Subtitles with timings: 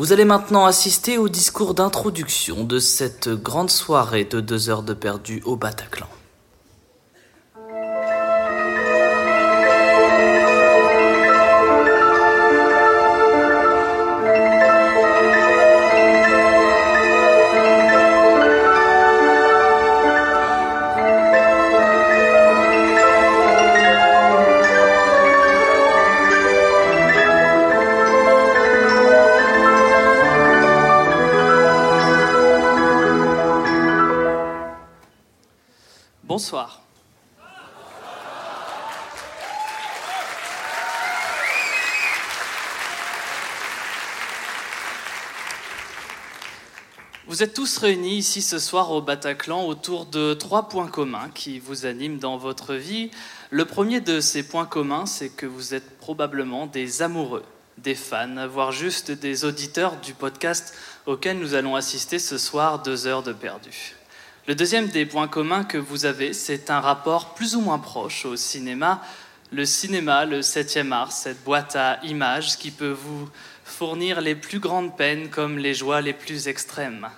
[0.00, 4.94] Vous allez maintenant assister au discours d'introduction de cette grande soirée de deux heures de
[4.94, 6.08] perdu au Bataclan.
[47.40, 51.58] Vous êtes tous réunis ici ce soir au Bataclan autour de trois points communs qui
[51.58, 53.10] vous animent dans votre vie.
[53.48, 57.44] Le premier de ces points communs, c'est que vous êtes probablement des amoureux,
[57.78, 60.74] des fans, voire juste des auditeurs du podcast
[61.06, 63.96] auquel nous allons assister ce soir, deux heures de perdu.
[64.46, 68.26] Le deuxième des points communs que vous avez, c'est un rapport plus ou moins proche
[68.26, 69.00] au cinéma.
[69.50, 73.30] Le cinéma, le 7e art, cette boîte à images qui peut vous
[73.64, 77.08] fournir les plus grandes peines comme les joies les plus extrêmes.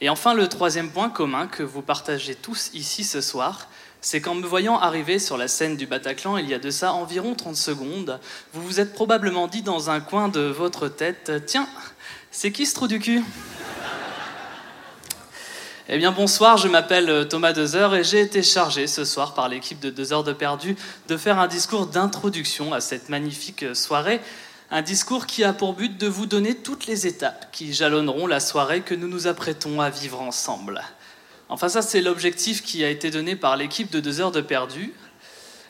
[0.00, 3.68] Et enfin, le troisième point commun que vous partagez tous ici ce soir,
[4.00, 6.92] c'est qu'en me voyant arriver sur la scène du Bataclan il y a de ça
[6.92, 8.20] environ 30 secondes,
[8.52, 11.68] vous vous êtes probablement dit dans un coin de votre tête Tiens,
[12.30, 13.22] c'est qui ce trou du cul?
[15.88, 19.50] Eh bien bonsoir, je m'appelle euh, Thomas Dezer et j'ai été chargé ce soir par
[19.50, 20.76] l'équipe de Deux de perdu
[21.08, 24.20] de faire un discours d'introduction à cette magnifique soirée.
[24.74, 28.40] Un discours qui a pour but de vous donner toutes les étapes qui jalonneront la
[28.40, 30.82] soirée que nous nous apprêtons à vivre ensemble.
[31.48, 34.92] Enfin ça c'est l'objectif qui a été donné par l'équipe de Deux heures de perdu.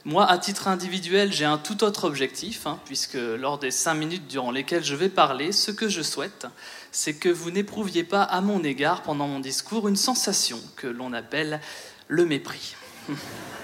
[0.07, 4.27] Moi, à titre individuel, j'ai un tout autre objectif, hein, puisque lors des cinq minutes
[4.27, 6.47] durant lesquelles je vais parler, ce que je souhaite,
[6.91, 11.13] c'est que vous n'éprouviez pas à mon égard pendant mon discours une sensation que l'on
[11.13, 11.61] appelle
[12.09, 12.75] le mépris.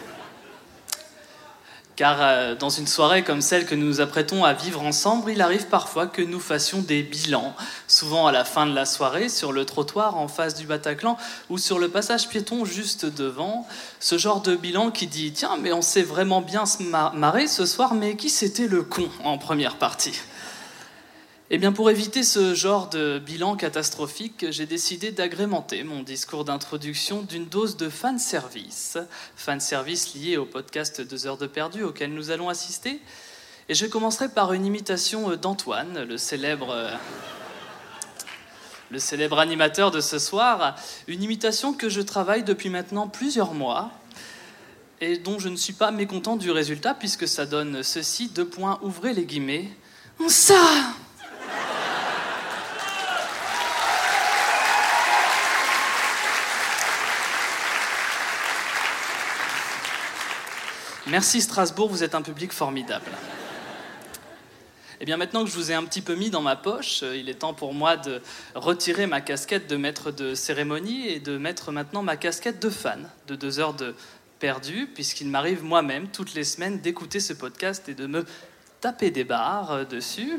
[2.01, 5.43] Car euh, dans une soirée comme celle que nous nous apprêtons à vivre ensemble, il
[5.43, 7.55] arrive parfois que nous fassions des bilans,
[7.89, 11.19] souvent à la fin de la soirée, sur le trottoir en face du Bataclan
[11.51, 13.67] ou sur le passage piéton juste devant.
[13.99, 16.65] Ce genre de bilan qui dit Tiens, mais on s'est vraiment bien
[17.13, 20.19] marré ce soir, mais qui c'était le con en première partie?
[21.53, 27.23] Eh bien, pour éviter ce genre de bilan catastrophique, j'ai décidé d'agrémenter mon discours d'introduction
[27.23, 28.99] d'une dose de fanservice,
[29.35, 33.01] fanservice lié au podcast Deux heures de perdu auquel nous allons assister.
[33.69, 36.89] Et je commencerai par une imitation d'Antoine, le célèbre,
[38.93, 40.77] le célèbre animateur de ce soir,
[41.09, 43.91] une imitation que je travaille depuis maintenant plusieurs mois
[45.01, 48.79] et dont je ne suis pas mécontent du résultat puisque ça donne ceci, deux points,
[48.83, 49.69] ouvrez les guillemets.
[50.29, 50.95] Ça
[61.11, 63.11] Merci Strasbourg, vous êtes un public formidable.
[65.01, 67.03] Et eh bien maintenant que je vous ai un petit peu mis dans ma poche,
[67.03, 68.21] euh, il est temps pour moi de
[68.55, 73.09] retirer ma casquette de maître de cérémonie et de mettre maintenant ma casquette de fan
[73.27, 73.95] de deux heures de
[74.39, 78.25] perdu, puisqu'il m'arrive moi-même toutes les semaines d'écouter ce podcast et de me
[78.81, 80.39] taper des barres euh, dessus.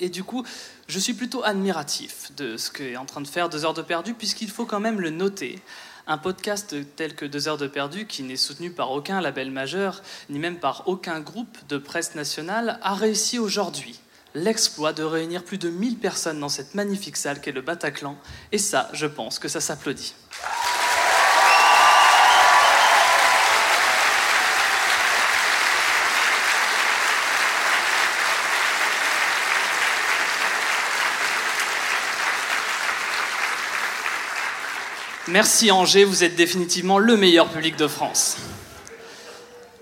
[0.00, 0.44] Et du coup,
[0.88, 4.14] je suis plutôt admiratif de ce qu'est en train de faire deux heures de perdu,
[4.14, 5.60] puisqu'il faut quand même le noter.
[6.06, 10.02] Un podcast tel que Deux heures de perdu, qui n'est soutenu par aucun label majeur,
[10.28, 13.98] ni même par aucun groupe de presse nationale, a réussi aujourd'hui
[14.34, 18.18] l'exploit de réunir plus de 1000 personnes dans cette magnifique salle qu'est le Bataclan.
[18.52, 20.14] Et ça, je pense que ça s'applaudit.
[35.34, 38.36] Merci Angers, vous êtes définitivement le meilleur public de France.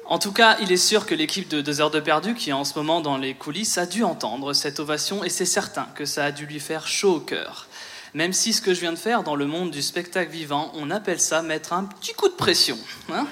[0.06, 2.54] En tout cas, il est sûr que l'équipe de Deux heures de perdu, qui est
[2.54, 6.06] en ce moment dans les coulisses, a dû entendre cette ovation et c'est certain que
[6.06, 7.66] ça a dû lui faire chaud au cœur.
[8.14, 10.90] Même si ce que je viens de faire dans le monde du spectacle vivant, on
[10.90, 12.78] appelle ça mettre un petit coup de pression.
[13.12, 13.26] Hein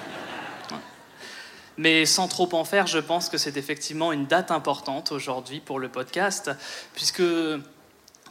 [1.79, 5.79] Mais sans trop en faire, je pense que c'est effectivement une date importante aujourd'hui pour
[5.79, 6.50] le podcast,
[6.93, 7.23] puisque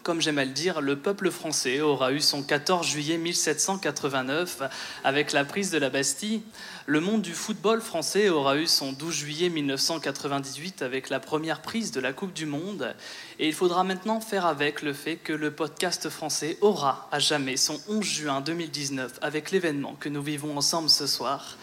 [0.04, 4.62] comme j'aime à le dire, le peuple français aura eu son 14 juillet 1789
[5.04, 6.42] avec la prise de la Bastille.
[6.86, 11.92] Le monde du football français aura eu son 12 juillet 1998 avec la première prise
[11.92, 12.96] de la Coupe du Monde.
[13.38, 17.57] Et il faudra maintenant faire avec le fait que le podcast français aura à jamais
[17.57, 21.57] son 11 juin 2019 avec l'événement que nous vivons ensemble ce soir.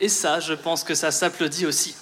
[0.00, 1.96] Et ça, je pense que ça s'applaudit aussi.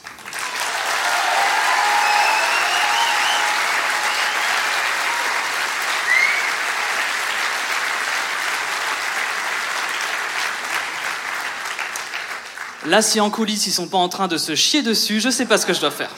[12.86, 15.46] Là, si en coulisses ils sont pas en train de se chier dessus, je sais
[15.46, 16.10] pas ce que je dois faire.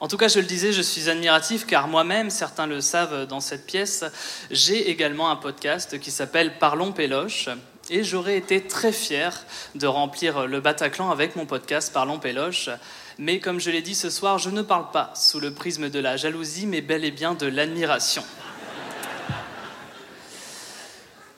[0.00, 3.40] En tout cas, je le disais, je suis admiratif car moi-même, certains le savent dans
[3.40, 4.04] cette pièce,
[4.50, 7.48] j'ai également un podcast qui s'appelle Parlons Péloche.
[7.90, 9.44] Et j'aurais été très fier
[9.74, 12.70] de remplir le Bataclan avec mon podcast Parlons Péloche.
[13.18, 15.98] Mais comme je l'ai dit ce soir, je ne parle pas sous le prisme de
[15.98, 18.24] la jalousie, mais bel et bien de l'admiration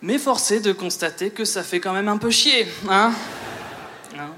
[0.03, 3.13] mais forcé de constater que ça fait quand même un peu chier, hein,
[4.19, 4.31] hein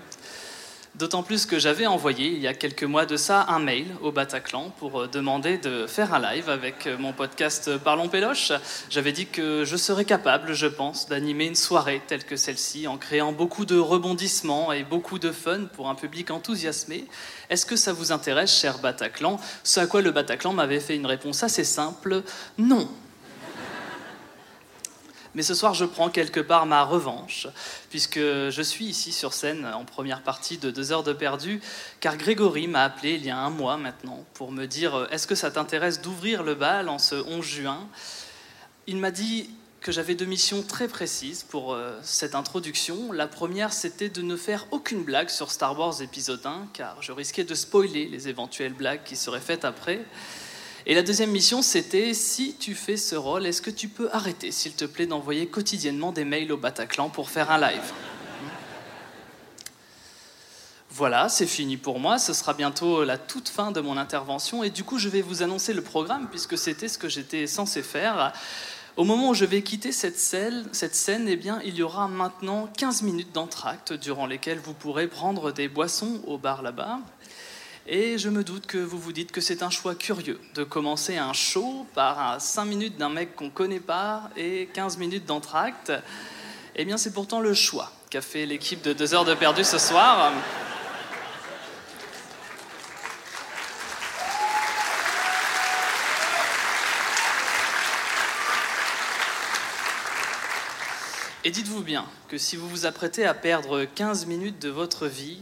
[0.98, 4.10] D'autant plus que j'avais envoyé il y a quelques mois de ça un mail au
[4.10, 8.50] Bataclan pour euh, demander de faire un live avec euh, mon podcast Parlons Péloche.
[8.90, 12.96] J'avais dit que je serais capable, je pense, d'animer une soirée telle que celle-ci en
[12.96, 17.04] créant beaucoup de rebondissements et beaucoup de fun pour un public enthousiasmé.
[17.48, 19.38] Est-ce que ça vous intéresse, cher Bataclan?
[19.62, 22.24] Ce à quoi le Bataclan m'avait fait une réponse assez simple
[22.58, 22.88] non.
[25.34, 27.46] Mais ce soir, je prends quelque part ma revanche,
[27.90, 31.60] puisque je suis ici sur scène en première partie de Deux heures de perdu,
[32.00, 35.34] car Grégory m'a appelé il y a un mois maintenant pour me dire Est-ce que
[35.34, 37.88] ça t'intéresse d'ouvrir le bal en ce 11 juin?
[38.86, 43.12] Il m'a dit que j'avais deux missions très précises pour euh, cette introduction.
[43.12, 47.12] La première, c'était de ne faire aucune blague sur Star Wars épisode 1, car je
[47.12, 50.04] risquais de spoiler les éventuelles blagues qui seraient faites après.
[50.86, 54.52] Et la deuxième mission, c'était si tu fais ce rôle, est-ce que tu peux arrêter,
[54.52, 57.92] s'il te plaît, d'envoyer quotidiennement des mails au Bataclan pour faire un live?
[60.90, 62.18] Voilà, c'est fini pour moi.
[62.18, 64.64] Ce sera bientôt la toute fin de mon intervention.
[64.64, 67.82] Et du coup, je vais vous annoncer le programme, puisque c'était ce que j'étais censé
[67.82, 68.32] faire.
[68.96, 72.08] Au moment où je vais quitter cette scène, cette scène eh bien, il y aura
[72.08, 76.98] maintenant 15 minutes d'entracte durant lesquelles vous pourrez prendre des boissons au bar là-bas.
[77.90, 81.16] Et je me doute que vous vous dites que c'est un choix curieux de commencer
[81.16, 85.90] un show par 5 minutes d'un mec qu'on connaît pas et 15 minutes d'entracte.
[86.76, 89.78] Eh bien, c'est pourtant le choix qu'a fait l'équipe de 2 heures de perdu ce
[89.78, 90.34] soir.
[101.42, 105.40] Et dites-vous bien que si vous vous apprêtez à perdre 15 minutes de votre vie,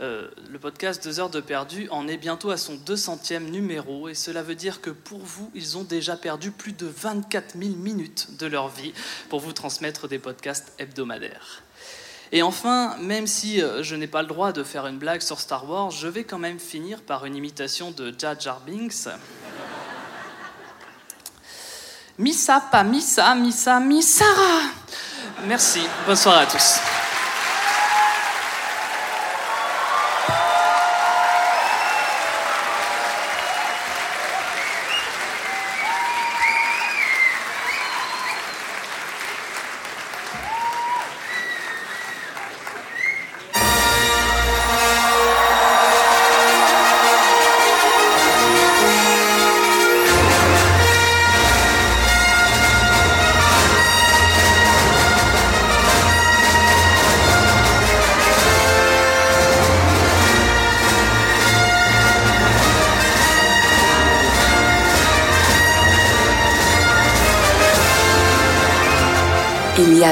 [0.00, 4.14] euh, le podcast Deux heures de perdu en est bientôt à son 200e numéro et
[4.14, 8.36] cela veut dire que pour vous, ils ont déjà perdu plus de 24 000 minutes
[8.38, 8.92] de leur vie
[9.30, 11.62] pour vous transmettre des podcasts hebdomadaires.
[12.32, 15.40] Et enfin, même si euh, je n'ai pas le droit de faire une blague sur
[15.40, 19.08] Star Wars, je vais quand même finir par une imitation de Jar Jar Binks.
[22.18, 24.60] Missa, pas Missa, Missa, Missara.
[25.46, 27.05] Merci, bonne soirée à tous.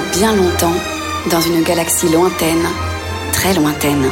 [0.01, 0.75] Bien longtemps,
[1.31, 2.67] dans une galaxie lointaine,
[3.33, 4.11] très lointaine,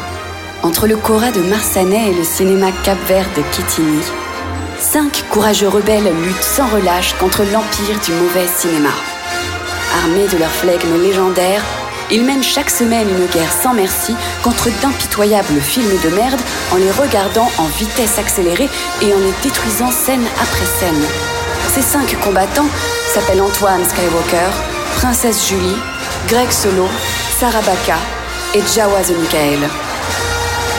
[0.63, 4.03] entre le Cora de Marsanet et le cinéma Cap-Vert de Kitini,
[4.79, 8.91] cinq courageux rebelles luttent sans relâche contre l'empire du mauvais cinéma.
[10.03, 11.63] Armés de leur flegme légendaire,
[12.11, 16.41] ils mènent chaque semaine une guerre sans merci contre d'impitoyables films de merde
[16.73, 18.69] en les regardant en vitesse accélérée
[19.01, 21.03] et en les détruisant scène après scène.
[21.75, 22.69] Ces cinq combattants
[23.13, 24.51] s'appellent Antoine Skywalker,
[24.97, 25.77] Princesse Julie,
[26.29, 26.89] Greg Solo,
[27.39, 27.99] Sarah Baka
[28.55, 29.15] et Jawa the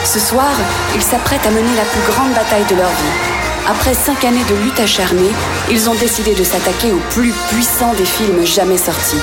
[0.04, 0.50] Ce soir,
[0.94, 3.68] ils s'apprêtent à mener la plus grande bataille de leur vie.
[3.68, 5.32] Après cinq années de lutte acharnée,
[5.70, 9.20] ils ont décidé de s'attaquer au plus puissant des films jamais sortis,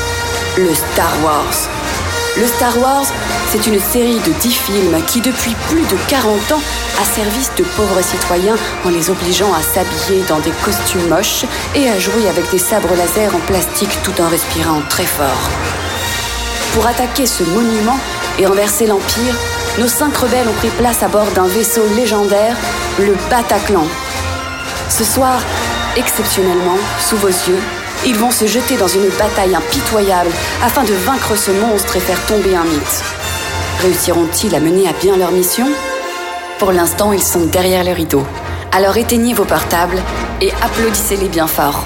[0.58, 1.81] le Star Wars.
[2.38, 3.06] Le Star Wars,
[3.50, 6.62] c'est une série de 10 films qui, depuis plus de 40 ans,
[7.02, 11.44] a service de pauvres citoyens en les obligeant à s'habiller dans des costumes moches
[11.76, 15.50] et à jouer avec des sabres laser en plastique tout en respirant très fort.
[16.74, 18.00] Pour attaquer ce monument
[18.40, 19.36] et renverser l'Empire,
[19.78, 22.56] nos cinq rebelles ont pris place à bord d'un vaisseau légendaire,
[22.98, 23.86] le Bataclan.
[24.90, 25.42] Ce soir,
[25.98, 27.60] exceptionnellement, sous vos yeux,
[28.05, 30.31] ils vont se jeter dans une bataille impitoyable
[30.63, 33.03] afin de vaincre ce monstre et faire tomber un mythe.
[33.81, 35.67] Réussiront-ils à mener à bien leur mission?
[36.60, 38.24] Pour l'instant, ils sont derrière le rideau.
[38.72, 40.01] Alors éteignez vos portables
[40.39, 41.86] et applaudissez-les bien fort.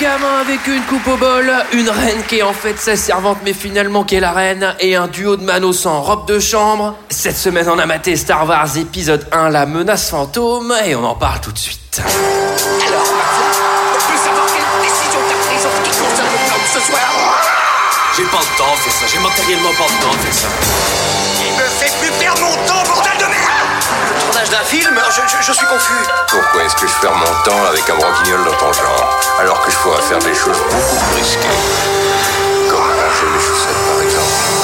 [0.00, 3.52] Gamin avec une coupe au bol, une reine qui est en fait sa servante mais
[3.52, 6.94] finalement qui est la reine, et un duo de manos en robe de chambre.
[7.10, 11.14] Cette semaine on a maté Star Wars épisode 1 La menace fantôme et on en
[11.14, 12.00] parle tout de suite.
[12.00, 16.80] Alors, on peut savoir quelle décision t'as prise en ce qui concerne le plan de
[16.80, 17.00] ce soir?
[18.16, 20.48] J'ai pas le temps de faire ça, j'ai matériellement pas le temps de faire ça.
[21.44, 23.09] Il me fait plus perdre mon temps, bordel
[23.90, 25.00] Le tournage d'un film
[25.40, 25.92] je, suis confus.
[26.28, 29.70] Pourquoi est-ce que je perds mon temps avec un branquignol dans ton genre, alors que
[29.70, 31.48] je pourrais faire des choses beaucoup plus risquées?
[32.68, 34.59] Comme ranger mes chaussettes, par exemple.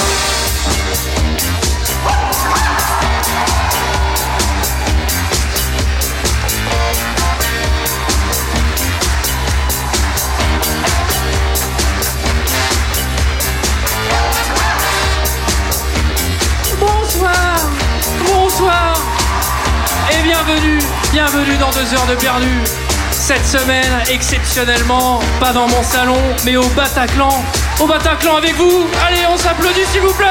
[20.44, 20.78] Bienvenue,
[21.12, 22.62] bienvenue dans deux heures de perdu.
[23.10, 27.42] Cette semaine, exceptionnellement, pas dans mon salon, mais au Bataclan.
[27.80, 30.26] Au Bataclan avec vous Allez, on s'applaudit s'il vous plaît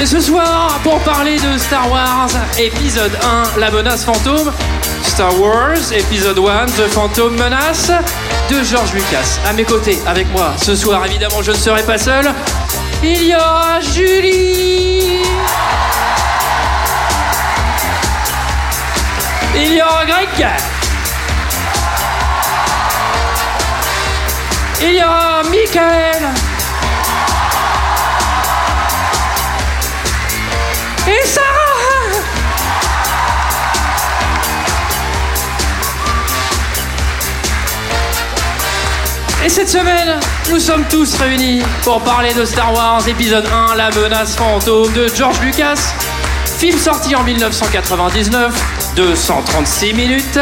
[0.00, 3.12] Et ce soir, pour parler de Star Wars, épisode
[3.56, 4.52] 1, La menace fantôme,
[5.02, 7.90] Star Wars, épisode 1, The Phantom Menace,
[8.50, 9.38] de George Lucas.
[9.46, 12.30] À mes côtés, avec moi, ce soir, évidemment, je ne serai pas seul.
[13.02, 15.22] Il y aura Julie.
[19.54, 20.46] Il y aura Greg.
[24.80, 26.22] Il y aura Michael.
[31.06, 31.46] Et Sarah.
[39.44, 40.18] Et cette semaine,
[40.50, 45.08] nous sommes tous réunis pour parler de Star Wars épisode 1, La menace fantôme de
[45.14, 45.94] George Lucas.
[46.58, 48.54] Film sorti en 1999,
[48.96, 50.38] de 136 minutes,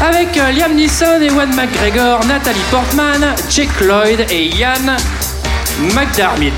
[0.00, 4.96] avec euh, Liam Neeson, Ewan McGregor, Nathalie Portman, Jake Lloyd et Ian
[5.94, 6.54] McDermid.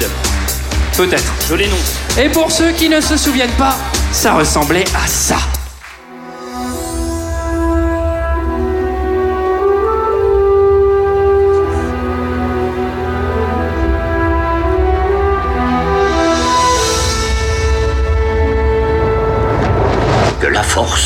[0.96, 1.32] Peut-être.
[1.48, 1.76] Joli nom.
[2.18, 3.76] Et pour ceux qui ne se souviennent pas,
[4.12, 5.38] ça ressemblait à ça.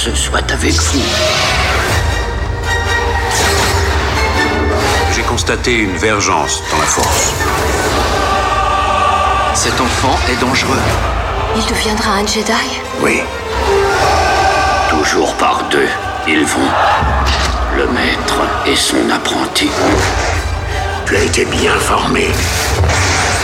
[0.04, 1.02] Force soit avec vous.
[5.14, 7.32] J'ai constaté une vergence dans la force.
[9.54, 10.82] Cet enfant est dangereux.
[11.56, 12.52] Il deviendra un Jedi?
[13.00, 13.23] Oui.
[14.90, 15.88] Toujours par deux,
[16.26, 16.70] ils vont.
[17.76, 19.70] Le maître et son apprenti.
[21.06, 22.28] Tu as été bien formé.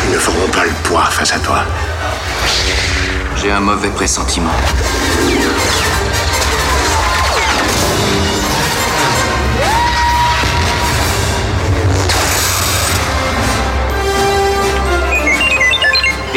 [0.07, 1.65] Ils ne feront pas le poids face à toi.
[3.37, 4.53] J'ai un mauvais pressentiment.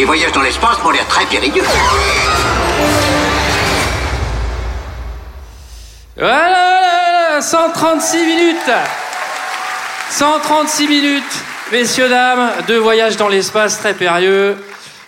[0.04, 1.64] Les voyages dans l'espace m'ont l'air très périlleux.
[6.18, 8.72] Voilà, voilà, voilà, 136 minutes
[10.10, 11.24] 136 minutes,
[11.72, 14.58] messieurs, dames, deux voyages dans l'espace très périlleux.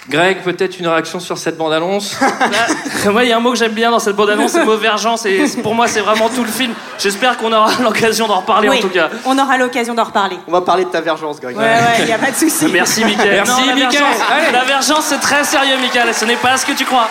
[0.08, 2.16] Greg, peut-être une réaction sur cette bande-annonce
[3.12, 4.78] moi, il y a un mot que j'aime bien dans cette bande-annonce, c'est le mot
[4.78, 5.26] vergence.
[5.26, 6.74] Et pour moi, c'est vraiment tout le film.
[7.00, 9.10] J'espère qu'on aura l'occasion d'en reparler Oui, en tout cas.
[9.26, 10.38] on aura l'occasion d'en reparler.
[10.48, 11.58] On va parler de ta vergence, Greg.
[11.58, 12.66] Ouais, ouais, y a pas de souci.
[12.72, 13.44] Merci, Mickaël.
[13.46, 13.92] Merci, Non, la Mickaël.
[13.92, 14.52] vergence- Allez.
[14.52, 16.14] La vergence, c'est très sérieux, Mickaël.
[16.14, 17.10] Ce n'est pas ce que tu crois.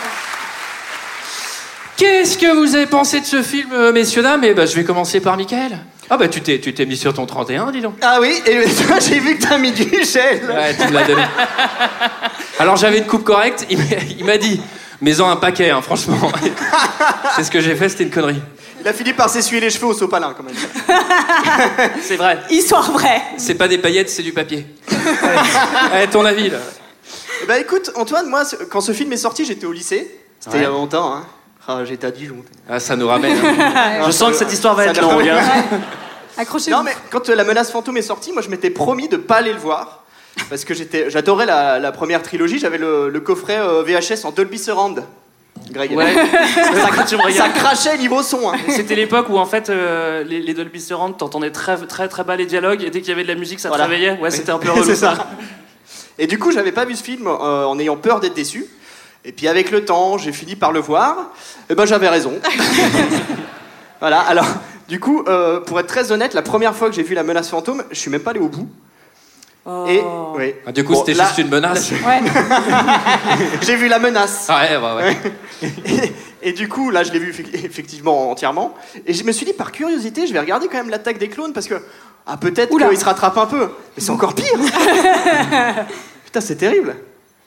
[1.97, 4.43] Qu'est-ce que vous avez pensé de ce film, euh, messieurs, dames?
[4.45, 5.79] Eh ben, je vais commencer par Michael.
[6.11, 7.95] Ah bah tu t'es, tu t'es mis sur ton 31, dis donc.
[8.03, 10.45] Ah oui, et toi, j'ai vu que t'as mis du gel.
[10.49, 11.23] Ouais, tu me l'as donné.
[12.59, 13.85] Alors j'avais une coupe correcte, il m'a,
[14.19, 14.61] il m'a dit,
[15.01, 16.31] mets-en un paquet, hein, franchement.
[17.37, 18.41] C'est ce que j'ai fait, c'était une connerie.
[18.81, 20.55] Il a fini par s'essuyer les cheveux au sopalin, quand même.
[22.03, 22.39] C'est vrai.
[22.51, 23.23] Histoire vraie.
[23.39, 24.67] C'est pas des paillettes, c'est du papier.
[25.93, 26.59] Allez, ton avis, là
[27.49, 30.19] ben écoute, Antoine, moi, quand ce film est sorti, j'étais au lycée.
[30.41, 30.75] C'était il y a Ouais.
[30.77, 31.27] longtemps, hein.
[31.67, 32.37] Ah, j'étais à Dijon.
[32.69, 33.37] Ah, ça nous ramène.
[33.39, 34.03] hein.
[34.07, 35.29] Je sens que cette histoire va Ça être longue.
[35.29, 35.41] hein.
[36.37, 36.77] Accrochez-vous.
[36.77, 39.37] Non, mais quand euh, La menace fantôme est sortie, moi, je m'étais promis de pas
[39.37, 40.05] aller le voir.
[40.51, 44.33] Parce que j'étais, j'adorais la, la première trilogie, j'avais le, le coffret euh, VHS en
[44.33, 45.05] Dolby Surround.
[45.71, 45.93] Greg.
[45.97, 46.13] Ouais.
[46.55, 47.53] ça, Tu me ça regardes.
[47.55, 48.51] crachait niveau son.
[48.53, 48.57] hein.
[48.69, 52.35] C'était l'époque où en fait euh, les, les Dolby Surround, t'entendais très très très bas
[52.35, 53.85] les dialogues et dès qu'il y avait de la musique, ça Voilà.
[53.85, 54.19] te réveillait.
[54.19, 54.85] Ouais, c'était un peu relou.
[54.85, 55.15] C'est ça.
[56.19, 58.67] Et du coup, j'avais pas vu ce film euh, en ayant peur d'être déçu.
[59.25, 61.31] Et puis avec le temps, j'ai fini par le voir.
[61.71, 62.33] Et ben j'avais raison.
[64.01, 64.21] voilà.
[64.21, 64.47] Alors,
[64.89, 67.49] du coup, euh, pour être très honnête, la première fois que j'ai vu La Menace
[67.49, 68.69] fantôme, je suis même pas allé au bout.
[69.89, 70.03] Et
[70.37, 70.55] oui.
[70.67, 71.91] Ah, du coup, Bon, c'était juste une menace.
[72.07, 72.21] Ouais.
[73.63, 74.45] J'ai vu La Menace.
[74.51, 75.17] Ah ouais, bah ouais.
[76.43, 78.75] Et, et du coup, là, je l'ai vu effe- effectivement entièrement.
[79.07, 81.55] Et je me suis dit, par curiosité, je vais regarder quand même l'attaque des clones
[81.55, 81.77] parce que
[82.27, 83.61] ah peut-être qu'il se rattrape un peu.
[83.97, 84.53] Mais c'est encore pire.
[86.27, 86.97] Putain, c'est terrible.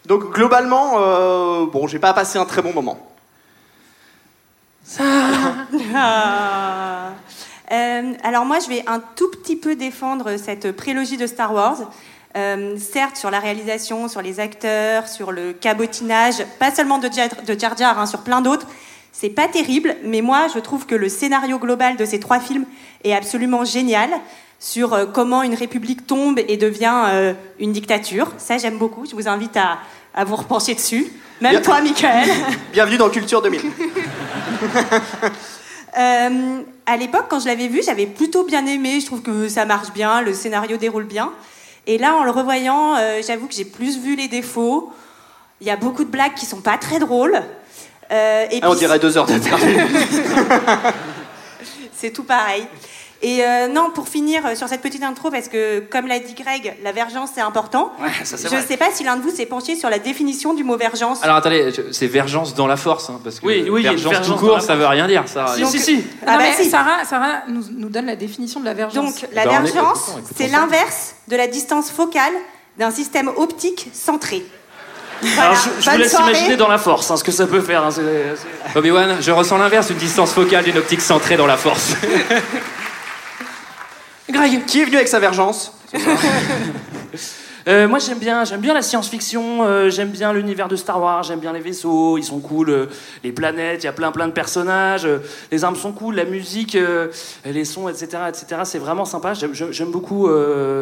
[0.08, 2.98] Donc globalement, euh, bon, j'ai pas passé un très bon moment.
[5.00, 7.10] Ah.
[7.70, 11.92] Euh, alors moi, je vais un tout petit peu défendre cette prélogie de Star Wars.
[12.38, 17.78] Euh, certes, sur la réalisation, sur les acteurs, sur le cabotinage, pas seulement de Jar,
[17.78, 18.68] Jar, hein, sur plein d'autres,
[19.12, 19.98] c'est pas terrible.
[20.06, 22.64] Mais moi, je trouve que le scénario global de ces trois films
[23.04, 24.12] est absolument génial
[24.60, 28.32] sur euh, comment une république tombe et devient euh, une dictature.
[28.38, 29.06] Ça, j'aime beaucoup.
[29.06, 29.80] Je vous invite à,
[30.14, 31.12] à vous repencher dessus.
[31.42, 31.62] Même Bien.
[31.62, 32.30] toi, Michael.
[32.74, 33.62] Bienvenue dans Culture 2000.
[35.98, 39.00] Euh, à l'époque, quand je l'avais vu, j'avais plutôt bien aimé.
[39.00, 41.32] Je trouve que ça marche bien, le scénario déroule bien.
[41.88, 44.92] Et là, en le revoyant, euh, j'avoue que j'ai plus vu les défauts.
[45.60, 47.42] Il y a beaucoup de blagues qui sont pas très drôles.
[48.12, 49.80] Euh, et Ah, on dirait deux heures d'interview.
[51.96, 52.68] c'est tout pareil.
[53.24, 56.36] Et euh, non, pour finir euh, sur cette petite intro, parce que comme l'a dit
[56.36, 57.92] Greg, la vergence c'est important.
[58.00, 58.62] Ouais, ça c'est Je vrai.
[58.68, 61.24] sais pas si l'un de vous s'est penché sur la définition du mot vergence.
[61.24, 64.46] Alors attendez, c'est vergence dans la force, hein, parce que Oui, oui, vergence, vergence tout
[64.46, 65.24] court, la ça veut rien dire.
[65.26, 65.48] Ça.
[65.56, 66.04] Si, si, si.
[66.28, 66.70] Ah non, bah mais si.
[66.70, 69.22] Sarah, Sarah nous, nous donne la définition de la vergence.
[69.22, 72.34] Donc la Bah, on est- vergence, c'est l'inverse de la distance focale
[72.78, 74.46] d'un système optique centré.
[75.24, 75.42] Voilà.
[75.50, 76.30] Alors je, je vous laisse soirée.
[76.34, 77.84] imaginer dans la force hein, ce que ça peut faire.
[77.84, 77.90] hein,
[78.76, 81.94] Obi-Wan, je ressens l'inverse, une distance focale d'une optique centrée dans la force.
[84.68, 85.74] Qui est venu avec sa vergence
[87.68, 91.24] Euh, moi j'aime bien, j'aime bien la science-fiction, euh, j'aime bien l'univers de Star Wars,
[91.24, 92.86] j'aime bien les vaisseaux, ils sont cool, euh,
[93.26, 95.06] les planètes, il y a plein plein de personnages,
[95.52, 96.78] les armes sont cool, la musique,
[97.44, 98.62] les sons, etc., etc.
[98.64, 99.34] C'est vraiment sympa.
[99.34, 100.30] J'aime, beaucoup,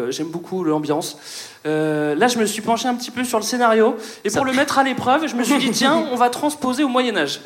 [0.10, 1.18] j'aime beaucoup l'ambiance.
[1.66, 4.54] Euh, là, je me suis penché un petit peu sur le scénario et pour le
[4.54, 7.42] mettre à l'épreuve, je me suis dit tiens, on va transposer au Moyen Âge.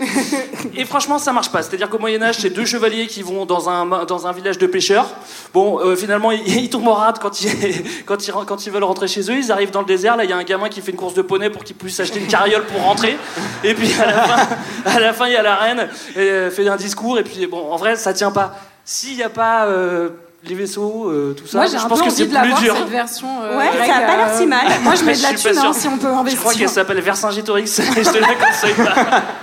[0.75, 1.61] Et franchement, ça marche pas.
[1.61, 4.67] C'est-à-dire qu'au Moyen Âge, c'est deux chevaliers qui vont dans un dans un village de
[4.67, 5.07] pêcheurs.
[5.53, 7.49] Bon, euh, finalement, ils, ils tombent en rade quand ils
[8.05, 9.37] quand ils quand ils veulent rentrer chez eux.
[9.37, 10.17] Ils arrivent dans le désert.
[10.17, 11.99] Là, il y a un gamin qui fait une course de poney pour qu'il puisse
[11.99, 13.17] acheter une carriole pour rentrer.
[13.63, 14.47] Et puis à la fin,
[14.85, 17.17] à la fin, il y a la reine et euh, fait un discours.
[17.19, 18.55] Et puis bon, en vrai, ça tient pas.
[18.83, 20.09] S'il n'y a pas euh,
[20.43, 22.33] les vaisseaux, euh, tout ça, Moi, j'ai je un pense peu que c'est envie de
[22.33, 22.75] la voir, dur.
[22.77, 23.27] cette version.
[23.43, 24.67] euh, Ouais, ça a pas l'air euh, si mal.
[24.83, 25.81] Moi, je mets de Je la suis pas thune, hein, sûr.
[25.81, 26.39] si on peut Je investir.
[26.41, 27.65] crois qu'elle s'appelle Vercingétorix.
[27.81, 29.23] je te la conseille pas.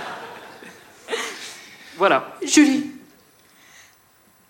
[1.97, 2.27] Voilà.
[2.45, 2.91] Julie.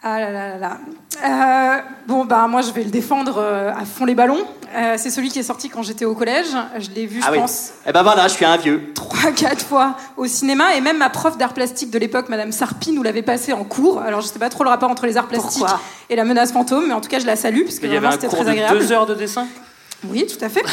[0.03, 0.77] Ah là là là là.
[1.25, 4.45] Euh, bon, bah, moi, je vais le défendre euh, à fond les ballons.
[4.75, 6.45] Euh, c'est celui qui est sorti quand j'étais au collège.
[6.77, 7.39] Je l'ai vu, Ah je oui.
[7.39, 8.91] pense, Eh ben voilà, je suis un vieux.
[8.93, 10.75] trois, quatre fois au cinéma.
[10.75, 13.99] Et même ma prof d'art plastique de l'époque, Madame Sarpi, nous l'avait passé en cours.
[14.01, 15.79] Alors, je sais pas trop le rapport entre les arts plastiques Pourquoi?
[16.11, 17.97] et la menace fantôme, mais en tout cas, je la salue, parce que Il y
[17.97, 18.77] avait vraiment, un c'était cours très de agréable.
[18.79, 19.47] deux heures de dessin?
[20.07, 20.63] Oui, tout à fait.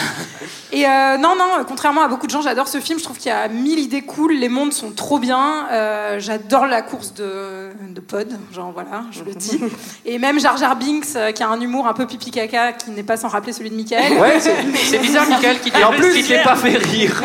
[0.70, 2.98] Et euh, non, non, contrairement à beaucoup de gens, j'adore ce film.
[2.98, 4.34] Je trouve qu'il y a mille idées cool.
[4.34, 5.66] Les mondes sont trop bien.
[5.72, 9.60] Euh, j'adore la course de, de pod, genre voilà, je le dis.
[10.04, 12.90] Et même Jar Jar Binks, euh, qui a un humour un peu pipi caca, qui
[12.90, 14.18] n'est pas sans rappeler celui de Michael.
[14.18, 17.22] Ouais, c'est bizarre, Michael, qui Et en plus, l'ait pas fait rire.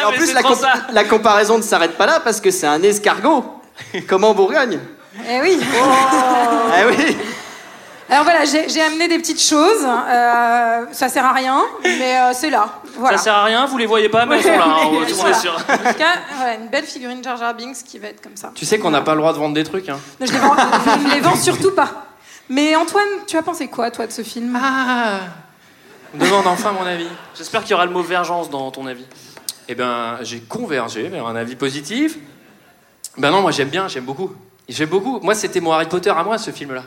[0.00, 0.72] Et en plus, la, trop comp- ça.
[0.92, 3.44] la comparaison ne s'arrête pas là parce que c'est un escargot.
[4.08, 4.80] Comme en Bourgogne.
[5.30, 5.58] Eh oui.
[5.62, 7.16] Eh oui.
[8.08, 9.84] Alors voilà, j'ai amené des petites choses.
[9.84, 12.68] Euh, ça sert à rien, mais euh, c'est là.
[12.96, 13.16] Voilà.
[13.18, 14.64] Ça sert à rien, vous les voyez pas, mais elles sont là.
[14.64, 15.34] hein, tout le monde est Voilà.
[15.38, 15.54] sûr.
[15.56, 18.52] En tout cas, voilà, une belle figurine Jar Jar Binks qui va être comme ça.
[18.54, 19.88] Tu sais qu'on n'a pas le droit de vendre des trucs.
[19.88, 19.98] Hein.
[20.20, 22.06] Je les vends, je ne les vends surtout pas.
[22.48, 24.56] Mais Antoine, tu as pensé quoi, toi, de ce film?
[24.62, 25.18] Ah
[26.14, 27.08] On me demande enfin mon avis.
[27.36, 29.04] J'espère qu'il y aura le mot vergence dans ton avis.
[29.68, 32.18] Eh ben, j'ai convergé vers un avis positif.
[33.18, 34.30] Ben non, moi j'aime bien, j'aime beaucoup.
[34.68, 35.18] J'aime beaucoup.
[35.22, 36.82] Moi, c'était mon Harry Potter à moi, ce film-là.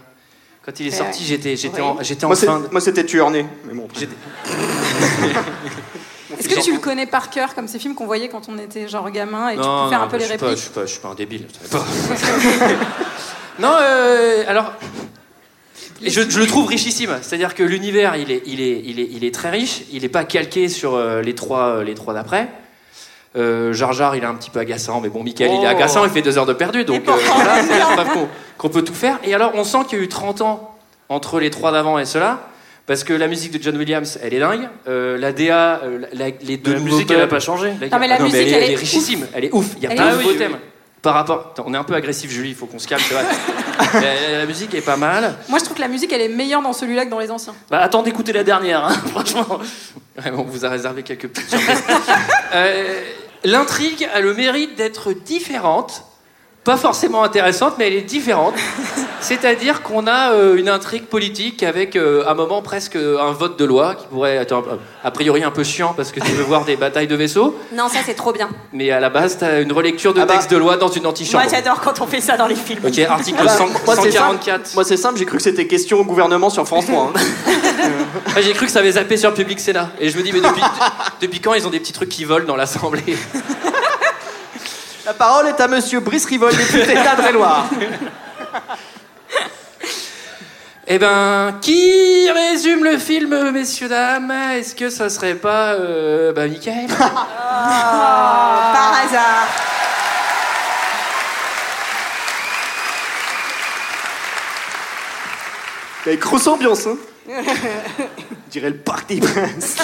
[0.70, 1.26] Quand il est sorti, ouais.
[1.28, 1.88] j'étais, j'étais, Oui.
[1.88, 2.68] en, j'étais en Moi, c'est- fin de...
[2.70, 3.44] moi, c'était tueur né.
[3.66, 3.88] Mais bon.
[3.98, 4.14] j'étais-
[6.38, 8.88] Est-ce que tu le connais par cœur, comme ces films qu'on voyait quand on était
[8.88, 10.58] genre gamin et tu Non, peux faire non, un peu les je suis pas- répliques
[10.60, 11.48] je suis pas, je suis pas un débile.
[11.72, 11.84] pas.
[13.60, 14.74] non, euh, alors,
[16.06, 17.18] je, je le trouve richissime.
[17.24, 19.82] C'est-à-dire que l'univers, il est, il est, il est, il est très riche.
[19.92, 22.48] Il n'est pas calqué sur euh, les trois, euh, les trois d'après.
[23.36, 25.76] Euh, Jar Jar, il est un petit peu agaçant, mais bon, Michael, il est Oh.
[25.76, 28.94] agaçant, il fait deux heures de perdu, donc euh, voilà, c'est preuve qu'on peut tout
[28.96, 29.20] faire.
[29.24, 30.76] Et alors, on sent qu'il y a eu 30 ans
[31.10, 32.40] entre les trois d'avant et ceux-là,
[32.88, 34.68] Parce que la musique de John Williams, elle est dingue.
[34.88, 37.72] Euh, la DA, euh, la- les deux La musique, elle a thèmes- pas changé.
[37.80, 39.28] La- Non, mais la Ah musique, elle, est, elle elle est est richissime.
[39.36, 39.74] Elle est ouf.
[39.78, 40.58] Il y a Elle plein de nouveaux oui, thèmes.
[41.02, 42.50] Par rapport, Attends, on est un peu agressif, Julie.
[42.50, 43.02] Il faut qu'on se calme.
[43.08, 43.24] c'est vrai.
[44.32, 45.36] la, la musique est pas mal.
[45.48, 47.56] Moi, je trouve que la musique, elle est meilleure dans celui-là que dans les anciens.
[47.70, 49.60] Bah, attends d'écouter la dernière, hein, franchement.
[50.18, 51.84] Ouais, on vous a réservé quelques petites surprises.
[52.54, 53.02] Euh,
[53.46, 56.04] L'intrigue a le mérite d'être différente.
[56.70, 58.54] Pas forcément intéressante, mais elle est différente.
[59.22, 63.66] C'est-à-dire qu'on a euh, une intrigue politique avec euh, un moment presque un vote de
[63.66, 64.64] loi qui pourrait être un-
[65.04, 67.58] a priori un peu chiant parce que tu veux voir des batailles de vaisseaux.
[67.76, 68.50] Non, ça c'est trop bien.
[68.72, 70.34] Mais à la base, tu as une relecture de Ah bah.
[70.36, 71.44] texte de loi dans une antichambre.
[71.44, 72.82] Moi j'adore quand on fait ça dans les films.
[72.86, 74.46] Ok, article Ah bah, 100 moi, c'est 144.
[74.46, 74.70] simple.
[74.76, 77.14] Moi, c'est simple, j'ai cru que c'était question au gouvernement sur France 3.
[77.16, 77.20] hein.
[78.36, 79.90] Ah, J'ai cru que ça avait zappé sur Public Sénat.
[80.00, 80.62] Et je me dis, mais depuis,
[81.22, 83.18] depuis quand ils ont des petits trucs qui volent dans l'Assemblée?
[85.10, 87.66] La parole est à monsieur Brice Rivol, député d'Indre-et-Loire.
[90.86, 94.30] Eh ben, qui résume le film, messieurs, dames?
[94.30, 95.74] Est-ce que ça serait pas.
[95.74, 96.86] Euh, bah, Michael?
[97.00, 97.10] Par
[99.04, 99.48] hasard.
[106.06, 106.98] Il y a une grosse ambiance, hein.
[107.28, 109.78] Je dirais le Parc des Princes.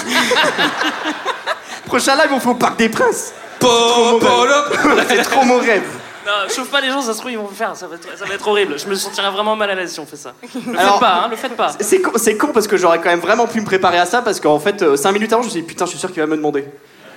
[1.84, 3.32] Prochain live, on fait au Parc des Princes.
[3.60, 5.82] C'est trop mon rêve.
[6.26, 7.76] Non, chauffe pas les gens, ça se trouve, ils vont le faire.
[7.76, 8.76] Ça va, être, ça va être horrible.
[8.78, 10.32] Je me sentirais vraiment mal à l'aise si on fait ça.
[10.42, 11.70] Le Alors- faites pas, hein, le faites pas.
[11.78, 14.22] C'est con, c'est con parce que j'aurais quand même vraiment pu me préparer à ça
[14.22, 16.20] parce qu'en fait, 5 minutes avant, je me suis dit putain, je suis sûr qu'il
[16.20, 16.64] va me demander.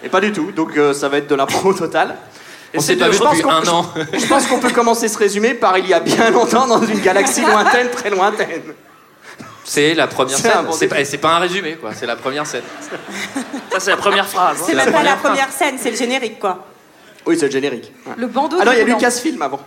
[0.04, 2.16] Et pas du tout, donc euh, ça va être de l'impro total.
[2.76, 3.86] On s'est pas vu je pense depuis qu'on- un an.
[4.14, 7.00] Je pense qu'on peut commencer ce résumé par il y a bien longtemps dans une
[7.00, 8.62] galaxie lointaine, très lointaine.
[9.72, 10.52] C'est la première scène.
[10.72, 11.92] C'est pas, c'est pas un résumé, quoi.
[11.94, 12.64] C'est la première scène.
[13.72, 14.58] Ça, c'est la première phrase.
[14.60, 14.64] hein.
[14.66, 16.66] C'est même pas la première scène, c'est le générique quoi.
[17.28, 17.94] Oui, c'est le générique.
[18.08, 18.14] Ouais.
[18.18, 18.58] Le bandeau.
[18.60, 18.86] Ah non, il y a.
[18.86, 19.60] Lucasfilm avant.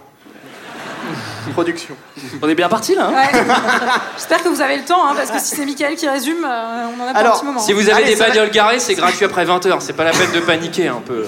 [1.52, 1.94] Production.
[2.40, 3.06] On est bien parti là.
[3.06, 3.44] hein Ouais.
[4.16, 6.86] J'espère que vous avez le temps, hein, parce que si c'est Michael qui résume, euh,
[6.96, 7.60] on en a pour Alors, un petit moment.
[7.60, 9.76] Si vous avez Allez, des bagnoles garées, c'est gratuit après 20h.
[9.80, 11.26] C'est pas la peine de paniquer un peu.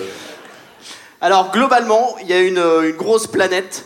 [1.20, 3.84] Alors, globalement, il y a une, euh, une grosse planète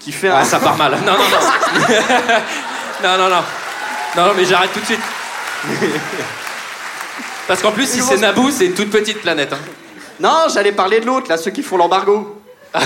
[0.00, 0.36] qui fait un.
[0.36, 0.92] Ah, ça part mal.
[0.92, 1.88] Non, non, non.
[3.02, 3.42] non, non, non.
[4.16, 5.00] Non, mais j'arrête tout de suite.
[7.48, 9.52] Parce qu'en plus, si c'est Naboo, c'est une toute petite planète.
[9.52, 9.58] hein.
[10.20, 12.40] Non, j'allais parler de l'autre, là, ceux qui font l'embargo.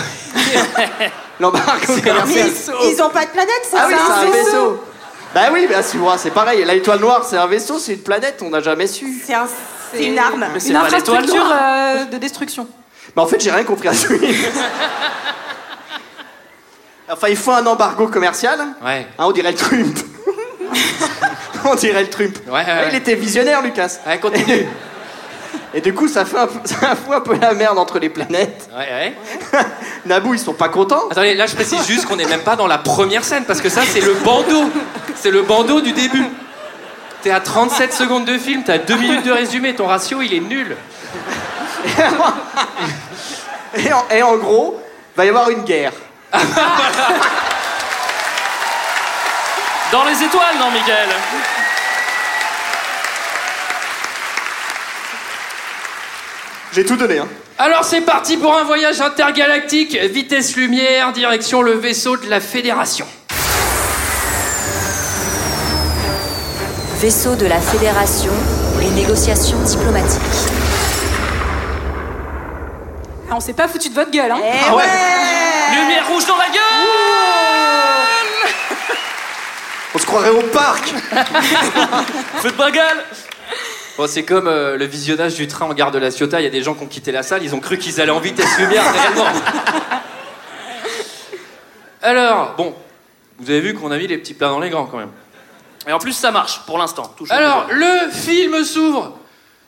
[1.40, 2.50] l'embargo C'est un Mais commercial.
[2.82, 4.84] ils, ils ont pas de planète, c'est Ah oui, ça c'est un vaisseau.
[5.34, 6.64] Bah oui, bah tu vois, c'est pareil.
[6.64, 9.22] L'étoile noire, c'est un vaisseau, c'est une planète, on n'a jamais su.
[9.26, 9.46] C'est un-
[9.92, 10.46] c'est une arme.
[10.52, 12.66] Mais c'est Une pas l'étoile infrastructure euh, de destruction.
[13.16, 14.08] Mais en fait, j'ai rien compris à ce.
[17.10, 18.58] Enfin, il faut un embargo commercial.
[18.84, 19.06] Ouais.
[19.18, 19.98] Hein, on dirait le Trump.
[21.70, 22.36] on dirait le Trump.
[22.46, 22.88] Ouais, ouais, ouais.
[22.90, 23.98] Il était visionnaire, Lucas.
[24.06, 24.66] Ouais, continue.
[25.74, 28.68] Et du coup, ça fait un ça fout un peu la merde entre les planètes.
[28.76, 29.14] Ouais,
[29.52, 29.62] ouais.
[30.06, 31.08] Naboo, ils sont pas contents.
[31.10, 33.68] Attendez, là je précise juste qu'on n'est même pas dans la première scène parce que
[33.68, 34.70] ça c'est le bandeau.
[35.14, 36.24] C'est le bandeau du début.
[37.22, 40.40] T'es à 37 secondes de film, t'as 2 minutes de résumé, ton ratio il est
[40.40, 40.76] nul.
[43.76, 44.80] Et en, et en gros,
[45.16, 45.92] va y avoir une guerre.
[49.90, 51.08] Dans les étoiles, non, Michael
[56.72, 57.28] J'ai tout donné, hein.
[57.56, 63.06] Alors c'est parti pour un voyage intergalactique, vitesse lumière, direction le vaisseau de la Fédération.
[67.00, 68.32] Vaisseau de la Fédération,
[68.80, 70.20] les négociations diplomatiques.
[73.30, 74.38] Ah, on s'est pas foutu de votre gueule, hein.
[74.44, 74.84] Eh Ah ouais.
[75.72, 77.67] Lumière rouge dans la gueule
[79.98, 80.86] On se croirait au parc.
[82.36, 83.04] Feu de Bengale
[83.96, 86.46] Bon, c'est comme euh, le visionnage du train en gare de la Ciotat, il y
[86.46, 88.60] a des gens qui ont quitté la salle, ils ont cru qu'ils allaient en vitesse
[88.60, 89.26] lumière réellement.
[92.00, 92.76] Alors, bon,
[93.40, 95.10] vous avez vu qu'on a mis les petits plats dans les grands quand même.
[95.88, 97.12] Et en plus, ça marche pour l'instant.
[97.16, 99.18] toujours Alors, le film s'ouvre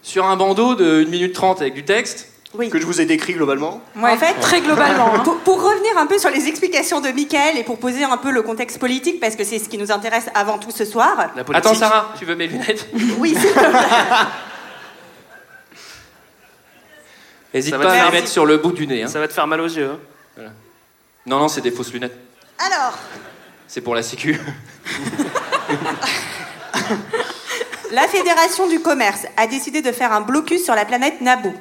[0.00, 2.29] sur un bandeau de 1 minute 30 avec du texte.
[2.70, 3.80] Que je vous ai décrit globalement.
[3.94, 5.14] Ouais, En fait, très globalement.
[5.14, 5.20] hein.
[5.20, 8.32] Pour, pour revenir un peu sur les explications de Michael et pour poser un peu
[8.32, 11.16] le contexte politique, parce que c'est ce qui nous intéresse avant tout ce soir.
[11.36, 11.64] La politique.
[11.66, 12.88] Attends, Sarah, tu veux mes lunettes?
[13.18, 13.68] Oui, s'il te plaît.
[17.54, 19.02] N'hésite pas à les mettre sur le bout du nez.
[19.04, 19.08] hein.
[19.08, 19.90] Ça va te faire mal aux yeux.
[20.38, 20.42] hein.
[21.26, 22.16] Non, non, c'est des fausses lunettes.
[22.58, 22.94] Alors,
[23.68, 24.38] C'est pour la sécu.
[27.92, 31.54] la Fédération du commerce a décidé de faire un blocus sur la planète Naboo.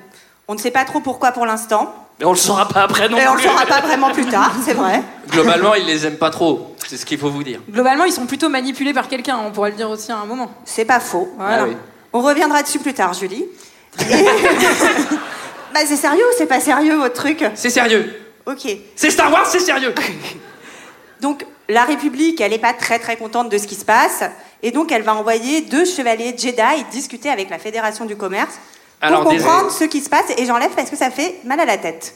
[0.49, 1.93] On ne sait pas trop pourquoi pour l'instant.
[2.19, 3.47] Mais on le saura pas après non Et on le plus.
[3.47, 5.03] saura pas vraiment plus tard, c'est vrai.
[5.29, 6.75] Globalement, ils les aiment pas trop.
[6.87, 7.61] C'est ce qu'il faut vous dire.
[7.69, 10.49] Globalement, ils sont plutôt manipulés par quelqu'un, on pourrait le dire aussi à un moment.
[10.65, 11.31] C'est pas faux.
[11.37, 11.61] Voilà.
[11.61, 11.77] Ah oui.
[12.13, 13.45] On reviendra dessus plus tard, Julie.
[13.99, 14.03] Et-
[15.73, 17.45] bah, c'est sérieux ou c'est pas sérieux votre truc?
[17.53, 18.19] C'est sérieux.
[18.47, 18.67] Ok.
[18.95, 19.93] C'est Star Wars, c'est sérieux.
[21.21, 24.23] Donc, la République, elle n'est pas très très contente de ce qui se passe.
[24.63, 28.57] Et donc, elle va envoyer deux chevaliers Jedi discuter avec la Fédération du Commerce
[28.99, 30.31] pour Alors, des- comprendre ce qui se passe.
[30.37, 32.15] Et j'enlève parce que ça fait mal à la tête.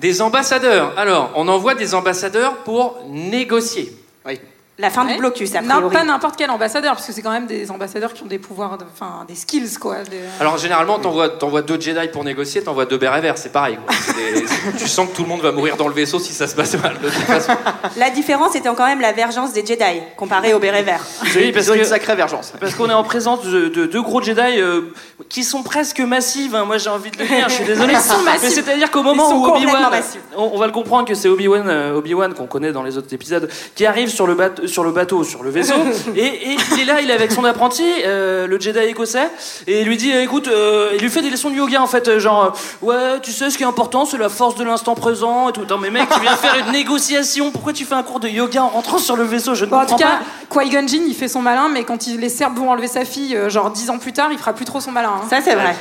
[0.00, 0.92] Des ambassadeurs.
[0.98, 3.96] Alors, on envoie des ambassadeurs pour négocier.
[4.26, 4.38] Oui.
[4.78, 5.12] La fin Ouais.
[5.14, 5.94] du blocus, a Non, priori.
[5.94, 8.76] pas n'importe quel ambassadeur, parce que c'est quand même des ambassadeurs qui ont des pouvoirs,
[8.76, 10.02] de- enfin des skills quoi.
[10.10, 13.78] des- Alors généralement, t'envoies, t'envoies deux Jedi pour négocier, t'envoies deux bérets verts, c'est pareil.
[13.82, 13.94] quoi.
[13.98, 14.44] C'est des-
[14.78, 16.74] tu sens que tout le monde va mourir dans le vaisseau si ça se passe
[16.74, 16.98] mal.
[17.02, 17.52] De toute façon.
[17.96, 19.82] La différence étant quand même la vergence des Jedi,
[20.16, 21.00] comparée au béret vert.
[21.34, 22.52] Oui, parce ont une que- sacrée vergence.
[22.60, 24.82] Parce qu'on est en présence de, de deux gros Jedi euh,
[25.30, 26.54] qui sont presque massives.
[26.54, 26.66] hein.
[26.66, 27.48] Moi, j'ai envie de le dire.
[27.48, 27.94] Je suis désolé.
[27.94, 28.42] Ils sont massifs.
[28.42, 29.88] Mais c'est-à-dire qu'au moment Ils sont où Obi-Wan,
[30.36, 33.14] on, on va le comprendre que c'est Obi-Wan, euh, Obi-Wan qu'on connaît dans les autres
[33.14, 35.74] épisodes, qui arrive sur le, bateau, sur le bateau, sur le vaisseau,
[36.16, 39.28] et, et il est là, il est avec son apprenti, euh, le Jedi écossais,
[39.66, 42.08] et il lui dit, écoute, euh, il lui fait des leçons de yoga en fait,
[42.08, 42.52] euh, genre,
[42.82, 45.64] ouais, tu sais, ce qui est important, c'est la force de l'instant présent et tout.
[45.68, 47.50] Non mais mec, tu viens faire une négociation.
[47.50, 49.54] Pourquoi tu fais un cours de yoga en rentrant sur le vaisseau?
[49.54, 50.20] Je ne Bon, en comprends tout cas.
[50.62, 53.36] Qui-Gon Jinn, il fait son malin, mais quand il, les Serbes vont enlever sa fille,
[53.36, 55.10] euh, genre dix ans plus tard, il fera plus trop son malin.
[55.16, 55.26] hein.
[55.28, 55.74] Ça, c'est vrai.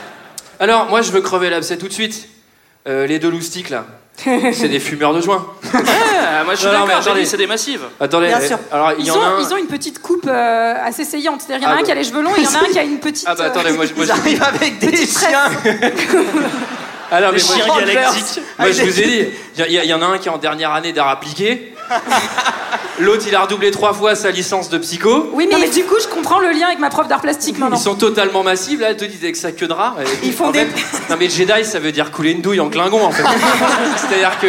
[0.60, 2.28] Alors, moi, je veux crever l'abcès tout de suite.
[2.88, 3.86] Euh, les deux loustiques, là,
[4.54, 5.46] c'est des fumeurs de joint.
[5.74, 7.02] Ah, moi, je suis Non, non, mais d'accord.
[7.04, 7.22] j'ai attendez.
[7.24, 7.82] dit, C'est des massives.
[8.00, 8.58] Attendez, Bien sûr.
[8.72, 9.40] alors il y Ils en ont, a un.
[9.42, 11.42] ils ont une petite coupe euh, assez saillante.
[11.42, 11.86] C'est-à-dire, il y en a Ah un bah.
[11.86, 13.26] qui a les cheveux longs et il y en a un qui a une petite.
[13.28, 15.52] Ah bah euh, attendez, moi, je- moi, Ils je- arrivent avec des chiens.
[17.12, 18.42] Alors, mais moi- chiens galactiques.
[18.58, 19.26] Moi, je vous ai dit,
[19.58, 21.75] il y, a- il y en a un qui est en dernière année d'art appliqué.
[23.00, 25.30] L'autre, il a redoublé trois fois sa licence de psycho.
[25.34, 27.76] Oui, mais, du coup, je comprends le lien avec ma prof d'art plastique maintenant.
[27.78, 29.96] Ils sont totalement massifs, là, ils te disent avec sa queue de rat.
[30.24, 32.70] Ils font En des- fait, Non, mais Jedi, ça veut dire couler une douille en
[32.70, 33.24] Klingon, en fait.
[33.98, 34.48] C'est-à-dire que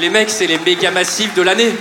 [0.00, 1.74] les mecs, c'est les méga massifs de l'année.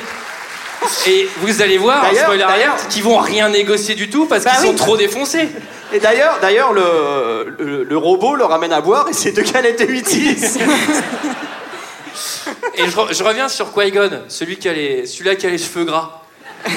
[1.08, 4.62] Et vous allez voir, spoiler alert, qu'ils vont rien négocier du tout parce Bah qu'ils
[4.62, 4.68] oui.
[4.68, 5.50] sont trop défoncés.
[5.94, 9.80] Et d'ailleurs, d'ailleurs le, le, le robot leur amène à boire et c'est deux canettes
[9.80, 10.06] et 8
[12.78, 15.58] Et je, re- je reviens sur Qui-Gon, celui qui a les, celui-là qui a les
[15.58, 16.22] cheveux gras.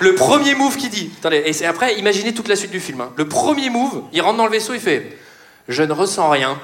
[0.00, 1.10] Le premier move qu'il dit.
[1.18, 3.00] Attendez, et c'est après, imaginez toute la suite du film.
[3.02, 3.10] hein.
[3.16, 5.18] Le premier move, il rentre dans le vaisseau, il fait
[5.68, 6.58] Je ne ressens rien.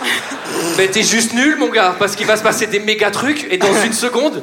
[0.78, 3.58] Mais t'es juste nul, mon gars, parce qu'il va se passer des méga trucs et
[3.58, 4.42] dans une seconde.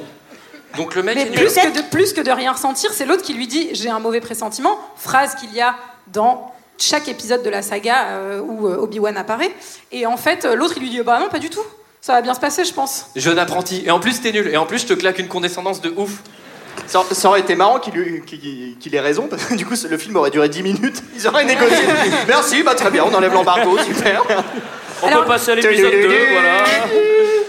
[0.77, 1.39] Donc le mec Mais est nul.
[1.39, 3.99] plus que, de, plus que de rien ressentir, c'est l'autre qui lui dit J'ai un
[3.99, 4.79] mauvais pressentiment.
[4.97, 5.75] Phrase qu'il y a
[6.07, 9.51] dans chaque épisode de la saga euh, où euh, Obi-Wan apparaît.
[9.91, 11.63] Et en fait, euh, l'autre, il lui dit Bah non, pas du tout.
[12.01, 13.07] Ça va bien se passer, je pense.
[13.15, 13.83] Jeune apprenti.
[13.85, 14.47] Et en plus, t'es nul.
[14.47, 16.11] Et en plus, je te claque une condescendance de ouf.
[16.87, 19.73] Ça, ça aurait été marrant qu'il lui- qu'il- qu'il ait raison, parce que du coup,
[19.89, 21.03] le film aurait duré 10 minutes.
[21.15, 21.77] Ils auraient négocié.
[22.27, 24.23] Merci, bah très bien, on enlève l'embargo, super.
[25.03, 26.63] On Alors- peut passer à l'épisode 2, voilà.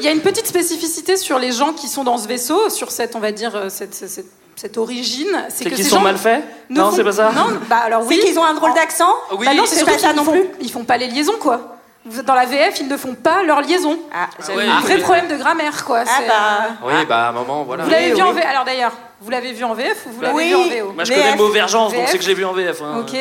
[0.01, 2.91] Il y a une petite spécificité sur les gens qui sont dans ce vaisseau, sur
[2.91, 4.25] cette, on va dire, euh, cette, cette,
[4.57, 5.29] cette origine.
[5.49, 7.47] C'est que qu'ils ces sont gens mal faits ne Non, font- c'est pas ça Non,
[7.69, 8.21] bah alors C'est oui.
[8.25, 10.33] qu'ils ont un drôle d'accent Oui, Bah non, C'est c'est pas ça qu'ils non font-
[10.33, 10.47] plus.
[10.61, 11.77] Ils font pas les liaisons, quoi.
[12.07, 13.99] Vous- Dans la VF, ils ne font pas leurs liaisons.
[14.13, 14.67] Ah, ouais.
[14.67, 16.03] Un vrai problème de grammaire, quoi.
[16.07, 16.69] Ah c'est, bah.
[16.83, 17.85] Oui, bah à un moment, voilà.
[17.85, 18.33] Vous l'avez Oui, vu en.
[18.33, 20.49] VF Alors d'ailleurs, vous l'avez vu en VF ou vous l'avez Oui.
[20.49, 22.53] vu en VO Moi, je connais le mot vergence, donc c'est que j'ai vu en
[22.55, 22.81] VF.
[22.83, 22.99] hein.
[23.01, 23.17] Ok.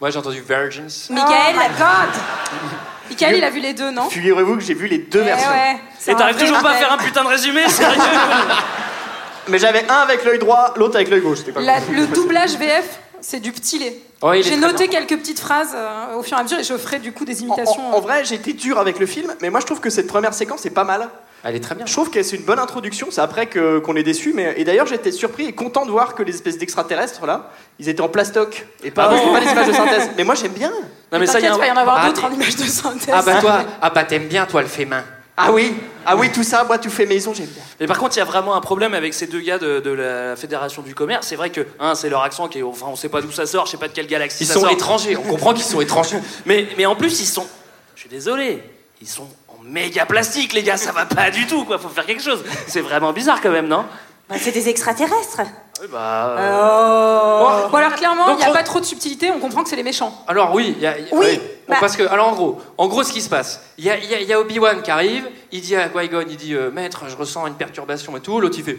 [0.00, 1.08] Moi, j'ai entendu Virgins.
[1.10, 2.20] Michael, oh God.
[3.10, 4.08] Michael, il a vu les deux, non?
[4.08, 5.50] Figurez-vous que j'ai vu les deux Eh versions.
[5.50, 8.00] ouais, c'est Et t'arrives toujours pas à faire un putain de résumé, sérieux
[9.48, 11.38] Mais j'avais un avec l'œil droit, l'autre avec l'œil gauche.
[11.38, 13.98] C'était pas La- le doublage VF, c'est du petit lait.
[14.32, 15.00] Est J'ai noté bien.
[15.00, 17.42] quelques petites phrases euh, au fur et à mesure et je ferai du coup des
[17.42, 17.92] imitations.
[17.92, 20.06] en- en vrai, j'ai été dur avec le film, mais moi je trouve que cette
[20.06, 21.08] première séquence est pas mal.
[21.44, 21.86] Elle est très bien.
[21.86, 24.64] Je trouve que c'est une bonne introduction, c'est après que- qu'on est déçu, mais et
[24.64, 28.08] d'ailleurs j'étais surpris et content de voir que les espèces d'extraterrestres là, ils étaient en
[28.08, 30.10] plastoc et pas, Ah bon pas des images de synthèse.
[30.16, 30.70] Mais moi j'aime bien.
[31.10, 33.12] Non, mais ça, il va y en avoir Ah, d'autres en images de synthèse.
[33.12, 35.02] Ah bah toi, ah bah t'aimes bien toi le fait main.
[35.36, 37.62] Ah oui, ah oui tout ça, moi tout fait maison, j'aime bien.
[37.80, 39.90] Mais par contre, il y a vraiment un problème avec ces deux gars de, de
[39.90, 41.26] la Fédération du Commerce.
[41.26, 42.62] C'est vrai que, un, c'est leur accent qui est.
[42.62, 44.54] Enfin, on sait pas d'où ça sort, je sais pas de quelle galaxie Ils ça
[44.54, 44.70] sont sort.
[44.70, 46.18] étrangers, on comprend qu'ils sont étrangers.
[46.46, 47.46] Mais, mais en plus, ils sont.
[47.94, 48.62] Je suis désolé,
[49.00, 51.78] ils sont en méga plastique, les gars, ça va pas du tout, quoi.
[51.78, 52.44] Faut faire quelque chose.
[52.66, 53.86] C'est vraiment bizarre quand même, non?
[54.28, 55.40] Bah, c'est des extraterrestres.
[55.82, 56.36] Oui, bah.
[56.38, 57.68] euh, Oh.
[57.70, 59.76] Bon alors clairement, il n'y a on- pas trop de subtilité, on comprend que c'est
[59.76, 60.14] les méchants.
[60.28, 61.36] Alors oui, il y a, y Oui.
[61.38, 61.42] Bon,
[61.74, 63.98] bah- parce que alors en gros, en gros ce qui se passe, il y a,
[63.98, 66.54] il y a- il y a Obi-Wan qui arrive, il dit à Qui-Gon, il dit
[66.54, 68.78] euh, maître, je ressens une perturbation et tout, l'autre il fait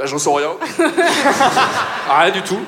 [0.00, 0.50] ah, j'en sens rien.
[2.08, 2.60] rien du tout.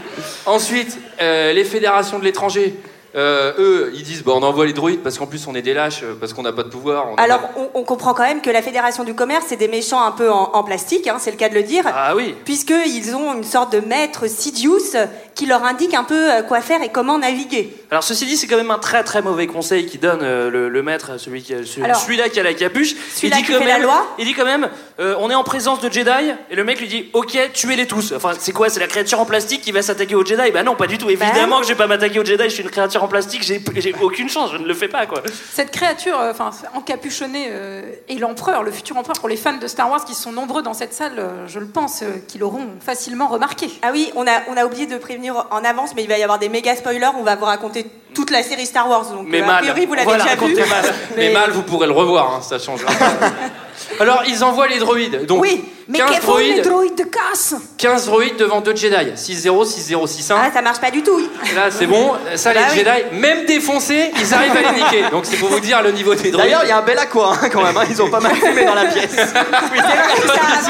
[0.45, 2.75] Ensuite, euh, les fédérations de l'étranger,
[3.15, 5.75] euh, eux, ils disent bah, on envoie les droïdes parce qu'en plus on est des
[5.75, 7.09] lâches, euh, parce qu'on n'a pas de pouvoir.
[7.13, 9.69] on Alors, pas- on, on comprend quand même que la Fédération du Commerce, c'est des
[9.69, 11.85] méchants un peu en, en plastique, hein, c'est le cas de le dire.
[11.93, 12.35] Ah oui.
[12.45, 14.97] Puisqu'ils ont une sorte de maître Sidious
[15.35, 17.75] qui leur indique un peu euh, quoi faire et comment naviguer.
[17.93, 20.71] Alors ceci dit, c'est quand même un très très mauvais conseil qui donne euh, le,
[20.71, 22.95] le maître, celui qui, a- celui- Alors, celui-là qui a la capuche.
[23.15, 25.35] celui-là dit qui quand fait la même, loi il dit quand même, euh, on est
[25.35, 28.15] en présence de Jedi, et le mec lui dit, ok, tuez-les tous.
[28.17, 30.51] Enfin, c'est quoi C'est la créature en plastique qui va s'attaquer aux Jedi?
[30.53, 31.11] Bah non, pas du tout.
[31.11, 32.45] Évidemment que je vais pas m'attaquer aux Jedi.
[32.45, 33.43] Je suis une créature en plastique.
[33.43, 34.53] J'ai j'ai aucune chance.
[34.53, 35.23] Je ne le fais pas quoi.
[35.53, 39.67] Cette créature, euh, enfin encapuchonnée, euh, et l'empereur, le futur empereur, pour les fans de
[39.67, 42.69] Star Wars qui sont nombreux dans cette salle, euh, je le pense, euh, qui l'auront
[42.85, 43.69] facilement remarqué.
[43.83, 46.23] Ah oui, on a, on a oublié de prévenir en avance, mais il va y
[46.23, 47.11] avoir des méga spoilers.
[47.19, 47.82] On va vous raconter
[48.15, 49.05] toute la série Star Wars.
[49.07, 49.57] Donc, Mais euh, mal.
[49.57, 50.55] a priori, vous l'avez Voilà, déjà vu.
[50.55, 50.85] mal.
[51.17, 52.93] Mais mal, vous pourrez le revoir, hein, ça changera.
[52.93, 53.11] pas.
[54.01, 55.27] Alors, ils envoient les droïdes.
[55.27, 58.77] Donc, Oui, mais 15 que font les droïdes, droïdes de casse 15 droïdes devant deux
[58.77, 58.95] Jedi.
[59.17, 60.35] 6-0, 6-0, 6-1.
[60.37, 61.19] Ah, ça marche pas du tout.
[61.55, 62.13] Là, c'est bon.
[62.37, 62.79] Ça, les Bah oui.
[62.79, 65.11] Jedi, même défoncés, ils arrivent à les niquer.
[65.11, 66.37] Donc, c'est pour vous dire le niveau des droïdes.
[66.47, 67.77] D'ailleurs, il y a un bel aqua hein, quand même.
[67.77, 69.11] hein, Ils ont pas mal fumé dans la pièce.
[69.17, 69.45] Ça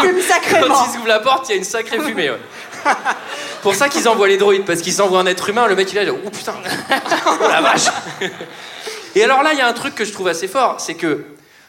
[0.01, 0.75] fume Quand sacrément.
[0.93, 2.31] ils ouvrent la porte, il y a une sacrée fumée.
[2.31, 2.39] ouais.
[3.63, 5.99] Pour ça qu'ils envoient les droïdes, parce qu'ils envoient un être humain, le mec il
[5.99, 6.55] est là, oh putain,
[7.27, 7.87] oh la vache.
[9.15, 11.25] Et alors là, il y a un truc que je trouve assez fort, c'est que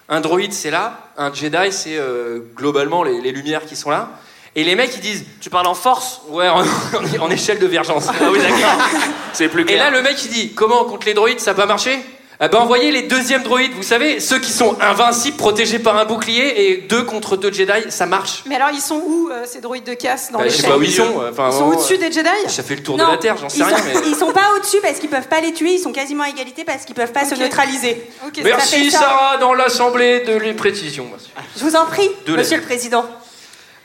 [0.09, 4.09] un droïde c'est là, un Jedi c'est euh, globalement les, les lumières qui sont là.
[4.55, 6.63] Et les mecs ils disent, Tu parles en force ouais, en,
[7.31, 8.07] échelle de vergence.
[8.09, 8.85] Ah oui, d'accord.
[9.33, 9.85] C'est plus Et clair.
[9.85, 11.99] là, le mec il dit, comment contre les droïdes ça n'a pas marché?
[12.41, 16.05] Eh ben, envoyez les deuxièmes droïdes, vous savez, ceux qui sont invincibles, protégés par un
[16.05, 18.43] bouclier, et deux contre deux Jedi, ça marche.
[18.47, 20.67] Mais alors, ils sont où, euh, ces droïdes de casse dans Bah, les je sais
[20.67, 21.03] pas où ils sont.
[21.03, 23.37] Enfin, Ils sont vraiment, au-dessus des Jedi Ça fait le tour Non, de la Terre,
[23.37, 23.77] j'en sais ils rien.
[23.77, 24.07] sont, Mais...
[24.09, 25.73] ils sont pas au-dessus parce qu'ils peuvent pas les tuer.
[25.73, 28.03] Ils sont quasiment à égalité parce qu'ils peuvent pas se neutraliser.
[28.25, 28.99] Ok, ça Merci ça.
[28.99, 31.07] Sarah dans l'Assemblée de les précisions.
[31.09, 31.29] merci.
[31.57, 33.05] Je vous en prie, De Monsieur le Président.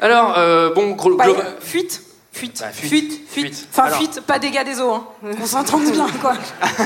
[0.00, 2.58] Alors, euh, bon, gros, Bah, globa- fuite Fuite.
[2.60, 2.90] Bah, fuite.
[2.90, 3.20] fuite.
[3.30, 3.66] Fuite.
[3.72, 3.98] Enfin, Alors.
[3.98, 5.04] fuite, pas dégâts des eaux, hein.
[5.40, 6.34] Qu'on s'entende bien, quoi.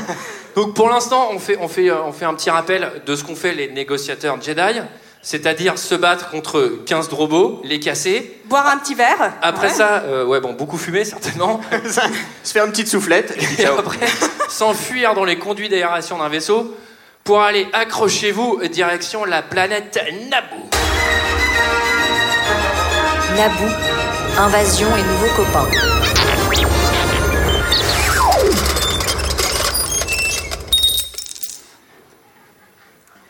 [0.57, 3.25] Donc pour l'instant, on fait, on, fait, euh, on fait un petit rappel de ce
[3.25, 4.81] qu'ont fait les négociateurs Jedi,
[5.23, 8.41] c'est-à-dire se battre contre 15 robots, les casser.
[8.47, 9.33] Boire un petit verre.
[9.41, 9.73] Après Ouais.
[9.73, 11.61] ça, euh, ouais, bon, beaucoup fumer certainement.
[12.43, 13.35] Se faire une petite soufflette.
[13.59, 14.07] et après,
[14.49, 16.77] s'enfuir dans les conduits d'aération d'un vaisseau
[17.25, 20.69] pour aller, accrochez-vous, direction la planète Naboo.
[23.37, 23.73] Naboo,
[24.39, 25.69] invasion et nouveaux copains.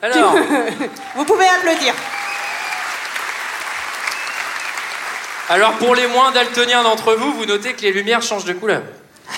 [0.03, 0.35] Alors,
[1.15, 1.95] Vous pouvez applaudir.
[5.49, 8.83] alors pour les moins daltoniens d'entre vous, vous notez que les lumières changent de couleur.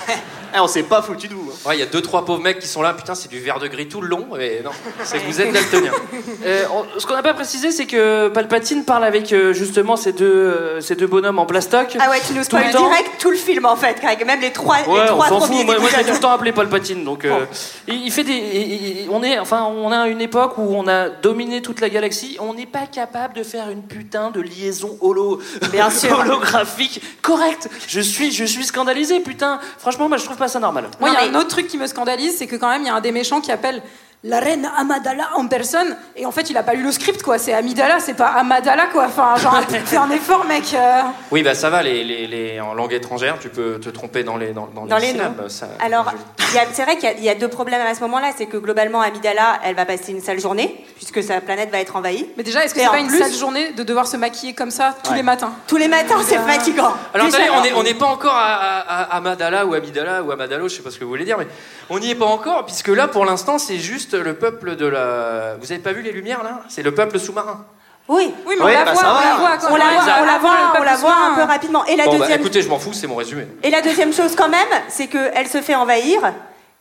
[0.55, 1.51] Eh, on s'est pas foutu de vous.
[1.51, 1.69] hein.
[1.69, 3.59] Ouais, il y a deux trois pauvres mecs qui sont là, putain, c'est du vert
[3.59, 4.71] de gris tout le long, mais non,
[5.03, 5.91] c'est que vous êtes daltoniens.
[6.45, 10.11] Euh, on- ce qu'on n'a pas précisé, c'est que Palpatine parle avec euh, justement ces
[10.11, 11.97] deux, euh, ces deux bonhommes en plastoc.
[11.99, 12.87] Ah ouais, tu nous Tout le spoil temps.
[12.87, 14.23] direct tout le film en fait, Greg.
[14.25, 15.65] Même les trois, les Ouais, on trois s'en premiers fout.
[15.65, 17.03] Moi, moi, je l'ai tout le temps appelé Palpatine.
[17.03, 17.45] Donc, euh,
[17.87, 18.33] il, il fait des.
[18.33, 21.89] il- il- on est, enfin, on a une époque où on a dominé toute la
[21.89, 22.37] galaxie.
[22.39, 25.39] On n'est pas capable de faire une putain de liaison holo,
[25.71, 26.19] Bien sûr.
[26.19, 27.69] holographique correcte.
[27.87, 29.59] Je suis, je suis scandalisé, putain.
[29.79, 30.85] Franchement, moi, je trouve pas ça normal.
[30.99, 32.83] Moi, il y a mais- un autre truc qui me scandalise, c'est que quand même,
[32.83, 33.81] il y a un des méchants qui appelle
[34.25, 37.37] la reine Amidala en personne, et en fait, il a pas lu le script, quoi.
[37.37, 39.05] C'est Amidala, c'est pas Amadala, quoi.
[39.05, 40.73] Enfin, genre, fais un effort, mec.
[40.73, 41.01] euh.
[41.31, 44.35] Oui, bah ça va, les, les, les- en langue étrangère, tu peux te tromper dans
[44.37, 45.41] les, dans, dans Dans les les syllabes.
[45.41, 45.47] noms.
[45.49, 46.11] ça- Alors,
[46.49, 48.01] il y a- c'est vrai qu'il y a- il y, a deux problèmes à ce
[48.01, 48.31] moment-là.
[48.35, 51.95] C'est que globalement, Amidala, elle va passer une sale journée, puisque sa planète va être
[51.95, 52.27] envahie.
[52.35, 54.71] Mais déjà, est-ce que c'est pas une plus- sale journée de devoir se maquiller comme
[54.71, 55.17] ça tous Ouais.
[55.17, 55.51] les matins?
[55.67, 56.93] Tous les matins, c'est fatigant.
[57.13, 60.31] Alors attendez, on n'est on n'est pas encore à, à, à Amadala ou Amidala ou
[60.31, 61.47] Amadalo, je sais pas ce que vous voulez dire, mais
[61.89, 65.55] on n'y est pas encore, puisque là, pour l'instant, c'est juste le peuple de la...
[65.59, 66.61] Vous avez pas vu les lumières, là?
[66.69, 67.65] C'est le peuple sous-marin.
[68.07, 68.33] Oui.
[68.45, 69.71] Oui, mais on la bah, voit, on la voit.
[69.71, 71.85] On la voit, on la voit, le on la peuple voit un peu rapidement.
[71.85, 73.47] Et la Bon, bah deuxième, écoutez, je m'en fous, c'est mon résumé.
[73.63, 76.21] et la deuxième chose quand même, c'est qu'elle se fait envahir.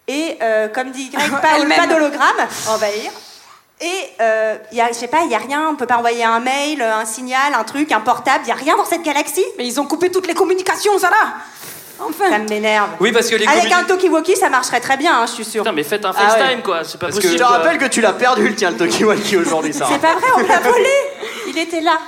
[0.07, 3.11] Et euh, comme dit Greg, pas, pas d'hologramme, envahir.
[3.81, 5.69] Et euh, y a, je sais pas, il y a rien.
[5.71, 8.45] On peut pas envoyer un mail, un signal, un truc, un portable.
[8.45, 9.45] Il y a rien dans cette galaxie.
[9.59, 11.35] Mais ils ont coupé toutes les communications, ça là
[12.01, 12.91] Enfin Ça m'énerve.
[13.01, 15.63] Oui, parce que les Avec un talkie-walkie, ça marcherait très bien, hein, je suis sûre.
[15.63, 16.63] Putain, mais faites un Ah FaceTime, ouais.
[16.63, 16.85] quoi.
[16.85, 17.33] C'est pas Parce que- possible.
[17.35, 17.57] Je te quoi.
[17.59, 19.93] rappelle que tu l'as perdu, le tien, le Tokiwaki aujourd'hui, Sarah.
[19.93, 20.89] C'est pas vrai, on l'a volé.
[21.49, 21.99] Il était là.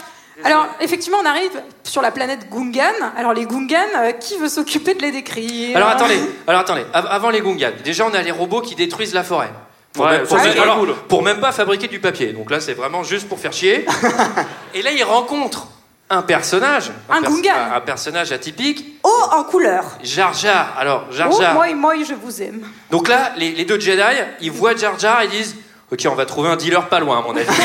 [0.45, 1.51] Alors, effectivement, on arrive
[1.83, 2.83] sur la planète Gungan.
[3.17, 7.09] Alors, les Gungan, euh, qui veut s'occuper de les décrire Alors attendez, alors attendez, av-
[7.11, 9.51] avant les Gungans, déjà on a les robots qui détruisent la forêt.
[9.95, 10.95] Pour, Ouais, même, pour ça, même- c'est alors, cool.
[11.09, 12.35] pour même pas fabriquer du papier.
[12.35, 13.87] Donc là c'est vraiment juste pour faire chier.
[14.75, 15.69] Et là ils rencontrent
[16.09, 17.55] un personnage, Un pers- Gungan.
[17.73, 19.85] un, un personnage atypique, Haut en couleur.
[20.03, 20.75] Jar Jar.
[20.79, 21.55] Alors Jar Oh, Jar.
[21.55, 22.67] moi, moi, je vous aime.
[22.91, 24.03] Donc là les, les deux Jedi,
[24.41, 25.57] ils voient Jar Jar et disent
[25.93, 27.47] Ok, on va trouver un dealer pas loin à mon avis.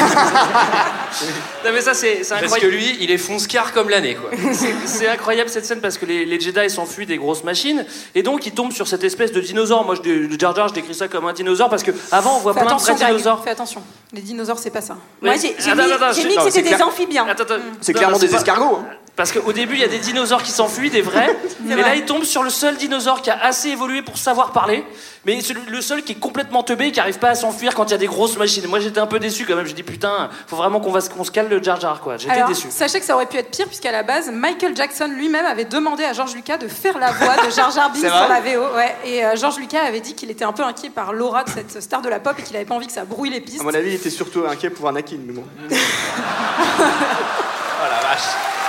[1.66, 2.72] Non, mais ça, c'est c'est Parce que incroyable.
[2.74, 4.30] lui, il est fonce-car comme l'année quoi.
[4.86, 8.46] C'est- incroyable cette scène parce que les, les Jedi s'enfuient des grosses machines et donc
[8.46, 9.86] ils tombent sur cette espèce de dinosaure.
[9.86, 12.40] Moi, je, de Jar Jar, je décris ça comme un dinosaure parce que avant on
[12.40, 13.44] voit Fais plein de attention, vrais dinosaures.
[13.44, 13.84] Fais attention.
[14.14, 14.96] Les dinosaures, c'est pas ça.
[15.22, 15.40] Moi, Oui.
[15.42, 17.28] j'ai mis, que c'est c'était des amphibiens.
[17.28, 17.56] Attends, attends.
[17.82, 18.78] C'est clairement des pas- escargots.
[18.82, 18.86] hein.
[19.18, 21.36] Parce qu'au début, il y a des dinosaures qui s'enfuient, des vrais.
[21.66, 21.76] Vrai.
[21.82, 24.84] là, il tombe sur le seul dinosaure qui a assez évolué pour savoir parler.
[25.26, 27.86] Mais c'est le- seul qui est complètement teubé et qui arrive pas à s'enfuir quand
[27.86, 28.66] il y a des grosses machines.
[28.68, 29.66] Moi, j'étais un peu déçu quand même.
[29.68, 32.18] J'ai dit, putain, faut vraiment qu'on va se- qu'on se cale le Jar Jar, quoi.
[32.18, 32.68] J'étais déçu.
[32.72, 36.04] sachez que ça aurait pu être pire, puisqu'à la base, Michael Jackson lui-même avait demandé
[36.04, 38.76] à George Lucas de faire la voix de Jar Jar Binks vrai la VO.
[38.76, 38.96] Ouais.
[39.06, 41.80] Et euh, George Lucas avait dit qu'il était un peu inquiet par l'aura de cette
[41.82, 43.60] star de la pop et qu'il avait pas envie que ça brouille les pistes.
[43.62, 45.44] À mon avis, il était surtout inquiet pour Anakin, mais bon.
[47.84, 48.61] Oh la vache.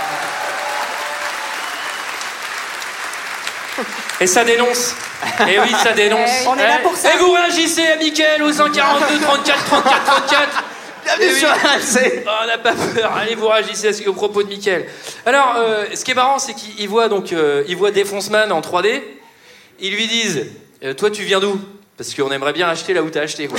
[4.20, 4.94] Et ça dénonce.
[5.48, 6.30] Et oui, ça dénonce.
[6.44, 7.14] Eh, on est là pour ça.
[7.14, 10.64] Et vous réagissez à Mickaël au 142 34 34 34.
[11.04, 11.38] Bienvenue Eh oui.
[11.40, 12.22] sur RMC.
[12.26, 13.12] Oh, on n'a pas peur.
[13.16, 14.86] Allez, vous réagissez à ce- aux propos de Mickaël.
[15.26, 18.60] Alors, euh, ce qui est marrant, c'est qu'il voit donc, euh, il voit Défonceman en
[18.60, 19.02] 3D.
[19.80, 20.46] Ils lui disent,
[20.84, 21.60] euh, toi, tu viens d'où?
[22.02, 23.58] Parce qu'on aimerait bien acheter là où t'as acheté, quoi.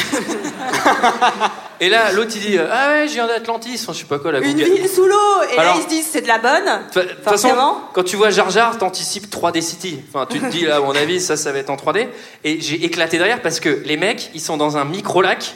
[1.80, 3.86] Et là, l'autre, il dit, ah ouais, je viens d'Atlantis.
[3.88, 5.16] Je sais pas quoi, la Une ville sous l'eau
[5.54, 6.66] Et Alors- là, ils se disent, c'est de la bonne.
[6.94, 7.50] De toute façon,
[7.94, 10.02] quand tu vois Jar Jar, t'anticipes 3D City.
[10.10, 12.08] Enfin, tu te dis là, à mon avis, ça, ça va être en 3D.
[12.44, 15.56] Et j'ai éclaté derrière parce que les mecs, ils sont dans un micro-lac.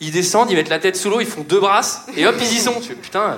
[0.00, 2.52] Ils descendent, ils mettent la tête sous l'eau, ils font deux brasses, et hop, ils
[2.52, 2.74] y sont.
[2.80, 3.36] Tu fais, putain,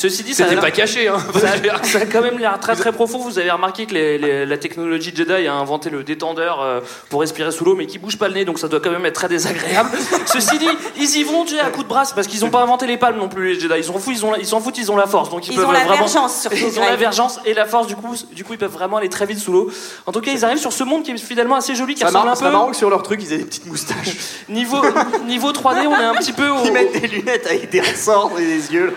[0.00, 1.18] Ceci dit, ça a pas caché, hein.
[1.38, 3.18] Ça a, ça a quand même l'air très très profond.
[3.18, 6.80] Vous avez remarqué que les- les- la technologie Jedi a inventé le détendeur euh,
[7.10, 9.04] pour respirer sous l'eau, mais qui bouge pas le nez, donc ça doit quand même
[9.04, 9.90] être très désagréable.
[10.26, 12.62] Ceci dit, ils y vont tu sais, à coup de brasse parce qu'ils ont pas
[12.62, 13.74] inventé les palmes non plus les Jedi.
[13.76, 15.52] Ils s'en foutent, ils ont la, ils s'en foutent, ils ont la force, donc ils,
[15.52, 15.96] Ils peuvent ont la vraiment.
[16.06, 17.86] vergence, surtout, Ils ont la vergence et la force.
[17.86, 19.70] Du coup, du coup, ils peuvent vraiment aller très vite sous l'eau.
[20.06, 22.06] En tout cas, ils arrivent sur ce monde qui est finalement assez joli, qui C'est
[22.06, 22.50] ressemble marrant, un c'est peu.
[22.52, 24.16] marrant que sur leur truc, ils aient des petites moustaches.
[24.48, 24.78] Niveau
[25.26, 26.64] niveau 3D, on est un petit peu au.
[26.64, 28.94] Ils mettent des lunettes avec des ressorts et des yeux.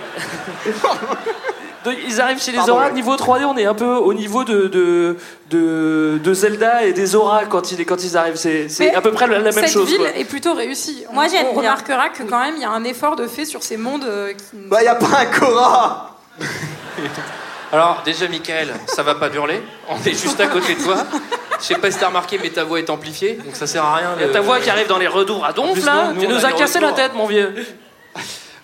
[1.85, 2.93] Donc, ils arrivent chez les Pardon, auras, ouais.
[2.93, 5.17] niveau 3D, on est un peu au niveau de, de,
[5.49, 8.37] de, de Zelda et des auras quand ils, quand ils arrivent.
[8.37, 9.87] C'est à peu près la, la même Cette chose.
[9.89, 10.15] ville quoi.
[10.15, 11.03] est plutôt réussie.
[11.09, 11.71] On- Moi, j'aime On bien.
[11.71, 14.31] remarquera que quand même, il y a un effort de fait sur ces mondes euh,
[14.31, 14.57] qui...
[14.69, 16.15] Bah, y a pas un Cora
[17.71, 19.61] Alors, déjà, Michael, ça va pas hurler.
[19.89, 20.95] On est juste à côté de toi.
[21.59, 23.95] Je sais pas si t'as remarqué, mais ta voix est amplifiée, donc ça sert à
[23.95, 24.09] rien.
[24.17, 25.85] Il y a de- ta voix qui arrive dans les redours à En donf plus,
[25.85, 26.09] là.
[26.09, 26.97] nous, nous, tu on nous a as cassé la retours.
[27.03, 27.53] tête, mon vieux.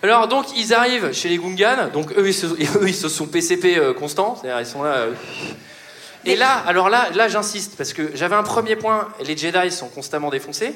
[0.02, 2.46] Alors donc ils arrivent chez les Gungans, donc eux ils se,
[2.78, 4.92] eux, ils se sont PCP euh, constants, c'est-à-dire ils sont là.
[4.92, 5.12] euh.
[6.24, 9.88] Et là, alors là, là j'insiste parce que j'avais un premier point, les Jedi sont
[9.88, 10.74] constamment défoncés,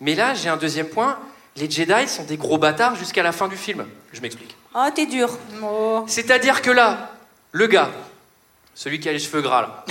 [0.00, 1.18] mais là j'ai un deuxième point,
[1.56, 3.86] les Jedi sont des gros bâtards jusqu'à la fin du film.
[4.12, 4.56] Je m'explique.
[4.74, 5.30] Oh, t'es dur.
[6.06, 7.10] C'est-à-dire que là,
[7.52, 7.90] le gars,
[8.74, 9.84] celui qui a les cheveux gras là,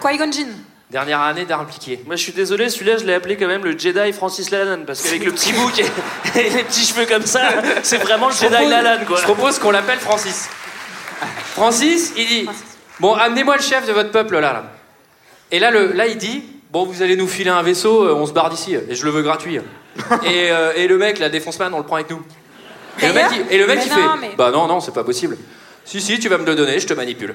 [0.00, 0.54] Qui-Gon Jinn.
[0.90, 2.00] Dernière année d'art appliqué.
[2.06, 5.02] Moi, je suis désolé, celui-là, je l'ai appelé quand même le Jedi Francis Lalanne parce
[5.02, 5.84] qu'avec le petit bouc et,
[6.40, 7.42] et les petits cheveux comme ça,
[7.82, 9.16] c'est vraiment le Je Jedi propose- Lalanne quoi.
[9.18, 10.48] Je propose qu'on l'appelle Francis.
[11.54, 12.48] Francis, il dit
[13.00, 14.52] Bon, amenez-moi le chef de votre peuple là.
[14.52, 14.64] là.
[15.50, 18.26] Et là, le, là, il dit Bon, vous allez nous filer un vaisseau, euh, on
[18.26, 19.56] se barre d'ici, et je le veux gratuit.
[20.24, 22.22] et, euh, et le mec, la défonce man, on le prend avec nous.
[23.00, 24.80] Et le mec, il, et le mec, Mais il non, fait mais- Bah non, non,
[24.80, 25.36] c'est pas possible.
[25.84, 27.34] Si, si, tu vas me le donner, je te manipule.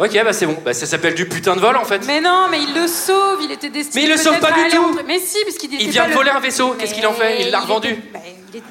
[0.00, 0.56] Ok, bah c'est bon.
[0.64, 2.04] Bah, ça s'appelle du putain de vol en fait.
[2.06, 4.02] Mais non, mais il le sauve, il était destiné.
[4.02, 4.98] Mais il le sauve pas du tout.
[5.06, 7.36] Mais si, puisqu'il était Il vient de le- voler un vaisseau, qu'est-ce qu'il en fait
[7.42, 8.02] Il l'a était- revendu.
[8.12, 8.18] bah,
[8.52, 8.62] il est-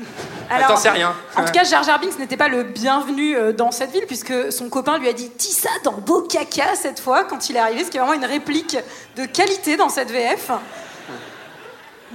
[0.50, 1.16] Ah, T'en sais rien.
[1.36, 4.52] En tout cas, Jar Jar Binks n'était pas le bienvenu euh, dans cette ville, puisque
[4.52, 7.84] son copain lui a dit Tissa dans beau caca cette fois, quand il est arrivé,
[7.86, 8.78] ce qui est vraiment une réplique
[9.16, 10.52] de qualité dans cette VF.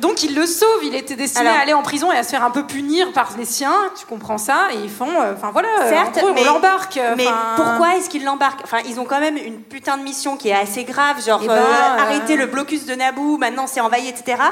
[0.00, 2.30] Donc il le sauve, il était destiné Alors- à aller en prison et à se
[2.30, 5.08] faire un peu punir par les siens, tu comprends ça, et ils font.
[5.20, 6.96] euh, Enfin voilà, euh, Certes, en gros, mais, on l'embarque.
[6.96, 7.26] euh, mais
[7.56, 8.60] pourquoi est-ce qu'ils l'embarquent?
[8.64, 11.46] Enfin, ils ont quand même une putain de mission qui est assez grave, genre Eh
[11.46, 14.42] ben, euh, euh, arrêter le blocus de Naboo, maintenant c'est envahi, etc.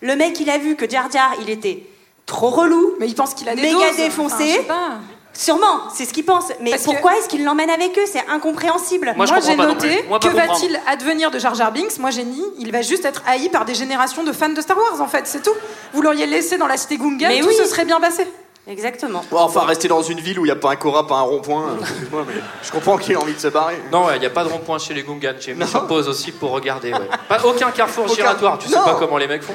[0.00, 1.84] Le mec, il a vu que Jar Jar, il était
[2.26, 4.46] trop relou, Mais il pense qu'il a des méga doses, défoncé.
[4.48, 4.98] je sais pas.
[5.34, 6.52] Sûrement, c'est ce qu'ils pensent.
[6.60, 8.04] Mais Parce que- pourquoi est-ce qu'ils l'emmènent avec eux?
[8.10, 9.14] C'est incompréhensible.
[9.16, 10.04] Moi, j'ai noté.
[10.08, 11.98] Moi, que va-t-il advenir de Jar Jar Binks?
[11.98, 14.76] Moi j'ai dit, il va juste être haï par des générations de fans de Star
[14.76, 15.54] Wars en fait, c'est tout.
[15.94, 17.54] Vous l'auriez laissé dans la cité Gungan, Mais tout oui.
[17.56, 18.26] se serait bien passé.
[18.68, 19.20] Exactement.
[19.32, 21.22] Ouais, Enfin, rester dans une ville où il n'y a pas un Cora, pas un
[21.22, 21.70] rond-point.
[21.70, 23.74] euh, excuse-moi, mais je comprends qu'il a envie de se barrer.
[23.90, 25.34] Non, il n'y a pas de rond-point chez les Gungans.
[25.40, 26.92] J'ai mis sur pause aussi pour regarder.
[26.92, 27.08] ouais.
[27.28, 28.58] Pas, aucun carrefour giratoire.
[28.58, 29.54] Tu sais pas comment les mecs font.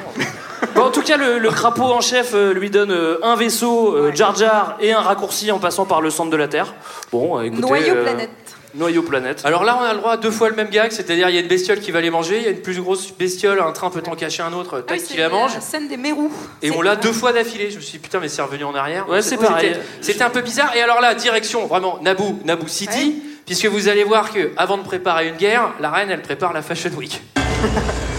[0.75, 3.95] Bon, en tout cas, le, le crapaud en chef euh, lui donne euh, un vaisseau,
[3.95, 6.73] euh, Jar Jar, et un raccourci en passant par le centre de la Terre.
[7.11, 7.61] Bon, euh, écoutez.
[7.61, 8.29] Noyau euh, planète.
[8.77, 9.41] Noyau planète.
[9.43, 11.37] Alors là, on a le droit à deux fois le même gag, c'est-à-dire il y
[11.37, 13.71] a une bestiole qui va les manger, il y a une plus grosse bestiole, un
[13.71, 15.55] train peut en cacher un autre, Ah tac, oui, qui la mange.
[15.55, 16.31] La scène des mérous.
[16.61, 17.69] Et on l'a deux fois d'affilée.
[17.71, 19.09] Je me suis dit, putain, mais c'est revenu en arrière.
[19.09, 19.69] Ouais, C'était- c'est pareil.
[19.73, 20.75] c'était- C'était un peu bizarre.
[20.75, 24.83] Et alors là, direction, vraiment, Naboo, Naboo City, puisque vous allez voir que avant de
[24.83, 27.21] préparer une guerre, la reine, elle prépare la Fashion Week.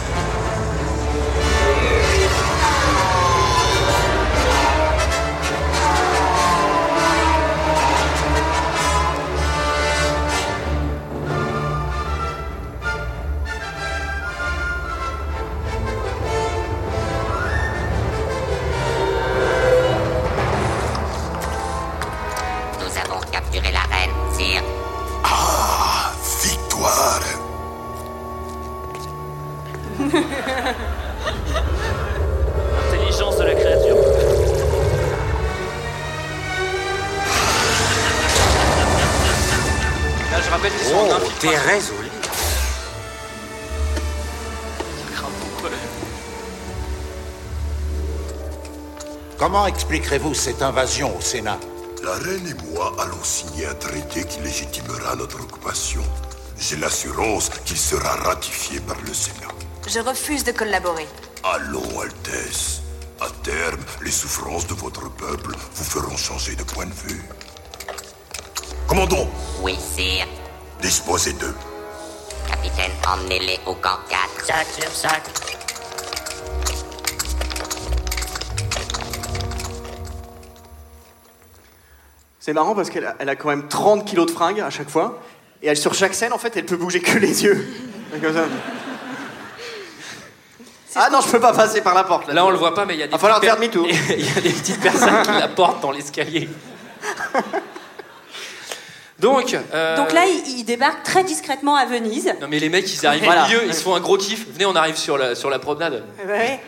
[49.50, 51.58] Comment expliquerez-vous cette invasion au Sénat?
[52.04, 56.02] La reine et moi allons signer un traité qui légitimera notre occupation.
[56.58, 59.48] J'ai l'assurance qu'il sera ratifié par le Sénat.
[59.86, 61.06] Je refuse de collaborer.
[61.44, 62.82] Allons, Altesse.
[63.22, 67.24] À terme, les souffrances de votre peuple vous feront changer de point de vue.
[68.86, 69.26] Commandant,
[69.62, 70.26] Oui, sire.
[70.82, 71.56] disposez d'eux.
[72.46, 74.44] Capitaine, emmenez-les au camp 4.
[74.44, 74.90] 5 sur
[82.48, 84.88] C'est marrant parce qu'elle a, elle a quand même 30 kilos de fringues à chaque
[84.88, 85.20] fois.
[85.62, 87.68] Et elle, sur chaque scène, en fait, elle peut bouger que les yeux.
[88.22, 88.44] Comme ça.
[90.96, 92.26] Ah non, je peux pas passer par la porte.
[92.28, 93.60] Là, Là, on le voit pas, mais il y a des Va falloir petites faire
[93.60, 93.86] demi-tour.
[93.86, 96.48] per- Il y a des petites personnes qui la portent dans l'escalier.
[99.18, 102.32] Donc, euh, Donc là, il, il débarque très discrètement à Venise.
[102.40, 103.44] non mais les mecs, ils arrivent Voilà.
[103.44, 104.46] au milieu, ils se font un gros kiff.
[104.54, 106.02] Venez, on arrive sur la, sur la promenade.
[106.26, 106.60] Ouais.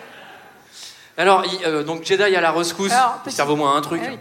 [1.17, 3.81] Alors, il- euh, donc Jedi à la rescousse, Alors, ils petit- servent au moins un
[3.81, 4.03] truc.
[4.05, 4.19] Ah oui.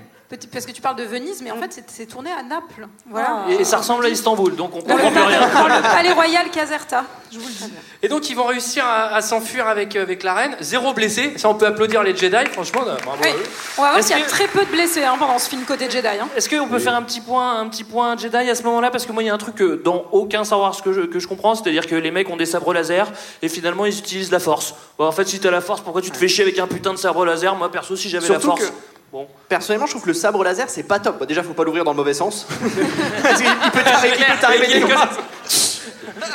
[0.54, 2.88] Parce que tu parles de Venise, mais en fait, c'est- tourné à Naples.
[3.10, 3.46] Voilà.
[3.50, 5.40] Et ça ressemble à Istanbul, donc on comprend le plus rien.
[5.50, 7.74] palais- palais royal Caserta, je vous le dis.
[8.04, 10.56] Et donc, ils vont réussir à, à s'enfuir avec, euh, avec la reine.
[10.60, 11.34] Zéro blessé.
[11.38, 12.82] Ça, on peut applaudir les Jedi, franchement.
[12.88, 13.30] euh, à Oui.
[13.30, 13.44] eux.
[13.78, 15.64] On va voir qu'il y a que- très peu de blessés hein, pendant ce film
[15.66, 16.08] côté Jedi.
[16.08, 16.28] hein.
[16.36, 18.92] Est-ce qu'on peut faire un petit point, un petit point Jedi à ce moment-là?
[18.92, 21.02] Parce que moi, il y a un truc que dans aucun Star Wars que je,
[21.02, 23.08] que je comprends, c'est-à-dire que les mecs ont des sabres laser
[23.42, 24.76] et finalement ils utilisent la force.
[25.00, 26.92] Bon, en fait, si t'as la force, pourquoi tu te fais chier avec un putain
[26.94, 27.56] de sabre laser?
[27.56, 28.62] Moi, perso, si j'avais la force.
[28.62, 28.68] que-
[29.12, 29.28] Bon.
[29.48, 31.18] Personnellement, je trouve que le sabre laser, c'est pas top.
[31.20, 32.46] Bon, déjà, faut pas l'ouvrir dans le mauvais sens.
[33.24, 34.84] Parce qu'il peut t'arriver il peut t'arriver.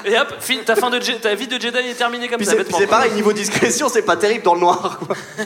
[0.06, 2.46] Et hop, fin- ta, fin de Je- ta vie de Jedi est terminée comme Puis
[2.46, 2.54] ça.
[2.76, 4.98] c'est pareil, niveau discrétion, c'est pas terrible dans le noir.
[5.06, 5.16] quoi.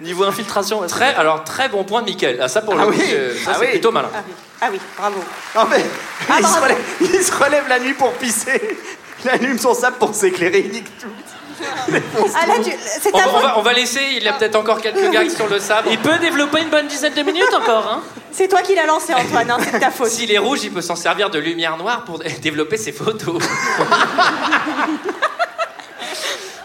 [0.00, 2.38] Niveau infiltration, Très, alors, très bon point de Michael.
[2.40, 3.04] Ah, ça, pour le Ah coup, oui.
[3.44, 3.70] ça, Ah c'est oui.
[3.72, 4.08] plutôt malin.
[4.14, 5.20] Ah oui, ah oui bravo.
[5.54, 5.84] Non, mais
[6.28, 8.78] Ah, il, se relève, il se relève la nuit pour pisser.
[9.22, 10.60] Il allume son sable pour s'éclairer.
[10.60, 11.08] Il nique tout.
[12.34, 13.42] Ah là, tu- c'est On ta va, on faute.
[13.42, 15.88] va- on va laisser, il y a peut-être encore quelques gags sur le sabre.
[15.90, 18.02] Il peut développer une bonne dizaine de minutes encore, hein
[18.32, 19.50] C'est toi qui l'as lancé, Antoine.
[19.50, 20.08] hein, c'est de ta faute.
[20.08, 23.42] S'il est rouge, il peut s'en servir de lumière noire pour développer ses photos.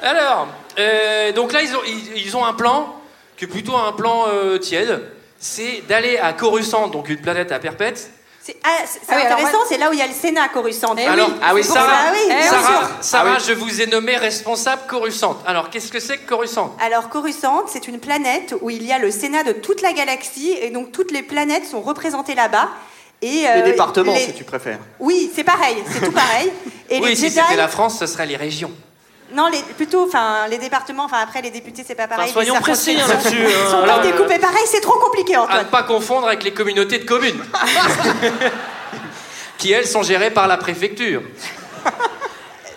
[0.02, 2.96] Alors, euh, donc là, ils ont, ils, ils ont un plan
[3.38, 5.02] qui est plutôt un plan euh, tiède.
[5.40, 8.12] C'est d'aller à Coruscant, donc une planète à perpète.
[8.46, 8.86] C'est ah, Ah
[9.16, 10.94] oui, intéressant, moi- c'est là où il y a le Sénat Coruscant.
[10.96, 12.90] Eh Alors, oui, ah oui, Sarah, ça, oui, Eh Sarah, sûr.
[13.02, 13.46] Sarah, Ah oui.
[13.48, 15.38] je vous ai nommé responsable Coruscant.
[15.48, 19.00] Alors, qu'est-ce que c'est que Coruscant Alors, Coruscant, c'est une planète où il y a
[19.00, 22.70] le Sénat de toute la galaxie et donc toutes les planètes sont représentées là-bas.
[23.24, 24.78] Et, Les euh, départements, les- si tu préfères.
[25.00, 26.52] Oui, c'est pareil, c'est tout pareil.
[26.92, 28.72] Et Oui, les si Jedi, c'était la France, ce serait les régions.
[29.34, 32.26] Non, les, plutôt, enfin, les départements, enfin après les députés, c'est pas pareil.
[32.26, 33.72] Enfin, soyons précis, hein, là-dessus, hein.
[33.72, 35.68] sont Alors, pas découpés pareil, c'est trop compliqué, À ne Antoine.
[35.68, 37.44] pas confondre avec les communautés de communes.
[39.58, 41.22] qui, elles, sont gérées par la préfecture.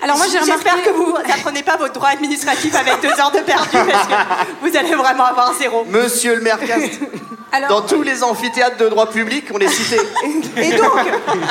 [0.03, 0.65] Alors moi j'ai remarqué.
[0.65, 4.15] J'espère que vous n'apprenez pas votre droit administratif avec deux heures de perdu parce que
[4.63, 5.85] vous allez vraiment avoir zéro.
[5.89, 7.01] Monsieur le maire Cast,
[7.53, 9.99] Alors, dans tous les amphithéâtres de droit public, on est cité.
[10.57, 10.93] Et donc,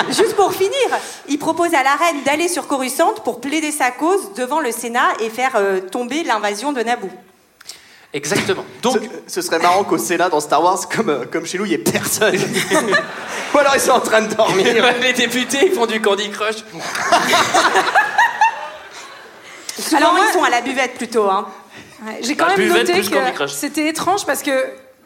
[0.10, 0.72] juste pour finir,
[1.28, 5.08] il propose à la reine d'aller sur Coruscant pour plaider sa cause devant le Sénat
[5.22, 7.10] et faire euh, tomber l'invasion de Naboo.
[8.14, 8.64] Exactement.
[8.84, 11.66] Donc, ce, ce serait marrant qu'au Sénat, dans Star Wars, comme, euh, comme chez nous,
[11.66, 12.36] il n'y ait personne.
[13.54, 14.66] Ou alors ils sont en train de dormir.
[15.02, 16.58] les députés, ils font du Candy Crush.
[19.78, 21.30] Souvent, Alors moi- ils sont à la buvette plutôt.
[21.30, 21.47] Hein.
[22.05, 24.51] Ouais, J'ai quand La même noté que c'était étrange parce que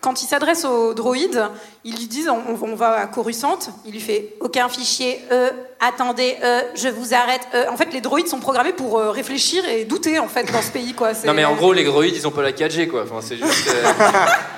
[0.01, 1.43] quand il s'adresse au droïde,
[1.83, 6.37] ils lui disent on, on va à Coruscant, il lui fait aucun fichier, euh, attendez,
[6.43, 7.41] euh, je vous arrête.
[7.53, 7.65] euh.
[7.69, 10.71] En fait, les droïdes sont programmés pour euh, réfléchir et douter en fait dans ce
[10.71, 11.11] pays quoi.
[11.25, 13.03] Non mais en gros les droïdes ils ont pas la 4G quoi.
[13.03, 13.91] Enfin c'est juste euh,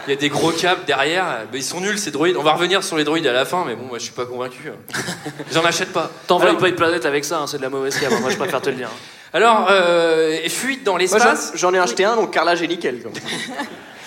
[0.08, 1.26] il y a des gros câbles derrière.
[1.52, 2.38] Mais ils sont nuls ces droïdes.
[2.38, 4.26] On va revenir sur les droïdes à la fin mais bon moi je suis pas
[4.26, 4.70] convaincu.
[4.72, 4.98] hein.
[5.52, 6.10] J'en achète pas.
[6.26, 8.18] T'envoies Alors- pas une planète avec ça, hein, c'est de la mauvaise cam.
[8.22, 8.90] Moi, je préfère te le dire.
[9.34, 11.52] Alors euh, fuite dans l'espace.
[11.56, 13.02] j'en- j'en ai acheté un, donc Carla, j'ai nickel.
[13.02, 13.12] quoi.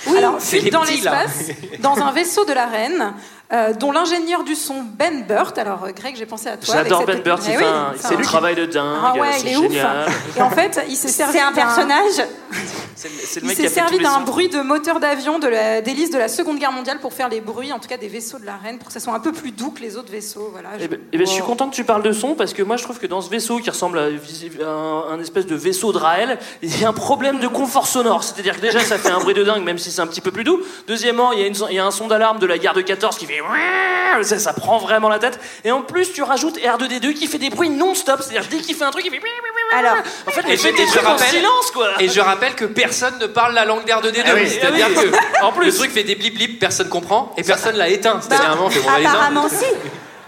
[0.07, 0.19] Oui,
[0.61, 1.49] fuite dans petits, l'espace,
[1.81, 3.13] dans un vaisseau de la reine,
[3.53, 5.57] euh, dont l'ingénieur du son Ben Burt.
[5.59, 6.75] Alors, euh, Greg, j'ai pensé à toi.
[6.75, 9.41] J'adore Ben Burt, Eh il oui, fait un, c'est travail de dingue, Ah ouais, c'est
[9.43, 9.63] il est ouf.
[9.71, 10.07] génial.
[10.37, 12.27] Et en fait, il s'est servi C'est un d'un- personnage.
[12.99, 15.39] C'est c'est le Il mec qui s'est a fait servi d'un bruit de moteur d'avion
[15.39, 17.99] de la- d'hélice de la Seconde Guerre mondiale pour faire les bruits, en tout cas
[17.99, 19.99] des vaisseaux de la reine, pour que ça soit un peu plus doux que les
[19.99, 20.49] autres vaisseaux.
[20.51, 20.71] Voilà.
[20.81, 22.79] Eh ben, eh ben, je suis content que tu parles de son parce que moi
[22.79, 24.05] je trouve que dans ce vaisseau qui ressemble à
[24.67, 28.25] un, un espèce de vaisseau de Raël, il y a un problème de confort sonore.
[28.25, 30.31] C'est-à-dire que déjà ça fait un bruit de dingue même si c'est un petit peu
[30.31, 30.63] plus doux.
[30.89, 32.73] Deuxièmement, il y a, une son- il y a un son d'alarme de la guerre
[32.75, 33.36] de 14 qui fait
[34.23, 35.39] ça, ça prend vraiment la tête.
[35.65, 38.21] Et en plus tu rajoutes R2D2 qui fait des bruits non-stop.
[38.23, 39.21] C'est-à-dire dès qu'il fait un truc il fait
[39.77, 41.89] Alors, en fait il fait des trucs en silence quoi.
[42.01, 44.23] Et je rappelle que personne ne parle la langue d'air de D2.
[44.27, 45.11] Ah oui, C'est-à-dire ah oui.
[45.11, 45.67] que En plus.
[45.67, 48.21] le truc fait des blip blip, personne comprend et personne l'a éteint.
[48.21, 49.65] C'est-à-dire à un moment, on fait, bon, apparemment, si.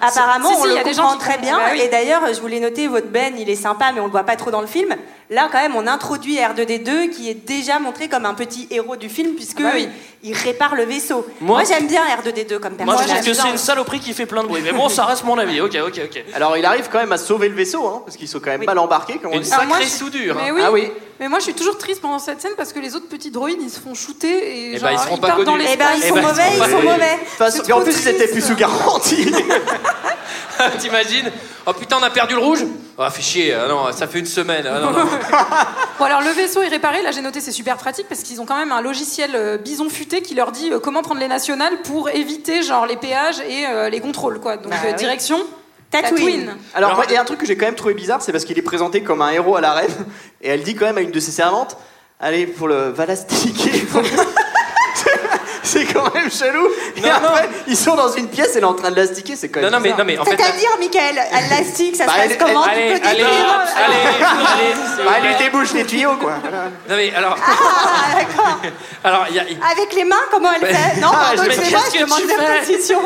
[0.00, 1.56] Apparemment, Si, si, on il y le a des gens comprend très bien.
[1.58, 1.80] bah oui.
[1.82, 4.36] Et d'ailleurs, je voulais noter, votre Ben, il est sympa, mais on le voit pas
[4.36, 4.94] trop dans le film.
[5.30, 9.10] Là, quand même, on introduit R2D2, qui est déjà montré comme un petit héros du
[9.10, 9.88] film, puisque Ah bah oui.
[10.22, 11.26] il répare le vaisseau.
[11.40, 13.08] Moi- Moi, j'aime bien R2D2 comme Moi, je personnage.
[13.24, 14.62] trouve que c'est une saloperie qui fait plein de bruit.
[14.64, 15.60] Mais bon, ça reste mon avis.
[15.60, 16.24] Ok, ok, ok.
[16.34, 18.64] Alors il arrive quand même à sauver le vaisseau, hein, parce qu'ils sont quand même
[18.64, 19.18] mal embarqués.
[19.18, 19.48] Comme on Une dit.
[19.48, 20.36] sacrée moi, soudure.
[20.38, 20.40] hein.
[20.44, 20.60] Mais oui.
[20.64, 20.90] Ah oui.
[21.20, 23.58] Mais moi, je suis toujours triste pendant cette scène parce que les autres petits droïdes,
[23.60, 25.64] ils se font shooter et Eh genre, ben, ils pas partent dans connus.
[25.72, 27.18] Eh ben, ils sont ils mauvais, ils sont mauvais.
[27.36, 29.30] Façon- et en plus, ils étaient plus sous garantie.
[30.80, 31.30] T'imagines
[31.66, 32.64] Oh putain, on a perdu le rouge
[32.98, 33.54] Ah, fait chier.
[33.54, 34.64] Ah non, ça fait une semaine.
[34.66, 35.04] Ah, non, non.
[35.98, 37.02] Bon, alors le vaisseau est réparé.
[37.02, 39.88] Là, j'ai noté, c'est super pratique parce qu'ils ont quand même un logiciel euh, bison
[39.88, 43.66] futé qui leur dit euh, comment prendre les nationales pour éviter genre les péages et
[43.66, 44.56] euh, les contrôles, quoi.
[44.56, 45.06] Donc, Bah euh, oui.
[45.90, 46.10] Tatooine.
[46.18, 46.48] Tatooine.
[46.74, 48.32] Alors, Alors, moi, il y a un truc que j'ai quand même trouvé bizarre, c'est
[48.32, 49.94] parce qu'il est présenté comme un héros à la reine,
[50.42, 51.76] et elle dit quand même à une de ses servantes
[52.20, 53.86] Allez, pour le valastiquer.
[55.62, 56.66] c'est quand même chelou.
[56.96, 57.08] Et Non,
[57.66, 59.70] ils sont dans une pièce, elle est en train de l'astiquer, c'est quand même.
[59.70, 60.36] Non, non, mais, non, mais en fait.
[60.36, 63.60] C'est-à-dire, Michael, à l'élastique, ça Bah, se elle- passe comment Allez, tu peux allez, décrire
[63.76, 66.32] allez, allez, Bah, elle lui débouche les tuyaux, quoi.
[66.88, 67.36] Non, mais alors.
[67.46, 68.58] Ah, d'accord.
[69.04, 69.42] Alors, il y a.
[69.42, 71.00] Avec les mains, comment elle fait?
[71.00, 73.00] Non, Ah, pardon, je- excusez-moi, qu'est-ce je demande la position.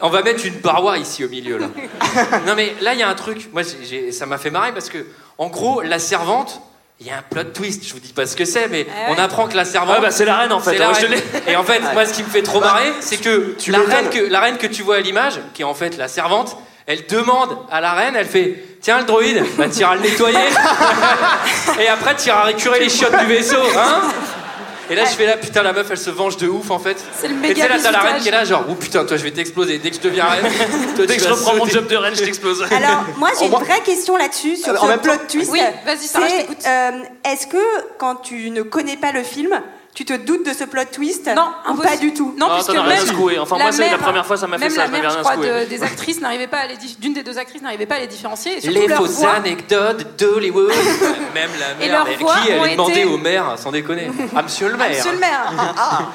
[0.00, 1.66] On va mettre une paroi ici au milieu là.
[2.46, 4.72] non mais là il y a un truc, moi j'ai- j'ai- ça m'a fait marrer
[4.72, 4.98] parce que
[5.38, 6.60] en gros la servante,
[7.00, 9.10] il y a un plot twist, je vous dis pas ce que c'est mais Ah
[9.10, 9.16] ouais.
[9.18, 10.70] on apprend que la servante Ouais, bah, c'est la reine, en fait.
[10.72, 11.20] c'est la Ouais, je reine.
[11.46, 11.52] l'ai.
[11.52, 13.94] Et en fait moi ce qui me fait trop marrer c'est que tu la m'étonnes.
[13.94, 16.56] reine, que la reine que tu vois à l'image, qui est en fait la servante,
[16.86, 20.36] elle demande à la reine, elle fait tiens le droïde, bah t'iras le nettoyer
[21.80, 24.00] et après t'iras récurer les chiottes du vaisseau, hein
[24.90, 26.96] et là je fais là putain la meuf elle se venge de ouf en fait.
[27.18, 28.74] C'est le Et tu méga sais là t'as la reine qui est là genre oh
[28.74, 30.44] putain toi je vais t'exploser dès que je deviens reine.
[30.96, 32.62] toi, Dès que je reprends mon job de reine, je t'explose.
[32.70, 35.50] Alors, moi, j'ai une vraie question là-dessus, sur en ce même plot temps- twist.
[35.52, 36.58] Oui, vas-y, Sarah, je t'écoute.
[36.66, 36.90] euh,
[37.24, 37.56] Est-ce que,
[37.98, 39.60] quand tu ne connais pas le film,
[39.94, 41.26] tu te doutes de ce plot twist?
[41.36, 41.82] Non, impossible.
[41.94, 43.38] pas du tout Non, Ah, puisque rien même secouer.
[43.38, 45.02] Enfin, moi, c'est la mère- première fois, ça m'a fait même ça, la je m'avais
[45.02, 47.60] mère, rien je crois, de- des actrices n'arrivait pas à les d'une des deux actrices
[47.62, 48.56] n'arrivait pas à les différencier.
[48.56, 49.32] Et surtout Les leur fausses voix.
[49.34, 50.68] anecdotes d'Hollywood.
[51.34, 54.10] Même la Et mère, leurs mais voix qui demandée été- au maire, sans déconner.
[54.34, 54.88] Ah, monsieur le maire.
[54.90, 55.52] Monsieur le maire.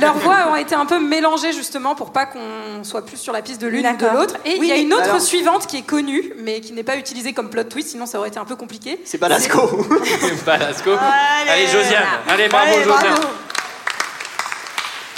[0.00, 3.42] Leurs voix ont été un peu mélangées justement pour pas qu'on soit plus sur la
[3.42, 4.34] piste de l'une ou de l'autre.
[4.44, 6.82] Et il Oui, y a une autre alors- suivante qui est connue, mais qui n'est
[6.82, 9.00] pas utilisée comme plot twist, sinon ça aurait été un peu compliqué.
[9.04, 9.60] C'est Balasco.
[10.46, 10.90] Balasco.
[10.92, 12.04] Allez, Allez, Josiane.
[12.24, 12.34] voilà.
[12.34, 13.00] Allez, bravo, Allez, Josiane.
[13.14, 13.28] bravo.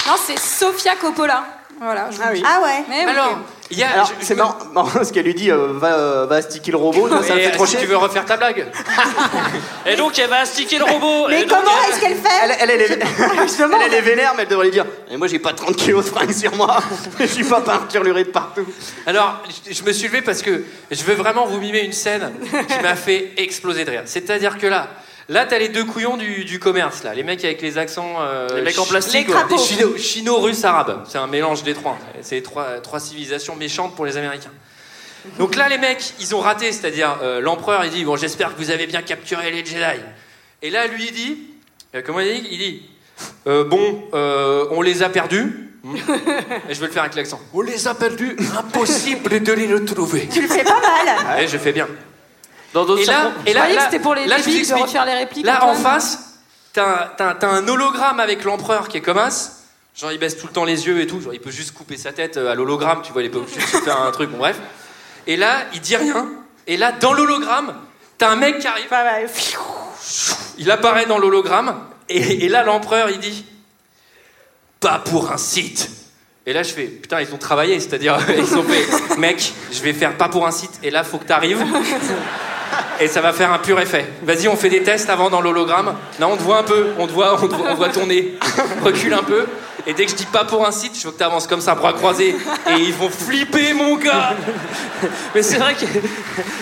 [0.07, 1.45] Non, c'est Sofia Coppola.
[1.81, 2.09] Voilà.
[2.11, 2.43] Je vous Ah oui.
[2.47, 3.39] Ah ouais Mais Alors, ok.
[3.70, 3.89] il y a.
[3.91, 6.43] Alors, je- je c'est me- marrant, marrant parce qu'elle lui dit euh, va, euh, va
[6.43, 7.81] sticker le robot, ça me fait Et trop si chier.
[7.81, 8.66] tu veux refaire ta blague.
[9.87, 11.28] Et donc, elle va sticker le robot.
[11.28, 14.01] Mais Et donc, comment elle- est-ce qu'elle fait Elle, elle, elle, est- elle, elle est
[14.03, 16.55] vénère, mais elle devrait lui dire Et moi j'ai pas 30 kilos de fringues sur
[16.55, 16.78] moi,
[17.18, 18.66] je suis pas parturluré de partout.
[19.07, 22.31] Alors, je- je me suis levé parce que je veux vraiment vous mimer une scène
[22.68, 24.03] qui m'a fait exploser de rire.
[24.05, 24.89] C'est-à-dire que là,
[25.31, 28.16] là, t'as les deux couillons du, du commerce, là, les mecs avec les accents.
[28.20, 29.49] euh, Les mecs en plastique, Les.
[29.49, 31.05] Des chino, chino-russes arabes.
[31.09, 31.99] C'est un mélange des trois.
[32.20, 34.53] C'est les trois, trois civilisations méchantes pour les Américains.
[35.39, 36.72] Donc là, les mecs, ils ont raté.
[36.72, 40.01] C'est-à-dire, euh, l'empereur, il dit Bon, j'espère que vous avez bien capturé les Jedi.
[40.62, 41.39] Et là, lui, il dit
[41.95, 42.49] euh, Comment il dit?
[42.53, 42.83] Il dit
[43.47, 45.66] Euh, Bon, euh, on les a perdus.
[45.83, 45.97] Hmm.
[46.68, 47.41] Et je vais le faire avec l'accent.
[47.55, 48.37] On les a perdus.
[48.59, 50.28] Impossible de les retrouver.
[50.33, 51.43] Tu le fais pas mal.
[51.43, 51.87] Et je fais bien.
[52.73, 54.75] Dans d'autres Et là, et là, là- c'était pour les là, je vous débiles de
[54.75, 55.47] refaire les répliques.
[55.47, 56.39] Là, en face,
[56.73, 59.57] t'as un, hologramme avec l'empereur qui est comme as.
[59.97, 61.21] Genre, il baisse tout le temps les yeux et tout.
[61.21, 63.39] Genre, il peut juste couper sa tête euh, à l'hologramme, tu vois, il est pas
[63.39, 64.57] obligé de faire un truc, bon, bref.
[65.27, 66.29] Et là, il dit rien.
[66.66, 67.75] Et là, dans l'hologramme,
[68.16, 68.87] t'as un mec qui arrive.
[68.87, 69.29] Pas mal.
[70.59, 71.77] Il apparaît dans l'hologramme.
[72.09, 73.45] Et, et là, l'empereur, il dit
[74.79, 75.91] Pas pour un site.
[76.47, 77.79] Et là, je fais Putain, ils ont travaillé.
[77.81, 80.79] C'est-à-dire, ils ont fait Mec, je vais faire pas pour un site.
[80.83, 81.64] Et là, faut que t'arrives.
[83.01, 84.07] Et ça va faire un pur effet.
[84.23, 85.95] Vas-y, on fait des tests avant dans l'hologramme.
[86.21, 86.89] Non, on te voit un peu.
[86.99, 88.35] On te voit, on te voit, on voit nez.
[88.85, 89.47] Recule un peu.
[89.87, 91.74] Et dès que je dis pas pour un site, je veux que t'avances comme ça,
[91.74, 92.37] bras croisés.
[92.70, 94.35] Et ils vont flipper, mon gars.
[95.35, 95.87] Mais c'est vrai que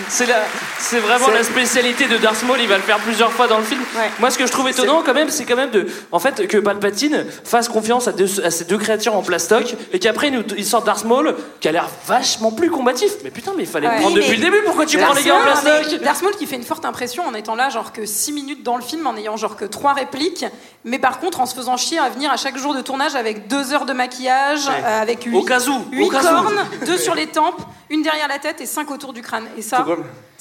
[0.07, 0.35] c'est la,
[0.77, 2.57] c'est vraiment la spécialité de Darth Maul.
[2.61, 3.81] Il va le faire plusieurs fois dans le film.
[4.19, 6.57] Moi, ce que je trouve étonnant, quand même, c'est quand même de, en fait, que
[6.57, 10.65] Palpatine fasse confiance à, deux- à ces deux créatures en plastoc et qu'après il, il
[10.65, 13.11] sorte Darth Maul qui a l'air vachement plus combatif.
[13.23, 13.95] Mais putain, mais il fallait Ouais.
[13.95, 14.61] le prendre Oui, depuis le début.
[14.65, 16.85] Pourquoi tu Darth prends les gars en Maul, plastoc Darth Maul qui fait une forte
[16.85, 19.65] impression en étant là, genre que 6 minutes dans le film, en ayant genre que
[19.65, 20.45] 3 répliques,
[20.85, 23.47] mais par contre en se faisant chier à venir à chaque jour de tournage avec
[23.47, 24.83] 2 heures de maquillage, Ouais.
[24.85, 26.09] euh, avec 8, Au où.
[26.09, 29.45] cornes, 2 sur les tempes, une derrière la tête et 5 autour du crâne.
[29.57, 29.85] Et ça,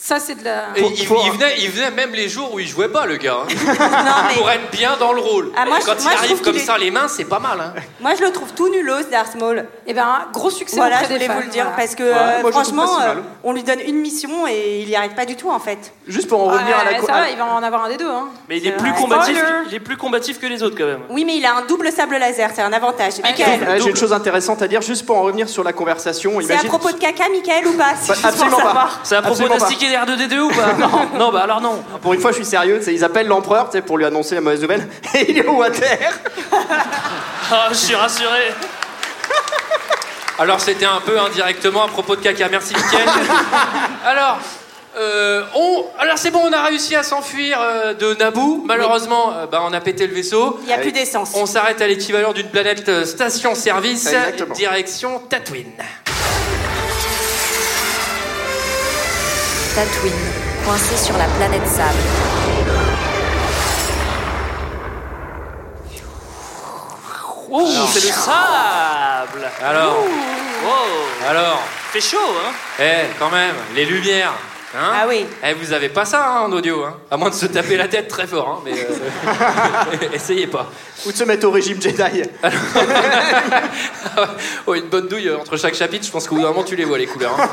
[0.00, 0.66] Ça, c'est de la.
[0.76, 3.38] Et il, il venait, il venait même les jours où il jouait pas, le gars.
[3.42, 4.32] hein.
[4.36, 5.50] Pour être bien dans le rôle.
[5.56, 7.08] Ah, moi, je- Quand moi, il je arrive trouve comme qu'il est- ça, les mains,
[7.08, 7.58] c'est pas mal.
[7.60, 7.80] Hein.
[8.00, 9.64] Moi, je le trouve tout nulos, Darth Maul.
[9.88, 11.76] Eh ben, gros succès Voilà, auprès je des voulais fans, vous le dire, voilà.
[11.76, 13.18] parce que Ouais, euh, moi, je le trouve franchement, pas si mal.
[13.18, 15.92] euh, on lui donne une mission et il y arrive pas du tout, en fait.
[16.06, 16.92] Juste pour en revenir à la.
[16.92, 18.08] Ouais, co- ça à- va, il va en avoir un des deux.
[18.08, 18.28] Hein.
[18.48, 19.36] Mais il est plus combatif.
[19.36, 19.54] Spoiler.
[19.68, 21.00] Il est plus combatif que les autres quand même.
[21.10, 23.14] Oui, mais il a un double sable laser, c'est un avantage.
[23.22, 26.34] Michael, Ouais, J'ai une chose intéressante à dire, juste pour en revenir sur la conversation.
[26.40, 26.68] c'est à Imagine...
[26.68, 28.74] propos de caca, Michael, ou pas C'est Bah, juste pour absolument savoir.
[28.74, 28.90] pas.
[29.02, 29.66] C'est à propos Absolument pas.
[29.94, 31.82] R2D2 ou pas Non, non, bah alors non.
[32.02, 32.80] Pour une fois, je suis sérieux.
[32.88, 34.88] Ils appellent l'empereur pour lui annoncer la mauvaise nouvelle.
[35.14, 35.98] Et il est au water.
[37.50, 38.52] Ah, je suis rassuré.
[40.38, 42.46] Alors, c'était un peu indirectement à propos de caca.
[42.50, 43.08] Merci, Mickaël.
[44.06, 44.38] Alors.
[44.98, 45.84] euh, on...
[45.98, 48.62] Alors c'est bon, on a réussi à s'enfuir euh, de Naboo.
[48.66, 50.58] Malheureusement, euh, bah, on a pété le vaisseau.
[50.62, 51.32] Il n'y a plus d'essence.
[51.34, 54.14] On s'arrête à l'équivalent d'une planète euh, station-service,
[54.54, 55.72] direction Tatooine.
[59.78, 60.12] Tatooine,
[60.66, 61.94] coincé sur la planète sable.
[67.48, 69.50] Oh, c'est le sable.
[69.64, 69.98] Alors,
[70.64, 71.28] Wow.
[71.30, 71.62] alors,
[71.92, 72.50] Fait chaud, hein
[72.80, 74.32] eh, quand même, les lumières.
[74.78, 75.26] Hein Ah oui.
[75.44, 77.88] Eh, vous avez pas ça hein, en audio, hein à moins de se taper la
[77.88, 80.66] tête très fort, hein, mais euh, essayez pas.
[81.06, 82.22] Ou de se mettre au régime Jedi.
[84.66, 86.74] Oh, une bonne douille euh, entre chaque chapitre, je pense qu'au bout d'un moment tu
[86.74, 87.38] les vois les couleurs.
[87.38, 87.48] hein.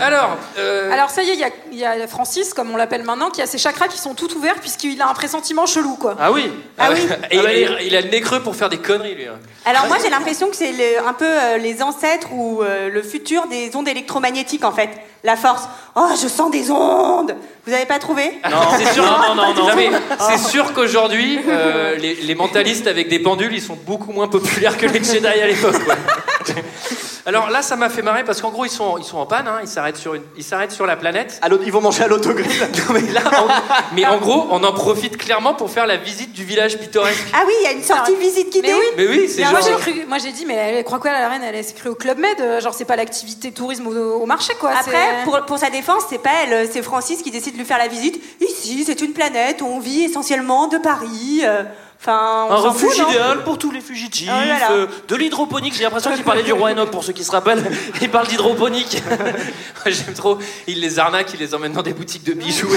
[0.00, 2.76] Alors, euh, Alors ça y est, il y a- il y, a Francis, comme on
[2.76, 5.96] l'appelle maintenant, qui a ses chakras qui sont tout ouverts puisqu'il a un pressentiment chelou,
[5.96, 6.16] quoi.
[6.18, 6.50] Ah oui.
[6.78, 7.00] Ah oui.
[7.30, 9.26] et Ah bah, il, il a le nez creux pour faire des conneries lui.
[9.66, 13.46] Alors moi, j'ai l'impression que c'est un peu euh, les ancêtres ou euh, le futur
[13.48, 14.88] des ondes électromagnétiques, en fait.
[15.22, 15.64] La force.
[15.96, 19.68] Oh, je sens des ondes Vous avez pas trouvé Non, c'est sûr, Non, non, non,
[19.68, 19.76] non.
[19.76, 24.28] mais c'est sûr qu'aujourd'hui, euh, les, les mentalistes avec des pendules, ils sont beaucoup moins
[24.28, 25.76] populaires que les Jedi à l'époque.
[27.30, 29.46] Alors là, ça m'a fait marrer parce qu'en gros, ils sont, ils sont en panne,
[29.46, 31.38] hein, ils s'arrêtent sur, une- ils s'arrêtent sur la planète.
[31.42, 32.50] À Ils vont manger à l'autogrill.
[32.88, 36.32] Non, mais, là, en, mais en gros, on en profite clairement pour faire la visite
[36.32, 37.24] du village pittoresque.
[37.32, 38.84] Ah oui, il y a une sortie visite guidée Mais oui.
[38.96, 39.78] Mais oui, c'est Mais moi genre.
[39.84, 41.94] j'ai cru, moi j'ai dit mais elle croit quoi la reine Elle s'est cru au
[41.94, 44.70] club Med, euh, genre c'est pas l'activité tourisme au, au marché quoi.
[44.70, 47.64] Après, c'est- pour, pour sa défense, c'est pas elle, c'est Francis qui décide de lui
[47.64, 48.20] faire la visite.
[48.40, 51.42] Ici, c'est une planète où on vit essentiellement de Paris.
[51.44, 51.62] euh,
[52.02, 54.72] Enfin, on Un fout, refuge idéal pour tous les fugitifs, là là.
[54.72, 55.74] euh, de l'hydroponique.
[55.76, 57.62] J'ai l'impression qu'il parlait du roi Enoch pour ceux qui se rappellent.
[58.00, 59.02] Il parle d'hydroponique.
[59.86, 60.38] J'aime trop.
[60.66, 62.70] Il les arnaque, il les emmène dans des boutiques de bijoux.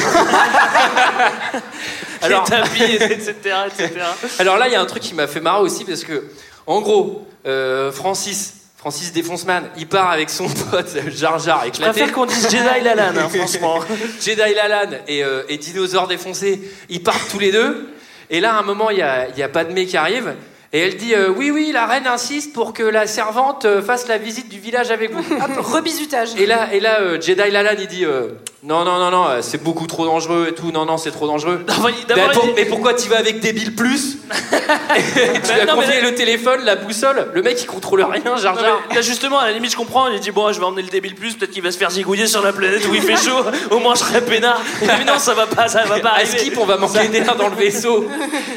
[2.21, 3.33] Alors, tapis, etc.,
[3.67, 3.91] etc.
[4.39, 6.23] Alors là, il y a un truc qui m'a fait marrer aussi parce que,
[6.67, 11.91] en gros, euh, Francis, Francis Défonceman, il part avec son pote Jar Jar Je éclaté.
[11.91, 13.79] préfère qu'on dise Jedi Lalan, hein, franchement.
[14.21, 17.89] Jedi Lalan et, euh, et Dinosaure défoncé, ils partent tous les deux.
[18.29, 19.49] Et là, à un moment, il y a, il y a
[19.85, 20.33] qui arrive.
[20.75, 24.07] Et elle dit euh, Oui, oui, la reine insiste pour que la servante euh, fasse
[24.07, 25.19] la visite du village avec vous.
[25.35, 26.29] Hop, rebisutage.
[26.37, 28.29] Et là, et là euh, Jedi Lalan, il dit euh,
[28.63, 30.71] Non, non, non, non, c'est beaucoup trop dangereux et tout.
[30.71, 31.63] Non, non, c'est trop dangereux.
[31.69, 34.17] Il- Mais, pour- dit- pourquoi tu vas avec Débile Plus
[34.95, 37.27] Et Tu lui as non, mais confié là- le téléphone, la boussole.
[37.33, 38.81] Le mec, il contrôle rien, Jar Non, Jar.
[38.89, 40.07] mais là justement, à la limite, je comprends.
[40.07, 42.25] Il dit Bon, je vais emmener le débile plus, peut-être qu'il va se faire zigouiller
[42.25, 43.43] sur la planète où il fait chaud.
[43.69, 44.59] Au moins, je serai peinard.
[44.81, 46.25] Mais non, ça va pas, ça va pas À.
[46.25, 48.07] Skip, on va manquer d'air dans le vaisseau.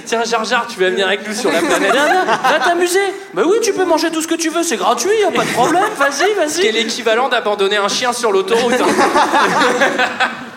[0.07, 1.93] Tiens, Jar Jar, tu vas venir avec nous sur la planète.
[2.09, 3.01] Va t'amuser.
[3.35, 5.45] Bah oui, tu peux manger tout ce que tu veux, c'est gratuit, y a pas
[5.45, 5.83] de problème.
[5.99, 6.61] Vas-y, vas-y.
[6.61, 8.75] Qui est l'équivalent d'abandonner un chien sur l'autoroute.
[8.75, 8.87] hein.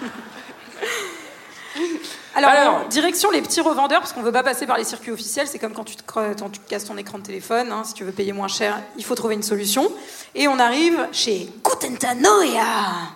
[2.36, 2.86] Alors, Alors.
[2.90, 5.48] direction les petits revendeurs, parce qu'on veut pas passer par les circuits officiels.
[5.48, 7.72] C'est comme quand tu, te, quand tu casses ton écran de téléphone.
[7.72, 9.92] hein, si tu veux payer moins cher, il faut trouver une solution.
[10.36, 12.62] Et on arrive chez Gutentanoia.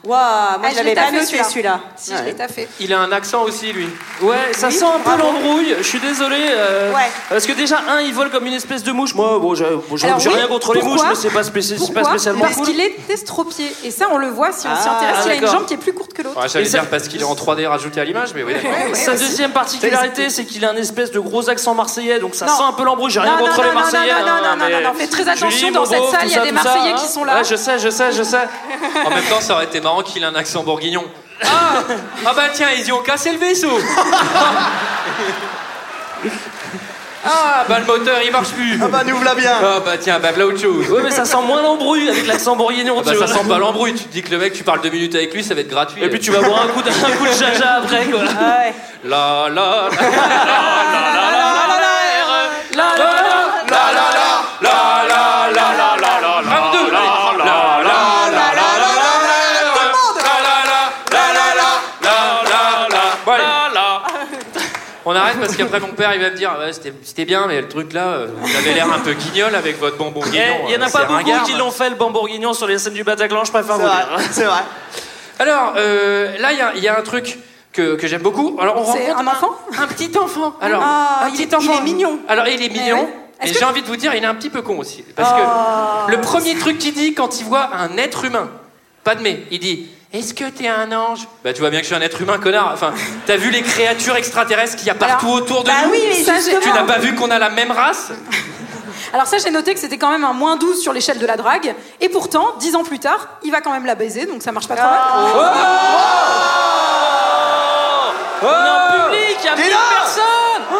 [0.03, 1.79] Waouh, moi Ah, je l'avais l'ai pas noté celui-là.
[1.95, 2.67] Si, je l'ai taffé.
[2.79, 3.87] Il a un accent aussi, lui.
[4.21, 5.75] Ouais, ça Oui, sent un peu l'embrouille.
[5.77, 6.37] Je suis désolé.
[6.49, 7.09] euh, Ouais.
[7.29, 9.13] Parce que déjà, un, il vole comme une espèce de mouche.
[9.15, 9.99] Moi, bon, j'ai oui,
[10.33, 12.65] rien contre les mouches, mais c'est pas, spéci- pas spécialement Parce cool.
[12.65, 13.71] qu'il est estropié.
[13.83, 15.25] Et ça, on le voit si on s'y Ah, intéresse.
[15.25, 16.39] Il a une jambe qui est plus courte que l'autre.
[16.41, 18.71] Ouais, J'allais dire parce qu'il est en 3D rajouté à l'image, mais oui, d'accord.
[19.03, 22.53] Sa deuxième particularité, c'est qu'il a un espèce de gros accent marseillais, donc ça Non.
[22.57, 23.11] sent un peu l'embrouille.
[23.11, 24.13] J'ai rien Non, contre non, les Marseillais.
[24.13, 26.31] non, non, hein, non, mais non, non, faites très attention, Julie, dans cette salle, il
[26.31, 26.95] y a des Marseillais hein.
[26.97, 27.37] qui sont là.
[27.37, 28.47] Ouais, je sais, je sais, je sais.
[29.05, 31.03] En même temps, ça aurait été marrant qu'il ait un accent bourguignon.
[31.43, 31.83] Ah,
[32.25, 33.77] ah bah tiens, ils y ont cassé le vaisseau.
[37.25, 38.77] Ah bah le moteur il marche plus.
[38.81, 39.53] Ah bah nous voilà bien.
[39.61, 40.89] Ah bah tiens, bah voilà autre chose.
[40.89, 42.95] Ouais, mais ça sent moins l'embrouille avec l'accent bourguignon.
[42.99, 43.35] Ah bah tu ça vois.
[43.35, 43.93] sent pas l'embrouille.
[43.93, 45.69] Tu te dis que le mec, tu parles deux minutes avec lui, ça va être
[45.69, 46.03] gratuit.
[46.03, 48.21] Et puis tu vas boire un coup de, un coup de jaja après, quoi.
[48.27, 48.73] Ah ouais.
[49.05, 51.62] La la la La la
[65.45, 67.93] parce qu'après mon père il va me dire ouais, c'était c'était bien mais le truc
[67.93, 70.43] là euh, vous avez l'air un peu guignol avec votre bonbon guignon.
[70.67, 72.93] Il y en a pas beaucoup ringard, qui l'ont fait le bambourguignon sur les scènes
[72.93, 74.27] du Bataclan, je préfère C'est vous vrai, dire.
[74.31, 74.61] c'est vrai.
[75.39, 77.39] Alors, euh, là, il y a- il y, a un truc
[77.71, 78.55] que, que j'aime beaucoup.
[78.61, 79.49] Alors, on C'est rencontre un enfant?
[79.79, 80.55] Un petit enfant.
[80.61, 81.71] Alors, Ah, un il petit est- enfant.
[81.73, 82.19] il est mignon.
[82.29, 82.97] Alors, il est mignon.
[83.01, 83.47] ouais.
[83.49, 85.03] Et j'ai envie de vous dire, il est un petit peu con aussi.
[85.15, 86.05] Parce Oh.
[86.07, 88.49] que le premier truc qu'il dit quand il voit un être humain,
[89.03, 91.95] Padmé, il dit Est-ce que t'es un ange Bah, tu vois bien que je suis
[91.95, 92.69] un être humain, connard.
[92.73, 92.93] Enfin,
[93.25, 96.03] t'as vu les créatures extraterrestres qu'il y a partout Alors, autour de bah nous oui,
[96.07, 96.59] mais Ça, justement.
[96.61, 98.11] Tu n'as pas vu qu'on a la même race
[99.13, 101.35] Alors ça, j'ai noté que c'était quand même un moins 12 sur l'échelle de la
[101.35, 101.73] drague.
[101.99, 104.67] Et pourtant, dix ans plus tard, il va quand même la baiser, donc ça marche
[104.67, 105.41] pas trop Oh.
[105.41, 105.53] mal.
[108.43, 110.77] On est en public, il y a mille personnes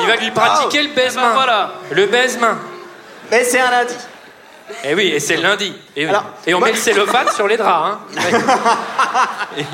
[0.00, 1.30] Il va lui pratiquer le baise-main.
[1.34, 1.70] Voilà.
[1.92, 2.58] Le baise-main.
[3.30, 3.94] Mais c'est un lundi.
[4.84, 5.72] Eh oui, et c'est le lundi.
[5.96, 6.10] Et, oui.
[6.10, 7.98] Alors, et on moi- met le cellophane sur les draps.
[8.16, 8.20] Hein.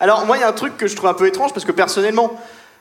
[0.00, 1.72] Alors, moi, il y a un truc que je trouve un peu étrange parce que
[1.72, 2.38] personnellement,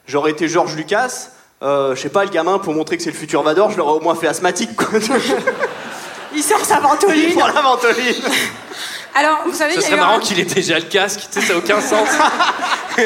[0.07, 1.29] j'aurais été George Lucas.
[1.63, 3.93] euh, je sais pas, le gamin, pour montrer que c'est le futur Vador, je l'aurais
[3.93, 4.99] au moins fait asthmatique, quoi.
[6.35, 7.33] Il sort sa ventoline.
[7.33, 8.21] pour la ventoline.
[9.15, 11.47] Alors, vous savez, Ce il serait un, marrant qu'il ait déjà le casque, tu sais,
[11.47, 12.09] ça n'a aucun sens.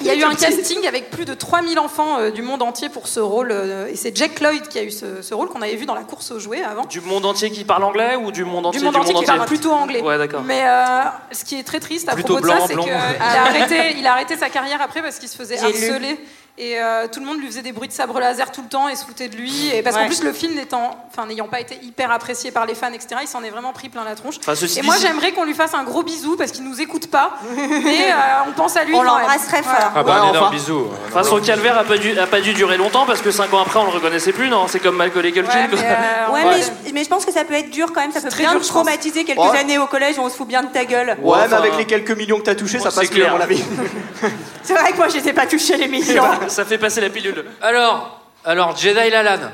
[0.00, 2.88] il y a eu un casting avec plus de 3000 enfants euh, du monde entier
[2.88, 3.50] pour ce rôle.
[3.52, 5.94] euh, et c'est Jack Lloyd qui a eu ce, ce rôle qu'on avait vu dans
[5.94, 6.84] la course aux jouets avant.
[6.84, 9.44] Du monde entier qui parle anglais ou du monde entier Du monde entier qui parle
[9.46, 10.00] plutôt anglais.
[10.00, 10.42] Ouais, d'accord.
[10.44, 13.42] Mais euh, ce qui est très triste à Plutôt propos de ça, c'est qu'il a,
[13.42, 15.90] arrêté, il a arrêté sa carrière après parce qu'il se faisait J'ai lu.
[15.90, 16.18] harceler.
[16.62, 18.86] Et euh, tout le monde lui faisait des bruits de sabre laser tout le temps
[18.90, 19.70] et se foutait de lui.
[19.74, 20.02] Et parce Ouais.
[20.02, 23.16] qu'en plus, le film n'étant, enfin, n'ayant pas été hyper apprécié par les fans, etc.,
[23.22, 24.34] il s'en est vraiment pris plein la tronche.
[24.40, 27.06] Enfin, et dit, moi, j'aimerais qu'on lui fasse un gros bisou parce qu'il nous écoute
[27.06, 27.30] pas.
[27.56, 28.14] mais euh,
[28.46, 28.94] on pense à lui.
[28.94, 29.72] On l'embrasse très fort.
[29.96, 30.50] Ah bah, Ouais, un énorme enfin.
[30.54, 30.86] bisou.
[31.08, 33.62] Enfin, son calvaire a pas, dû, a pas dû durer longtemps parce que 5 ans
[33.62, 34.66] après on le reconnaissait plus, non?
[34.68, 35.42] C'est comme Michael Culkin.
[35.48, 38.02] Ouais, mais, euh, Ouais, mais, je, mais je pense que ça peut être dur quand
[38.02, 38.12] même.
[38.12, 39.58] Ça peut très bien dur, traumatiser quelques Ouais.
[39.58, 41.16] années au collège où on se fout bien de ta gueule.
[41.22, 43.32] Ouais, mais enfin, avec les quelques millions que t'as touchés, ça passe clair.
[43.34, 43.64] mon avis.
[44.62, 46.22] C'est vrai que moi, je pas touché les millions.
[46.50, 47.44] Ça fait passer la pilule.
[47.62, 49.50] Alors, alors Jedi Lalan.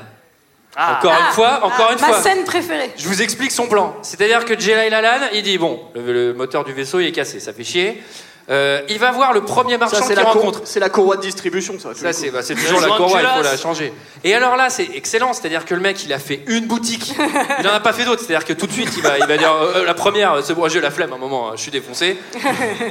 [0.75, 0.97] Ah.
[0.99, 2.21] Encore Ah, une fois, encore ah, une ma fois.
[2.21, 2.91] scène préférée.
[2.97, 3.95] Je vous explique son plan.
[4.03, 7.39] C'est-à-dire que Jedi Lalan, il dit bon, le, le moteur du vaisseau il est cassé,
[7.39, 8.03] ça fait chier.
[8.49, 10.61] Euh, il va voir le premier marchand Ça, c'est qu'il rencontre.
[10.63, 11.89] c'est la courroie de distribution, ça.
[11.93, 13.93] Ça, c'est bah, toujours la courroie, il faut la changer.
[14.23, 17.13] Et alors là, c'est excellent, c'est-à-dire que le mec, il a fait une boutique.
[17.59, 19.37] Il n'en a pas fait d'autres, c'est-à-dire que tout de suite, il va, il va
[19.37, 21.61] dire euh, euh, la première, c'est bon, j'ai la flemme à un moment, hein, je
[21.61, 22.17] suis défoncé.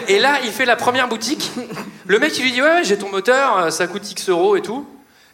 [0.08, 1.50] Et là, il fait la première boutique.
[2.06, 4.56] Le mec, il lui dit Ouais, ouais, j'ai ton moteur, euh, ça coûte X euros
[4.56, 4.86] et tout.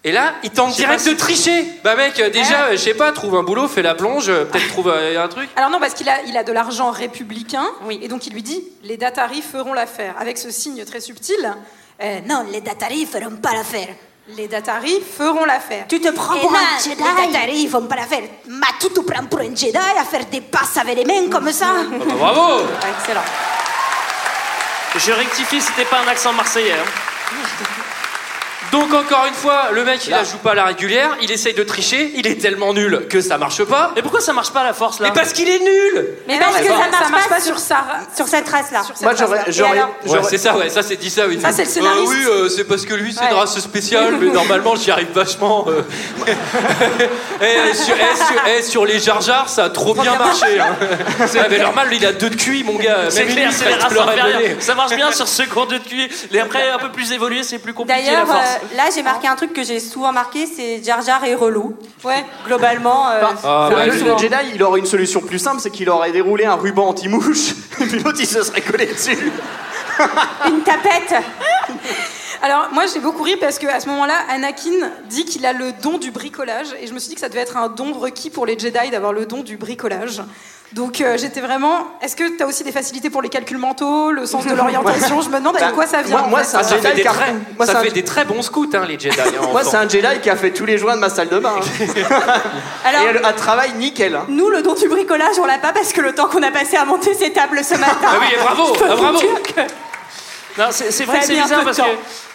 [0.04, 1.64] Et là, il tente direct de tricher.
[1.84, 4.44] Bah, mec, euh, déjà, euh, je sais pas, trouve un boulot, fais la plonge, euh,
[4.44, 5.48] peut-être trouve un truc.
[5.54, 8.64] Alors non, parce qu'il a, il a de l'argent républicain, et donc il lui dit
[8.82, 11.54] les Dataris feront l'affaire, avec ce signe très subtil.
[12.02, 13.88] euh, non, les Dataris feront pas l'affaire.
[14.36, 15.84] Les Dataris feront l'affaire.
[15.88, 16.96] Tu te prends Et pour là, un Jedi.
[16.96, 18.22] Les Dataris font pas l'affaire.
[18.48, 21.50] Ma tu te prends pour un Jedi à faire des passes avec les mains comme
[21.52, 22.62] ça Ah bah, bravo
[22.98, 23.24] Excellent.
[24.96, 26.72] Je rectifie, c'était pas un accent marseillais.
[26.72, 27.36] hein.
[28.70, 31.52] Donc encore une fois, le mec il la joue pas à la régulière, il essaye
[31.54, 33.92] de tricher, il est tellement nul que ça marche pas.
[33.96, 35.08] Et pourquoi ça marche pas la force là?
[35.08, 37.34] Mais parce qu'il est nul Mais non, parce mais que ça marche, ça marche pas,
[37.36, 37.84] pas sur, sa
[38.16, 38.82] sur cette race-là.
[38.82, 39.12] sur cette Moi,
[39.48, 39.78] j'aurais.
[40.06, 41.38] Et Ouais, c'est ça, ouais, ça c'est dit ça, oui.
[41.40, 42.04] Ça, c'est le scénariste.
[42.08, 43.30] oui, euh, c'est parce que lui c'est Ouais.
[43.30, 45.66] une race spéciale, mais normalement j'y arrive vachement.
[45.68, 45.82] euh.
[47.44, 50.60] Eh, sur, eh, sur- eh, sur les Jar Jar, ça a trop bien marché.
[50.60, 50.76] Hein.
[51.26, 53.10] C'est mais normal, lui, il a deux de QI, mon gars.
[53.10, 54.60] C'est clair, c'est ça les races.
[54.60, 56.08] Ça marche bien sur ceux qui ont deux de QI.
[56.30, 58.51] Les après, un peu plus évolués, c'est plus compliqué la force.
[58.52, 61.76] Euh, là, j'ai marqué un truc que j'ai souvent marqué, c'est Jar Jar est relou.
[62.04, 62.24] Ouais.
[62.46, 65.88] Globalement, euh, Ah, Le- bah, le, Jedi, il aurait une solution plus simple, c'est qu'il
[65.90, 67.50] aurait déroulé un ruban anti-mouche,
[67.80, 69.18] et puis l'autre, il se serait collé dessus.
[70.48, 71.14] une tapette.
[72.44, 75.98] Alors moi j'ai beaucoup ri parce qu'à ce moment-là, Anakin dit qu'il a le don
[75.98, 78.46] du bricolage et je me suis dit que ça devait être un don requis pour
[78.46, 80.20] les Jedi d'avoir le don du bricolage.
[80.74, 81.86] Donc euh, j'étais vraiment.
[82.00, 85.20] Est-ce que tu as aussi des facilités pour les calculs mentaux, le sens de l'orientation
[85.22, 86.16] Je me demande avec Bah, quoi ça vient.
[86.16, 86.44] moi- en moi, fait.
[86.46, 88.70] ça- fait, des qui a- très, moi, ça c'est un- fait des très bons scouts,
[88.72, 89.18] hein, les Jedi.
[89.20, 91.38] hein, Moi, c'est un Jedi qui a fait tous les joints de ma salle de
[91.38, 91.56] bain.
[91.58, 91.62] hein.
[92.86, 94.14] Alors, Et elle- un travail nickel.
[94.16, 94.24] hein.
[94.28, 96.76] nous, le don du bricolage, on l'a pas parce que le temps qu'on a passé
[96.76, 97.96] à monter ces tables ce matin.
[98.06, 99.18] Ah oui, bravo, ah, bravo.
[99.18, 99.60] que-
[100.58, 101.82] Non, c'est c'est vrai c'est un bizarre parce que.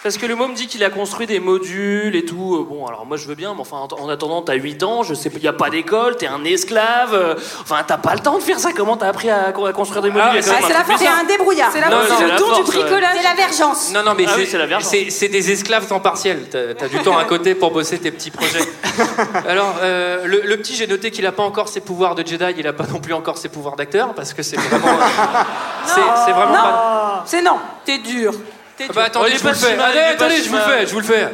[0.02, 2.56] Parce que le môme dit qu'il a construit des modules et tout.
[2.56, 5.02] Euh, Bon, alors moi je veux bien, mais enfin en en attendant, t'as 8 ans,
[5.02, 7.14] je sais, il y a pas d'école, t'es un esclave.
[7.14, 8.70] euh, Enfin, t'as pas le temps de faire ça.
[8.76, 11.02] Comment t'as appris à, à construire des modules Ah, Ah, même c'est un la force.
[11.02, 11.70] Un débrouillard.
[11.72, 13.16] C'est la le don du bricolage.
[13.16, 13.92] C'est la vergence.
[13.92, 14.90] Non, non, mais Ah oui, c'est- c'est la vergence.
[14.90, 16.48] c'est c'est des esclaves temps partiel.
[16.50, 18.60] T'as as du temps à côté pour bosser tes petits projets.
[19.48, 22.44] Alors, euh, le, le petit, j'ai noté qu'il a pas encore ses pouvoirs de Jedi,
[22.58, 24.98] il a pas non plus encore ses pouvoirs d'acteur, parce que c'est vraiment.
[25.86, 26.62] c'est c'est vraiment Non.
[26.62, 27.22] pas.
[27.26, 27.58] C'est non.
[27.84, 28.32] T'es dur.
[28.78, 29.78] T'es Ah bah attendez, Oh, je vous le fais.
[29.78, 31.28] Allez, attendez, je vous le fais, je vous le fais.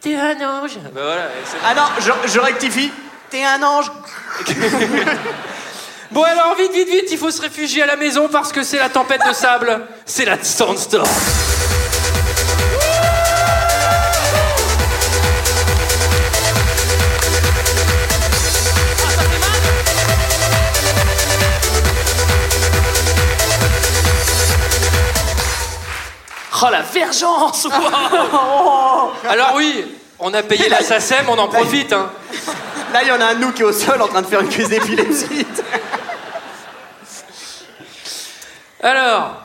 [0.00, 0.76] T'es un ange.
[0.94, 1.28] Bah voilà.
[1.66, 2.92] Ah non, je, je rectifie.
[3.30, 3.90] T'es un ange.
[6.10, 8.78] Bon alors, vite, vite, vite, il faut se réfugier à la maison parce que c'est
[8.78, 9.80] la tempête de sable.
[10.06, 11.08] C'est la Sandstorm.
[26.66, 29.12] Oh la vergence wow.
[29.28, 29.84] Alors oui,
[30.18, 31.92] on a payé la SACEM, on en profite.
[31.92, 32.10] Hein.
[32.92, 34.26] Là, il y en a un de nous qui est au sol en train de
[34.26, 35.46] faire une crise d'épilepsie.
[38.82, 39.43] Alors,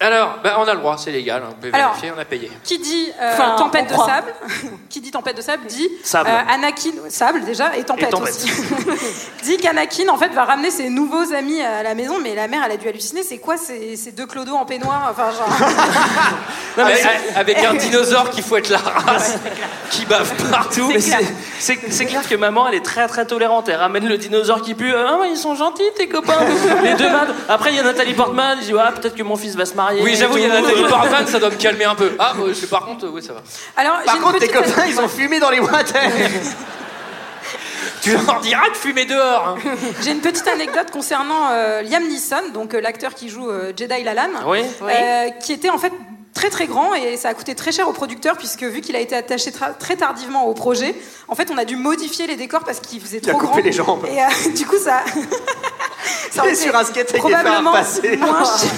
[0.00, 2.24] alors, ben, on a le droit, c'est légal, hein, on peut Alors, vérifier, on a
[2.24, 2.50] payé.
[2.64, 4.06] Qui dit euh, Enfin, tempête on de croit.
[4.06, 4.32] sable
[4.88, 6.30] Qui dit tempête de sable dit Sable.
[6.30, 8.30] euh, Anakin sable déjà et tempête, Et tempête.
[8.34, 8.50] aussi.
[9.44, 12.62] dit qu'Anakin en fait va ramener ses nouveaux amis à la maison, mais la mère
[12.64, 13.22] elle a dû halluciner.
[13.22, 15.48] C'est quoi ces, ces deux clodos en peignoir Enfin genre.
[16.78, 17.00] Non, mais
[17.34, 19.36] avec, un dinosaure qui fouette la race,
[19.90, 20.88] qui bave partout.
[20.88, 21.18] Mais c'est-
[21.58, 23.68] C'est c'est clair que maman, elle est très très tolérante.
[23.68, 24.94] Elle ramène le dinosaure qui pue.
[24.94, 26.38] Ah, ouais, ils sont gentils, tes copains.
[26.84, 27.34] Les deux vannes.
[27.48, 28.56] Après, il y a Nathalie Portman.
[28.60, 29.89] Je dis, ouais, peut-être que mon fils va se marier.
[30.00, 30.62] Oui, j'avoue, il y a tout.
[30.66, 32.12] Nathalie Portman, ça doit me calmer un peu.
[32.18, 33.42] Ah, euh, c'est- par contre, euh, oui, ça va.
[33.76, 36.00] Alors j'ai Par une contre, tes petite- copains, ils ont fumé dans les water.
[38.02, 39.48] Tu leur diras de fumer dehors.
[39.48, 39.70] hein.
[40.02, 44.02] J'ai une petite anecdote concernant euh, Liam Neeson, donc euh, l'acteur qui joue euh, Jedi
[44.02, 44.60] Lalan, Oui.
[44.82, 45.92] euh, qui était en fait
[46.32, 49.00] très très grand et ça a coûté très cher au producteur puisque vu qu'il a
[49.00, 50.94] été attaché tra- très tardivement au projet,
[51.28, 53.52] en fait on a dû modifier les décors parce qu'il faisait Il a trop coupé
[53.56, 53.62] grand.
[53.64, 54.06] les jambes.
[54.10, 55.02] Et euh, du coup ça.
[56.30, 58.16] ça sur un skate avec phares probablement passés.
[58.16, 58.70] moins cher.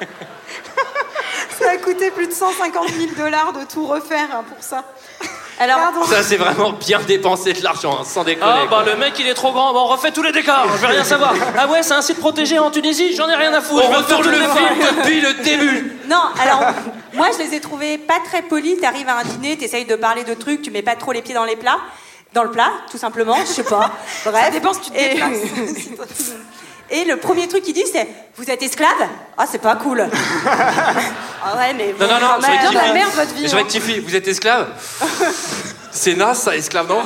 [1.58, 4.84] Ça a coûté plus de 150 000 dollars de tout refaire hein, pour ça.
[5.60, 6.04] Alors, Pardon.
[6.04, 8.48] Ça, c'est vraiment bien dépenser de l'argent, hein, sans déconner.
[8.62, 8.84] Ah, quoi.
[8.84, 9.72] bah le mec il est trop grand.
[9.72, 10.66] Bon, on refait tous les décors.
[10.76, 11.34] Je veux rien savoir.
[11.58, 13.16] Ah ouais, c'est un site protégé en Tunisie.
[13.16, 13.82] J'en ai rien à foutre.
[13.84, 15.96] On retourne tout le film depuis le début.
[16.08, 16.62] non, alors,
[17.14, 18.80] moi, je les ai trouvés pas très polis.
[18.80, 21.34] T'arrives à un dîner, t'essayes de parler de trucs, tu mets pas trop les pieds
[21.34, 21.78] dans les plats.
[22.34, 23.90] Dans le plat, tout simplement, je sais pas.
[24.26, 24.44] Bref.
[24.44, 25.38] Ça dépend si tu te Et- déplaces.
[26.90, 29.08] Et le premier truc qu'il dit, c'est Vous êtes esclave?
[29.36, 30.00] Ah, c'est pas cool.
[30.46, 31.88] ah ouais, mais.
[31.88, 32.92] Non, bon, non, non, de la rectifie.
[32.94, 33.58] merde, votre vie, Je hein.
[33.58, 34.68] rectifie, vous êtes esclave?
[35.90, 37.00] C'est naze, ça, esclave, non?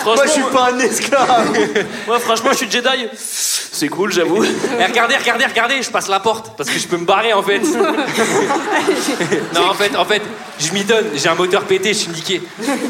[0.00, 1.58] Franchement, Moi, je suis pas un esclave.
[2.06, 3.08] moi, franchement, je suis Jedi.
[3.16, 4.44] C'est cool, j'avoue.
[4.44, 7.42] Eh, Regardez, regardez, regardez, je passe la porte, parce que je peux me barrer, en
[7.42, 7.60] fait.
[9.54, 10.22] non, en fait, en fait,
[10.60, 12.42] je m'y donne, j'ai un moteur pété, je suis niqué.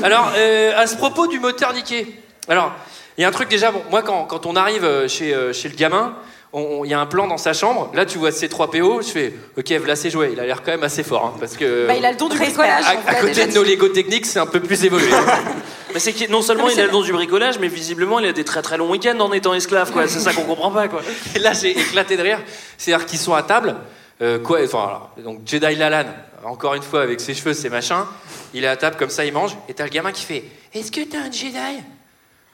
[0.02, 2.72] Alors, euh, à ce propos du moteur niqué, alors,
[3.16, 5.52] il y a un truc déjà, bon, moi, quand, quand on arrive euh, chez, euh,
[5.52, 6.14] chez le gamin,
[6.56, 9.70] il y a un plan dans sa chambre, là, tu vois C3PO, je fais, ok,
[9.86, 11.88] là, c'est joué, il a l'air quand même assez fort, hein, parce que...
[11.88, 12.84] Bah, il a le don du bricolage.
[13.06, 15.10] à, côté déjà de nos Lego techniques, c'est un peu plus évolué.
[15.94, 18.32] Mais c'est que non seulement il a le don du bricolage, mais visiblement il a
[18.32, 20.08] des très très longs week-ends en étant esclave, quoi.
[20.08, 21.02] C'est ça qu'on comprend pas, quoi.
[21.36, 22.40] Et là, j'ai éclaté de rire.
[22.76, 23.76] C'est-à-dire qu'ils sont à table.
[24.20, 26.06] euh, quoi, enfin, alors, donc Jedi Lalan,
[26.44, 28.04] encore une fois, avec ses cheveux, ses machins,
[28.52, 29.56] il est à table comme ça, il mange.
[29.68, 30.42] Et t'as le gamin qui fait
[30.74, 31.84] Est-ce que t'es un Jedi?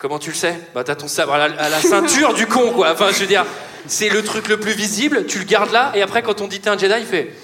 [0.00, 2.72] Comment tu le sais Bah, t'as ton sabre à la, à la ceinture du con,
[2.74, 2.90] quoi.
[2.92, 3.44] Enfin, je veux dire,
[3.86, 6.58] c'est le truc le plus visible, tu le gardes là, et après, quand on dit
[6.58, 7.34] t'es un Jedi, il fait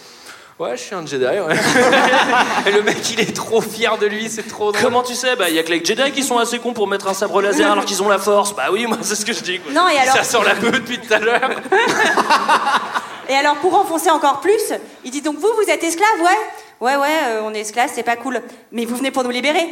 [0.58, 1.54] Ouais, je suis un Jedi, ouais.
[2.66, 4.82] et le mec, il est trop fier de lui, c'est trop drôle.
[4.82, 6.88] Comment tu sais Bah, il y a que les Jedi qui sont assez cons pour
[6.88, 8.56] mettre un sabre laser alors qu'ils ont la force.
[8.56, 9.70] Bah oui, moi, c'est ce que je dis, quoi.
[9.74, 11.50] Non, et alors, Ça sort la peu depuis tout à l'heure.
[13.28, 14.72] et alors, pour enfoncer encore plus,
[15.04, 16.38] il dit Donc, vous, vous êtes esclave Ouais.
[16.80, 18.40] Ouais, ouais, euh, on est esclave, c'est pas cool.
[18.72, 19.66] Mais vous venez pour nous libérer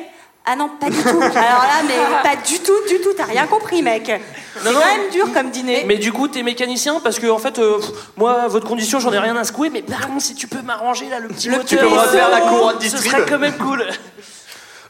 [0.47, 1.21] Ah non, pas du tout.
[1.23, 3.15] Alors là, mais pas du tout, du tout.
[3.17, 4.13] T'as rien compris, mec.
[4.63, 4.79] C'est non.
[4.79, 5.85] quand même dur comme dîner.
[5.87, 9.13] Mais du coup, t'es mécanicien parce que en fait, euh, pff, moi, votre condition, j'en
[9.13, 9.71] ai rien à secouer.
[9.71, 12.29] Mais par contre, si tu peux m'arranger là le petit moteur, tu peux me refaire
[12.29, 13.11] la couronne ce distrib.
[13.13, 13.87] serait quand même cool.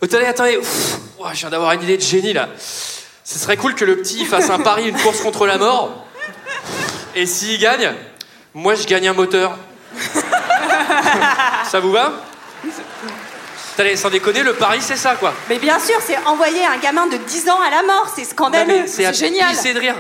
[0.03, 0.57] Attendez, attendez.
[0.57, 2.49] Ouf, ouah, je viens d'avoir une idée de génie là.
[3.23, 6.05] Ce serait cool que le petit fasse un pari, une course contre la mort.
[7.15, 7.93] Et s'il gagne,
[8.55, 9.57] moi je gagne un moteur.
[11.71, 12.13] Ça vous va?
[13.75, 15.35] Attendez, sans déconner, le pari c'est ça quoi.
[15.49, 18.85] Mais bien sûr, c'est envoyer un gamin de 10 ans à la mort, c'est scandaleux.
[18.87, 19.97] C'est à pisser de rire.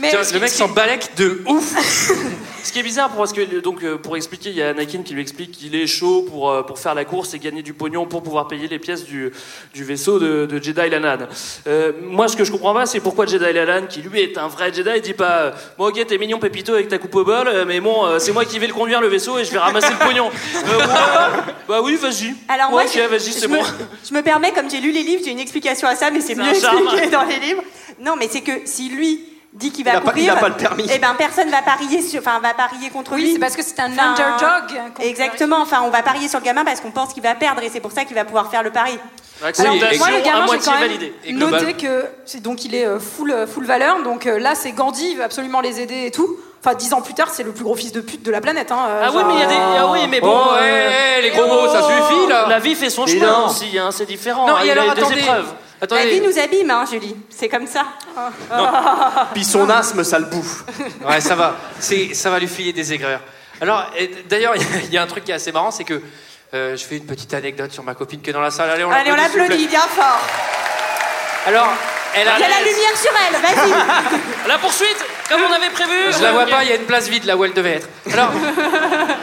[0.00, 1.64] Mais Tiens, le mec s'en balèque de ouf.
[2.66, 5.14] Ce qui est bizarre, parce que donc euh, pour expliquer, il y a Anakin qui
[5.14, 8.06] lui explique qu'il est chaud pour, euh, pour faire la course et gagner du pognon
[8.06, 9.30] pour pouvoir payer les pièces du,
[9.72, 11.28] du vaisseau de, de Jedi Lanan.
[11.68, 14.48] Euh, moi, ce que je comprends pas, c'est pourquoi Jedi Lanan, qui lui est un
[14.48, 17.24] vrai Jedi, il dit pas euh, Bon, ok, t'es mignon, Pépito, avec ta coupe au
[17.24, 19.52] bol, euh, mais bon, euh, c'est moi qui vais le conduire le vaisseau et je
[19.52, 20.28] vais ramasser le pognon.
[20.56, 22.34] Euh, ouais, bah oui, vas-y.
[22.48, 23.62] Alors Ouais, moi, je, vas-y, c'est bon.
[23.62, 23.66] me,
[24.08, 26.34] je me permets, comme j'ai lu les livres, j'ai une explication à ça, mais c'est
[26.34, 27.62] mieux expliqué dans les livres.
[28.00, 30.54] Non, mais c'est que si lui dit qu'il va pas- courir, il a pas le
[30.54, 30.86] permis.
[30.92, 33.32] eh ben personne va parier sur, enfin va parier contre Oui, lui.
[33.32, 34.80] c'est parce que c'est un Enfin, underdog.
[35.00, 35.58] Exactement.
[35.60, 37.80] Enfin, on va parier sur le gamin parce qu'on pense qu'il va perdre et c'est
[37.80, 38.98] pour ça qu'il va pouvoir faire le pari.
[39.44, 41.10] Acceptation Moi, le gamin, j'ai moitié quand même.
[41.24, 44.02] Et noté que c'est donc il est euh, full, euh, full valeur.
[44.02, 46.36] Donc euh, là, c'est Gandhi, il veut absolument les aider et tout.
[46.64, 48.72] Enfin, dix ans plus tard, c'est le plus gros fils de pute de la planète.
[48.72, 49.54] Hein, euh, Ah oui, mais il y a des.
[49.78, 50.34] Ah oui, mais bon.
[50.34, 52.46] Oh, euh, hey, hey, les gros mots, ça suffit là.
[52.48, 53.46] La vie fait son Mais chemin non.
[53.46, 54.46] aussi, hein, c'est différent.
[54.48, 55.20] Non, hein, et il alors a des attendez.
[55.20, 55.52] épreuves.
[55.90, 57.16] La vie nous abîme, hein, Julie.
[57.30, 57.84] C'est comme ça.
[59.34, 60.64] Puis son asthme, ça le bouffe.
[61.04, 61.56] Ouais, ça va.
[61.78, 63.20] C'est, ça va lui filer des aigreurs.
[63.60, 63.86] Alors,
[64.28, 66.00] d'ailleurs, il y a- un truc qui est assez marrant, c'est que
[66.54, 68.70] euh, je fais une petite anecdote sur ma copine qui est dans la salle.
[68.70, 70.20] Allez, on Allez, on l'applaudit, bien fort.
[71.46, 71.68] Alors,
[72.14, 73.40] elle a, Il y a la lumière sur elle.
[73.40, 73.70] Vas-y.
[74.48, 74.96] La poursuite
[75.28, 76.12] Comme on avait prévu.
[76.16, 77.88] Je la vois pas, il y a une place vide là où elle devait être.
[78.12, 78.30] Alors,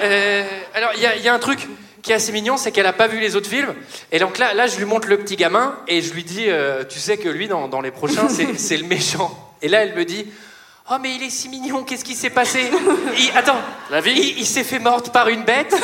[0.03, 0.43] euh,
[0.75, 1.67] alors il y, a- il y a un truc
[2.03, 3.73] qui est assez mignon, c'est qu'elle a pas vu les autres films.
[4.11, 6.83] Et donc là, là, je lui montre le petit gamin et je lui dis, euh,
[6.83, 9.35] tu sais que lui, dans, dans les prochains, c'est c'est le méchant.
[9.63, 10.27] Et là, elle me dit.
[10.91, 12.69] Oh mais il est si mignon, qu'est-ce qui s'est passé?
[13.17, 14.11] Il- Attends, La vie?
[14.15, 15.73] il, il s'est fait morte par une bête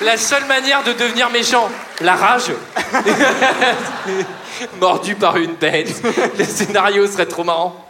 [0.00, 1.68] La seule manière de devenir méchant,
[2.00, 2.50] la rage.
[4.80, 6.02] Mordu par une bête.
[6.38, 7.88] Le scénario serait trop marrant.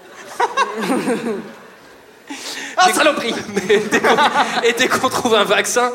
[2.76, 3.34] Ah, saloperie
[3.68, 4.16] Mais dès qu'on-
[4.64, 5.92] Et dès qu'on trouve un vaccin,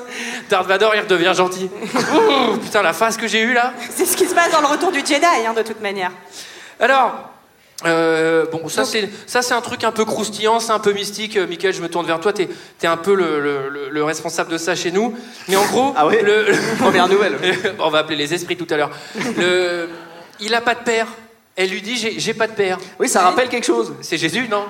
[0.50, 1.70] Darth Vader, il redevient gentil.
[1.94, 3.74] Ouh, putain, la phase que j'ai eue là.
[3.90, 6.12] C'est ce qui se passe dans le retour du Jedi, hein, de toute manière.
[6.80, 7.30] Alors,
[7.86, 11.38] euh, bon, ça c'est ça c'est un truc un peu croustillant, c'est un peu mystique.
[11.38, 12.34] Euh, Michael, je me tourne vers toi.
[12.34, 12.50] T'es
[12.84, 15.16] es un peu le, le- le- le responsable de ça chez nous.
[15.48, 16.48] Mais en gros, Ah oui le-
[16.80, 17.38] Première nouvelle.
[17.80, 18.92] on va appeler les esprits tout à l'heure.
[19.38, 19.90] Le-
[20.42, 21.08] Il a pas de père.
[21.56, 22.78] Elle lui dit j'ai j'ai pas de père.
[23.00, 23.94] Oui, ça rappelle quelque chose.
[24.02, 24.66] C'est Jésus, non?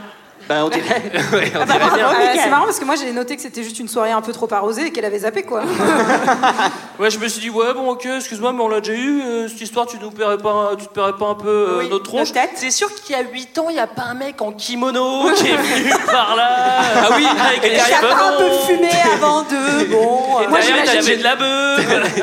[0.49, 0.83] Ben, on dirait.
[1.31, 1.95] Ouais, on bah, dirait bravo.
[1.95, 2.07] bien.
[2.07, 2.39] Euh, Mickaël.
[2.43, 4.51] c'est marrant parce que moi j'ai noté que c'était juste une soirée un peu trop
[4.51, 5.61] arrosée et qu'elle avait zappé quoi.
[6.99, 9.47] Ouais, je me suis dit, ouais, bon, ok, excuse-moi, mais on l'a déjà eu, euh,
[9.47, 12.03] cette histoire, tu nous paierais pas, tu te paierais pas un peu euh, Oui, notre
[12.03, 12.49] tronche notre tête.
[12.55, 15.29] C'est sûr qu'il y a 8 ans, il n'y a pas un mec en kimono
[15.35, 16.49] qui est venu par là.
[16.95, 19.85] Ah oui, avec les J'ai cheveux pas un peu fumé avant de.
[19.85, 20.41] Bon.
[20.41, 21.77] Et euh, Moi, avait de la beuh.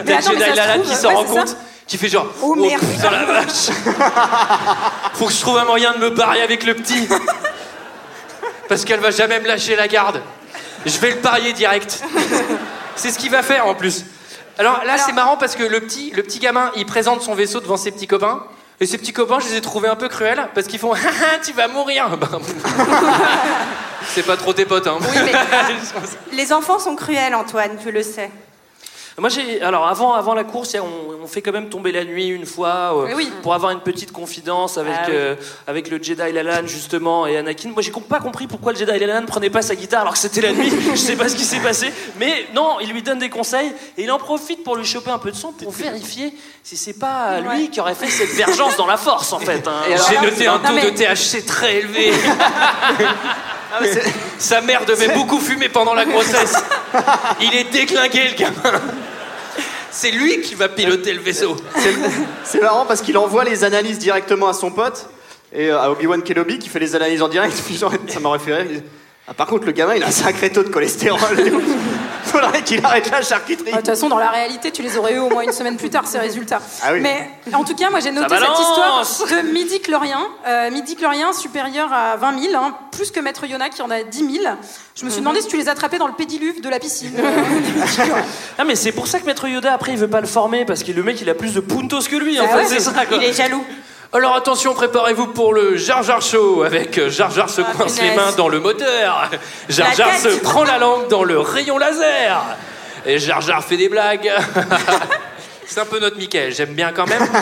[0.04, 1.56] T'as attends, mais Jedi ça se Lala trouve- qui s'en rend compte,
[1.86, 2.82] qui fait genre Oh, merde.
[2.82, 3.70] putain la vache
[5.14, 7.08] Faut que je trouve un moyen de me barrer avec le petit.
[8.68, 10.20] Parce qu'elle va jamais me lâcher la garde.
[10.84, 12.02] Je vais le parier direct.
[12.96, 14.04] C'est ce qu'il va faire en plus.
[14.58, 17.60] Alors là, c'est marrant parce que le petit, le petit gamin, il présente son vaisseau
[17.60, 18.44] devant ses petits copains.
[18.78, 21.38] Et ses petits copains, je les ai trouvés un peu cruels parce qu'ils font Ah,
[21.42, 22.08] tu vas mourir.
[22.18, 22.40] Ben,
[24.14, 24.98] c'est pas trop tes potes, hein.
[25.00, 25.32] Oui, mais
[26.36, 28.30] les enfants sont cruels, Antoine, tu le sais.
[29.18, 29.62] Moi, j'ai.
[29.62, 32.92] Alors, avant, avant la course, on, on fait quand même tomber la nuit une fois
[32.94, 33.32] euh, oui.
[33.42, 35.12] pour avoir une petite confidence avec, Ah oui.
[35.14, 35.34] euh,
[35.66, 37.70] avec le Jedi Lalan, justement, et Anakin.
[37.70, 40.42] Moi, j'ai pas compris pourquoi le Jedi Lalan prenait pas sa guitare alors que c'était
[40.42, 40.70] la nuit.
[40.90, 41.90] Je sais pas ce qui s'est passé.
[42.20, 45.18] Mais non, il lui donne des conseils et il en profite pour lui choper un
[45.18, 47.68] peu de son pour vérifier si c'est pas lui Ouais.
[47.68, 49.66] qui aurait fait cette vergence dans la force, en fait.
[49.66, 49.96] hein.
[50.10, 52.12] J'ai noté un Non, taux mais- de THC très élevé.
[53.80, 53.84] Ah,
[54.38, 56.54] Sa mère devait beaucoup fumer pendant la grossesse.
[57.40, 58.80] Il est déclingué, le gamin.
[59.90, 61.56] C'est lui qui va piloter le vaisseau.
[62.44, 65.08] c'est- marrant parce qu'il envoie les analyses directement à son pote
[65.54, 67.56] et euh, à Obi-Wan Kenobi qui fait les analyses en direct.
[67.66, 68.80] Puis genre, ça m'aurait fait rire.
[69.28, 71.20] Ah, par contre, le gamin, il a un sacré taux de cholestérol.
[72.24, 73.70] Faudrait qu'il arrête la charcuterie.
[73.70, 75.90] De toute façon, dans la réalité, tu les aurais eu au moins une semaine plus
[75.90, 76.60] tard, ces résultats.
[76.82, 77.00] Ah oui.
[77.00, 80.20] Mais en tout cas, moi j'ai noté cette histoire de midi chlorien.
[80.46, 84.02] Euh, midi chlorien supérieur à 20 000, hein, plus que Maître Yona qui en a
[84.02, 84.54] 10 000.
[84.96, 87.12] Je me suis demandé si tu les attrapais dans le pédiluve de la piscine.
[88.58, 90.82] Ah, mais c'est pour ça que Maître Yoda, après, il veut pas le former parce
[90.82, 92.80] que le mec, il a plus de puntos que lui, en Ah fait, ouais, c'est
[92.80, 93.16] ça, quoi.
[93.18, 93.64] Il est jaloux.
[94.12, 98.10] Alors attention, préparez-vous pour le Jar Jar Show avec Jar Jar se Ah, coince punaise.
[98.10, 99.30] les mains dans le moteur.
[99.68, 102.42] Jar Jar se prend la langue dans le rayon laser.
[103.04, 104.30] Et Jar Jar fait des blagues.
[105.66, 107.26] C'est un peu notre Mickey, j'aime bien quand même.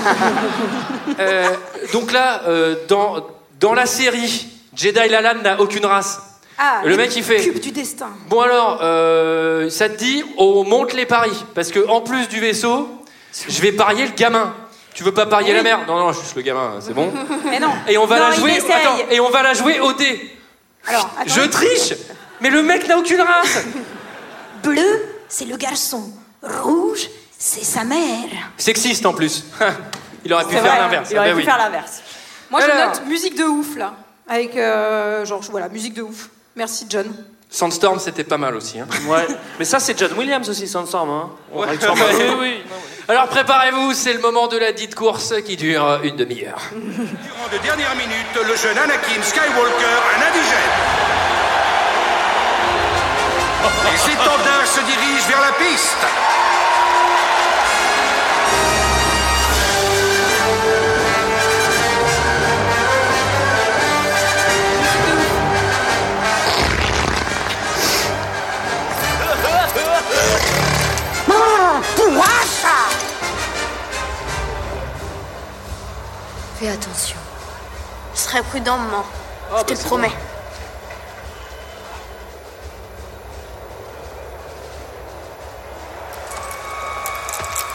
[1.21, 1.49] Euh,
[1.93, 3.25] donc là, euh, dans,
[3.61, 6.19] dans la série, Jedi Lalan n'a aucune race.
[6.59, 8.09] Ah, Le mec, il fait- Cube du destin.
[8.29, 11.45] Bon alors, euh, ça te dit, on monte les paris.
[11.55, 12.89] Parce que en plus du vaisseau,
[13.49, 14.53] je vais parier le gamin.
[14.95, 15.57] Tu veux pas parier Oui.
[15.57, 17.13] la mère Non, non, juste le gamin, c'est bon.
[17.45, 17.73] Mais non.
[17.89, 18.57] Et on va Non, la jouer.
[18.59, 20.31] Attends, et on va la jouer au dé.
[20.87, 21.35] Alors, attends.
[21.35, 21.95] Je triche,
[22.41, 23.65] mais le mec n'a aucune race.
[24.63, 26.11] Bleu, c'est le garçon.
[26.43, 28.29] Rouge, c'est sa mère.
[28.59, 29.45] Sexiste en plus.
[30.27, 31.09] Il aurait pu faire l'inverse.
[31.11, 31.45] Il aurait Ah pu oui.
[31.45, 32.03] faire l'inverse.
[32.51, 33.95] Moi je note musique de ouf là.
[34.29, 36.29] Avec euh, genre voilà, musique de ouf.
[36.57, 37.07] Merci John.
[37.51, 38.79] Sandstorm, c'était pas mal aussi.
[38.81, 38.87] hein.
[39.07, 39.27] Ouais.
[39.59, 41.09] Mais ça, c'est John Williams aussi, Sandstorm.
[41.11, 41.31] Hein.
[41.53, 41.67] Ouais.
[41.81, 42.63] Oui, oui.
[43.07, 46.63] Alors préparez-vous, c'est le moment de la dite course qui dure une demi-heure.
[46.73, 50.75] Durant de dernières minutes, le jeune Anakin Skywalker, un indigène.
[53.85, 56.44] Les étendards se dirigent vers la piste.
[76.65, 77.19] Fais attention.
[78.15, 79.05] Je serai prudent, maman.
[79.53, 80.13] Ah, Je te bah, le c'est promets.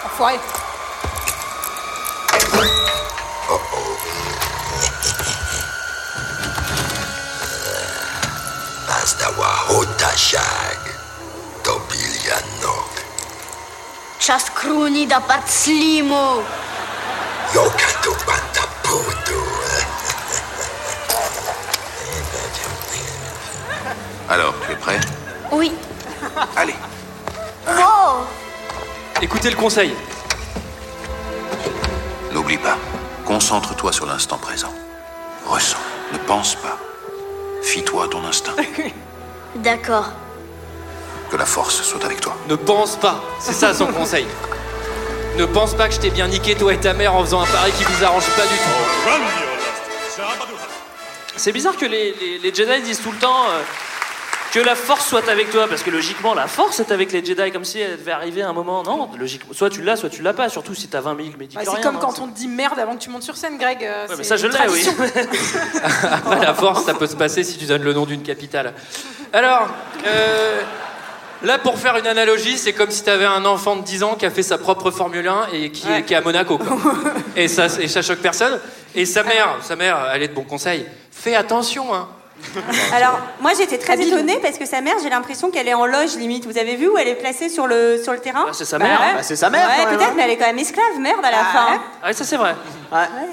[0.05, 0.39] Enfoiré.
[8.87, 10.81] Pasdawa Hotashag.
[11.63, 12.93] Tobilianok.
[14.19, 16.43] Čas kruni da pat slimo.
[29.49, 29.93] Le conseil.
[32.31, 32.77] N'oublie pas,
[33.26, 34.73] concentre-toi sur l'instant présent.
[35.45, 35.77] Ressens,
[36.13, 36.77] ne pense pas.
[37.63, 38.53] Fie-toi à ton instinct.
[39.55, 40.11] D'accord.
[41.31, 42.35] Que la force soit avec toi.
[42.47, 43.21] Ne pense pas.
[43.39, 44.27] C'est ça son conseil.
[45.38, 47.45] Ne pense pas que je t'ai bien niqué, toi et ta mère, en faisant un
[47.47, 50.23] pari qui vous arrange pas du tout.
[51.38, 53.61] C'est bizarre que les, les- les Jedi disent tout le temps euh,
[54.51, 57.51] que la force soit avec toi, parce que logiquement, la force est avec les Jedi,
[57.51, 58.84] comme si elle devait arriver à un moment.
[58.84, 61.35] Non, logiquement, soit tu l'as, soit tu l'as pas, surtout si t'as 20 000 Bah,
[61.39, 61.71] médicaments.
[61.76, 63.84] c'est comme quand on te dit merde avant que tu montes sur scène, Greg.
[63.84, 64.88] euh, Ouais, mais c'est ça, je l'ai, oui.
[66.11, 68.73] Après, la force, ça peut se passer si tu donnes le nom d'une capitale.
[69.34, 69.67] Alors,
[70.07, 70.61] euh,
[71.43, 74.15] là, pour faire une analogie, c'est comme si tu avais un enfant de 10 ans
[74.15, 76.57] qui a fait sa propre Formule 1 et qui, est, qui est à Monaco.
[76.57, 76.77] quoi.
[77.35, 78.59] et, ça, et ça choque personne.
[78.95, 80.85] Et sa mère, sa mère, elle est de bon conseil.
[81.11, 82.07] Fais attention, hein.
[82.93, 86.15] Alors, moi j'étais très étonnée parce que sa mère, j'ai l'impression qu'elle est en loge
[86.15, 86.45] limite.
[86.45, 88.99] Vous avez vu où elle est placée sur le, sur le terrain c'est sa mère.
[88.99, 89.13] ouais.
[89.15, 90.13] Bah, c'est sa mère, Ouais, peut-être, hein.
[90.15, 91.81] mais elle est quand même esclave, merde, à la fin.
[92.01, 92.55] Ah, ça, c'est vrai.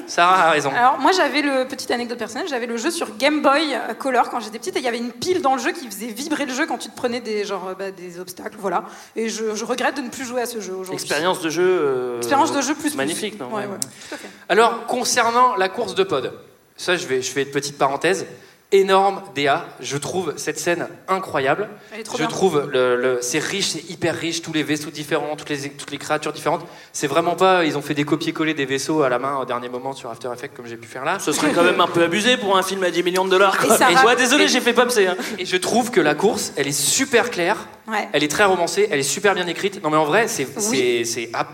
[0.06, 0.70] Sarah a raison.
[0.76, 4.28] Alors moi j'avais le petite anecdote personnelle, j'avais le jeu sur Game Boy euh, Color
[4.28, 6.44] quand j'étais petite et il y avait une pile dans le jeu qui faisait vibrer
[6.44, 8.84] le jeu quand tu te prenais des genre euh, bah, des obstacles, voilà.
[9.16, 10.92] Et je, je regrette de ne plus jouer à ce jeu aujourd'hui.
[11.02, 11.62] Expérience de jeu.
[11.64, 12.96] euh, Expérience de jeu plus plus.
[12.96, 14.18] Magnifique, non Ouais, ouais.
[14.50, 16.32] Alors, concernant la course de pod,
[16.76, 18.26] ça, je vais, je fais une petite parenthèse.
[18.72, 21.68] Énorme DA, je trouve cette scène incroyable.
[21.94, 22.26] Elle est trop je bien.
[22.28, 25.92] trouve le, le- c'est riche, c'est hyper riche, tous les vaisseaux différents, toutes les, toutes
[25.92, 26.66] les créatures différentes.
[26.92, 29.68] C'est vraiment pas, ils ont fait des copier-coller des vaisseaux à la main au dernier
[29.68, 31.20] moment sur After Effects comme j'ai pu faire là.
[31.20, 33.56] Ce serait quand même un peu abusé pour un film à 10 millions de dollars.
[33.56, 33.72] quoi.
[33.72, 35.06] Et ça Et- rappe- ouais, désolé, j'ai fait popser.
[35.06, 35.16] Hein.
[35.38, 38.08] Et je trouve que la course, elle est super claire, Ouais.
[38.12, 39.82] elle est très romancée, elle est super bien écrite.
[39.82, 41.04] Non mais en vrai, c'est Oui.
[41.04, 41.46] c'est- c'est ah,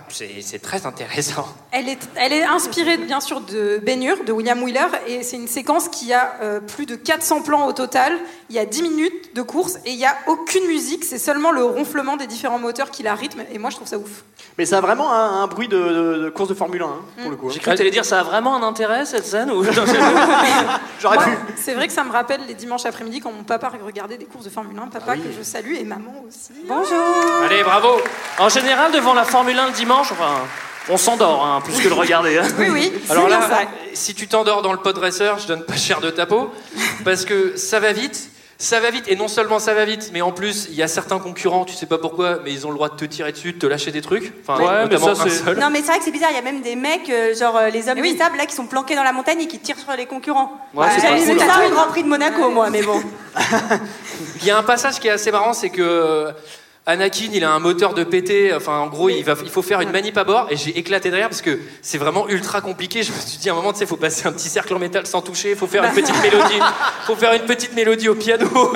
[0.63, 1.47] très intéressant.
[1.73, 5.37] Elle est, elle est inspirée bien sûr de Ben Hur, de William Wheeler, et c'est
[5.37, 8.19] une séquence qui a euh, plus de 400 plans au total.
[8.51, 11.53] Il y a 10 minutes de course et il n'y a aucune musique, c'est seulement
[11.53, 14.25] le ronflement des différents moteurs qui la rythme, et moi je trouve ça ouf.
[14.59, 16.91] Mais ça a vraiment un, un bruit de, de- de course de Formule 1, hein,
[17.19, 17.23] Mm.
[17.23, 17.51] pour le coup.
[17.51, 19.63] J'ai cru que t'allais dire ça a vraiment un intérêt cette scène ou...
[21.01, 21.31] J'aurais Moi, pu.
[21.57, 24.45] C'est vrai que ça me rappelle les dimanches après-midi quand mon papa regardait des courses
[24.45, 26.53] de Formule 1, papa que je salue et maman aussi.
[26.67, 27.05] Bonjour.
[27.45, 28.01] Allez, bravo.
[28.39, 30.41] En général, devant la Formule 1 le dimanche, enfin,
[30.89, 32.39] on s'endort hein, plus que le regarder.
[32.39, 32.47] hein.
[32.59, 32.93] Oui, oui.
[33.11, 33.61] Alors là, ça.
[33.95, 36.53] si tu t'endors dans le pod racer, je donne pas cher de ta peau,
[37.05, 38.29] parce que ça va vite.
[38.63, 40.87] Ça va vite, et non seulement ça va vite, mais en plus, il y a
[40.89, 43.55] certains concurrents, tu sais pas pourquoi, mais ils ont le droit de te tirer dessus,
[43.55, 44.33] de te lâcher des trucs.
[44.47, 45.59] Enfin, Ouais, mais notamment ça, un c'est- seul.
[45.59, 47.57] Non, mais c'est vrai que c'est bizarre, il y a même des mecs, euh, genre
[47.57, 48.13] euh, les hommes oui.
[48.13, 50.57] du sable, là, qui sont planqués dans la montagne et qui tirent sur les concurrents.
[50.75, 53.03] Ouais, c'est J'avais pas vu ça au Grand Prix de Monaco, moi, mais bon.
[54.43, 56.31] Il y a un passage qui est assez marrant, c'est que euh,
[56.85, 58.53] Anakin, il a un moteur de pété.
[58.53, 60.49] Enfin, en gros, il, va, il faut faire une manip à bord.
[60.51, 63.05] Et j'ai éclaté derrière parce que c'est vraiment ultra compliqué.
[63.05, 64.81] Je me suis dit, à un moment, tu sais, faut passer un petit cercle en
[64.81, 65.55] métal sans toucher.
[65.55, 66.59] faut faire une petite mélodie.
[67.07, 68.73] faut faire une petite mélodie au piano.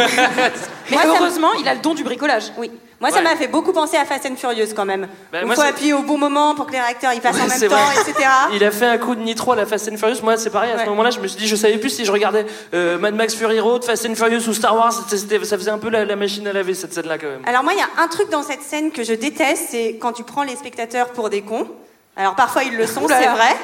[0.91, 2.53] Mais heureusement, il a le don du bricolage.
[2.57, 2.71] Oui.
[3.01, 3.23] Moi, ça Ouais.
[3.25, 5.07] m'a fait beaucoup penser à Fast and Furious quand même.
[5.31, 7.47] Bah, Il faut appuyer au bon moment pour que les réacteurs ils passent Ouais, en
[7.47, 8.01] même temps, vrai.
[8.11, 8.29] etc.
[8.55, 10.23] Il a fait un coup de nitro à la Fast and Furious.
[10.23, 10.73] Moi, c'est pareil.
[10.73, 13.15] À ce moment-là, je me suis dit, je savais plus si je regardais euh, Mad
[13.15, 14.93] Max Fury Road, Fast and Furious ou Star Wars.
[14.93, 17.43] Ça faisait un peu la, la machine à laver cette scène-là quand même.
[17.47, 20.13] Alors moi, il y a un truc dans cette scène que je déteste, c'est quand
[20.13, 21.69] tu prends les spectateurs pour des cons.
[22.17, 23.55] Alors parfois ils le sont, c'est vrai.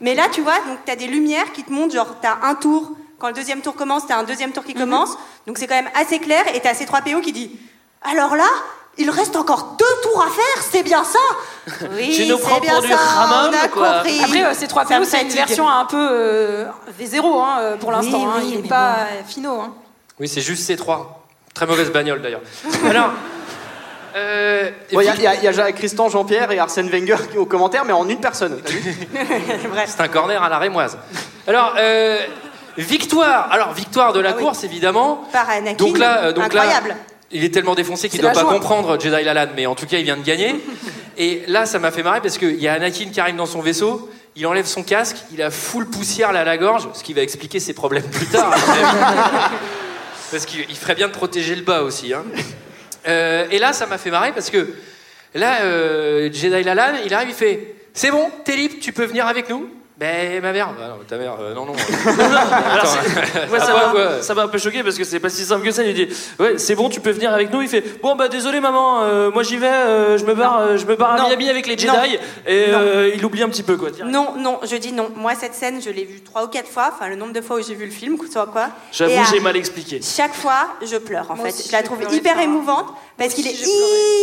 [0.00, 2.92] Mais là, tu vois, donc t'as des lumières qui te montrent, genre t'as un tour.
[3.18, 4.80] Quand le deuxième tour commence, t'as un deuxième tour qui Mhm.
[4.80, 5.18] commence.
[5.46, 6.42] Donc c'est quand même assez clair.
[6.54, 7.50] Et t'as C3PO qui dit
[8.02, 8.46] Alors là,
[8.98, 11.18] il reste encore deux tours à faire, c'est bien ça
[11.96, 13.92] Oui, Tu nous c'est prends bien pour du ça, Ramon, on a quoi.
[13.98, 14.20] compris.
[14.24, 16.64] Après, euh, ces trois Ça c'est une version un peu euh,
[17.00, 18.18] V0 hein, euh, pour l'instant.
[18.18, 18.34] Oui, hein.
[18.42, 18.96] oui, il n'est pas
[19.26, 19.60] finaux.
[19.60, 19.72] Hein.
[20.20, 21.24] oui, c'est juste ces trois.
[21.54, 22.40] Très mauvaise bagnole d'ailleurs.
[22.88, 23.10] Alors.
[24.16, 26.88] euh, Bon, Il y a- y, a- il y a Jacques Christian, Jean-Pierre et Arsène
[26.88, 28.60] Wenger qui- au commentaire, mais en une personne.
[29.86, 30.98] C'est un corner à la rémoise.
[31.46, 32.18] Alors, euh,
[32.76, 33.48] victoire.
[33.50, 35.24] Alors, victoire de la course, évidemment.
[35.32, 36.96] Par Anakin, Donc là, donc là, incroyable.
[37.30, 38.52] Il est tellement défoncé qu'il C'est doit pas joie.
[38.52, 40.54] comprendre Jedi Lalan, mais en tout cas, il vient de gagner.
[41.16, 43.60] Et là, ça m'a fait marrer parce qu'il y a Anakin qui arrive dans son
[43.60, 44.10] vaisseau.
[44.36, 47.22] Il enlève son casque, il a full poussière là à la gorge, ce qui va
[47.22, 48.52] expliquer ses problèmes plus tard.
[48.52, 49.56] avis.
[50.30, 52.12] parce qu'il il ferait bien de protéger le bas aussi.
[52.14, 52.22] hein.
[53.08, 54.74] Euh, et là, ça m'a fait marrer parce que
[55.34, 59.26] là, euh, Jedi Lalan, il arrive, il fait C'est bon, t'es libre, tu peux venir
[59.26, 59.68] avec nous?
[59.98, 60.68] Ben, ma mère.
[60.78, 61.72] Bah non, ta mère, euh, non, non.
[62.06, 62.38] Alors,
[62.76, 65.28] Attends, c'est- ouais, ça m'a quoi ça m'a un peu choqué parce que c'est pas
[65.28, 65.82] si simple que ça.
[65.82, 66.06] Il dit
[66.38, 67.62] Ouais, c'est bon, tu peux venir avec nous.
[67.62, 70.76] Il fait Bon, bah désolé, maman, euh, moi j'y vais, euh, je me barre, euh,
[70.76, 71.28] je me barre à Non.
[71.30, 71.88] Miami avec les Jedi.
[71.88, 72.02] Non.
[72.46, 73.90] Et euh, il oublie un petit peu, quoi.
[73.90, 74.12] direct.
[74.12, 75.10] Non, non, je dis non.
[75.16, 77.56] Moi, cette scène, je l'ai vue trois ou quatre fois, enfin le nombre de fois
[77.58, 78.68] où j'ai vu le film, soit quoi.
[78.92, 80.00] J'avoue, Et à j'ai mal expliqué.
[80.00, 81.50] Chaque fois, je pleure en Moi fait.
[81.54, 83.56] aussi, je la j'ai trouve pleuré hyper émouvante parce qu'il est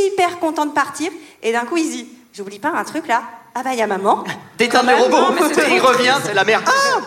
[0.07, 1.11] hyper content de partir
[1.43, 3.23] et d'un coup il se dit J'oublie pas un truc là
[3.57, 4.25] Ah bah il y a maman.
[5.09, 6.65] Non, mais c'est il revient, c'est la merde.
[6.67, 6.99] Ah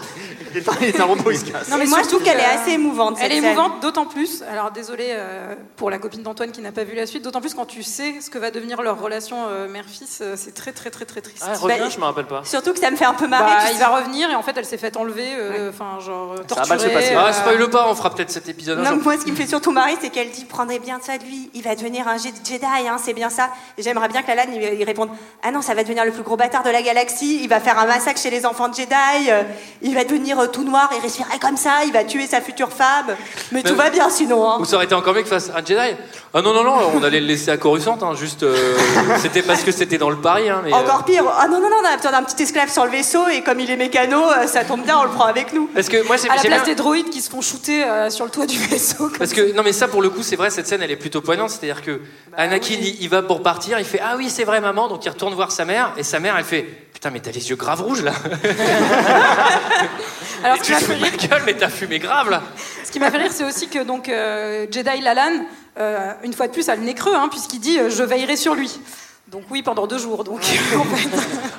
[0.80, 1.68] Il est un, robot, il se casse.
[1.68, 3.16] Non, mais moi, je trouve qu'elle est assez émouvante.
[3.20, 4.42] Elle est émouvante, d'autant plus.
[4.50, 5.16] Alors désolé
[5.76, 8.14] pour la copine d'Antoine qui n'a pas vu la suite, d'autant plus quand tu sais
[8.20, 11.44] ce que va devenir leur relation euh, mère-fils, euh, c'est très très très très triste.
[11.46, 12.42] Ah, reviens, je me rappelle pas.
[12.44, 13.44] Surtout que ça me fait un peu marrer.
[13.64, 16.36] Bah, il va revenir et en fait elle s'est fait enlever, euh, enfin genre euh,
[16.48, 17.14] Ça va mal se torturée, passer.
[17.14, 19.46] euh, Ah, spoil pas, on fera peut-être cet épisode Non, moi, ce qui me fait
[19.46, 21.50] surtout marrer, c'est qu'elle dit prendrez bien ça de lui.
[21.54, 23.50] Il va devenir un Jedi, hein, c'est bien ça.
[23.76, 25.10] Et j'aimerais bien que il, il réponde
[25.42, 27.40] Ah non, ça va devenir le plus gros bâtard de la galaxie.
[27.42, 28.94] Il va faire un massacre chez les enfants de Jedi.
[29.30, 29.42] euh,
[29.82, 31.84] il va devenir euh, tout noir et respirer comme ça.
[31.86, 33.16] Il va tuer sa future femme.
[33.52, 34.48] Mais tout va bien sinon.
[34.50, 34.56] Hein.
[34.60, 35.96] Ou ça aurait été encore mieux que fasse un Jedi
[36.34, 38.42] Ah non, non, non, on allait le laisser à Coruscant, hein, juste.
[38.42, 38.76] euh,
[39.18, 40.48] c'était parce que c'était dans le Paris.
[40.48, 41.24] Hein, mais, euh, Encore pire.
[41.38, 43.60] Ah non, non, non, on a besoin d'un petit esclave sur le vaisseau et comme
[43.60, 45.66] il est mécano, euh, ça tombe bien, on le prend avec nous.
[45.74, 48.24] Parce que moi, c'est à la place bien- des droïdes qui se font shooter sur
[48.24, 49.10] le toit du vaisseau.
[49.18, 51.20] Parce que non mais ça pour le coup c'est vrai cette scène elle est plutôt
[51.20, 52.00] poignante c'est-à-dire que
[52.30, 55.04] Bah Anakin il, il va pour partir il fait ah oui c'est vrai maman donc
[55.04, 56.66] il retourne voir sa mère et sa mère elle fait
[56.98, 58.10] putain mais t'as les yeux grave rouges là
[60.42, 62.42] Alors, tu de ma gueule mais t'as fumé grave là
[62.82, 65.44] Ce qui m'a fait rire, c'est aussi que donc euh, Jedi Lalan,
[65.78, 68.34] euh, une fois de plus, a le nez creux, hein, puisqu'il dit euh, je veillerai
[68.36, 68.80] sur lui.
[69.28, 70.24] Donc oui, pendant deux jours.
[70.24, 70.40] Donc
[70.76, 71.08] en fait,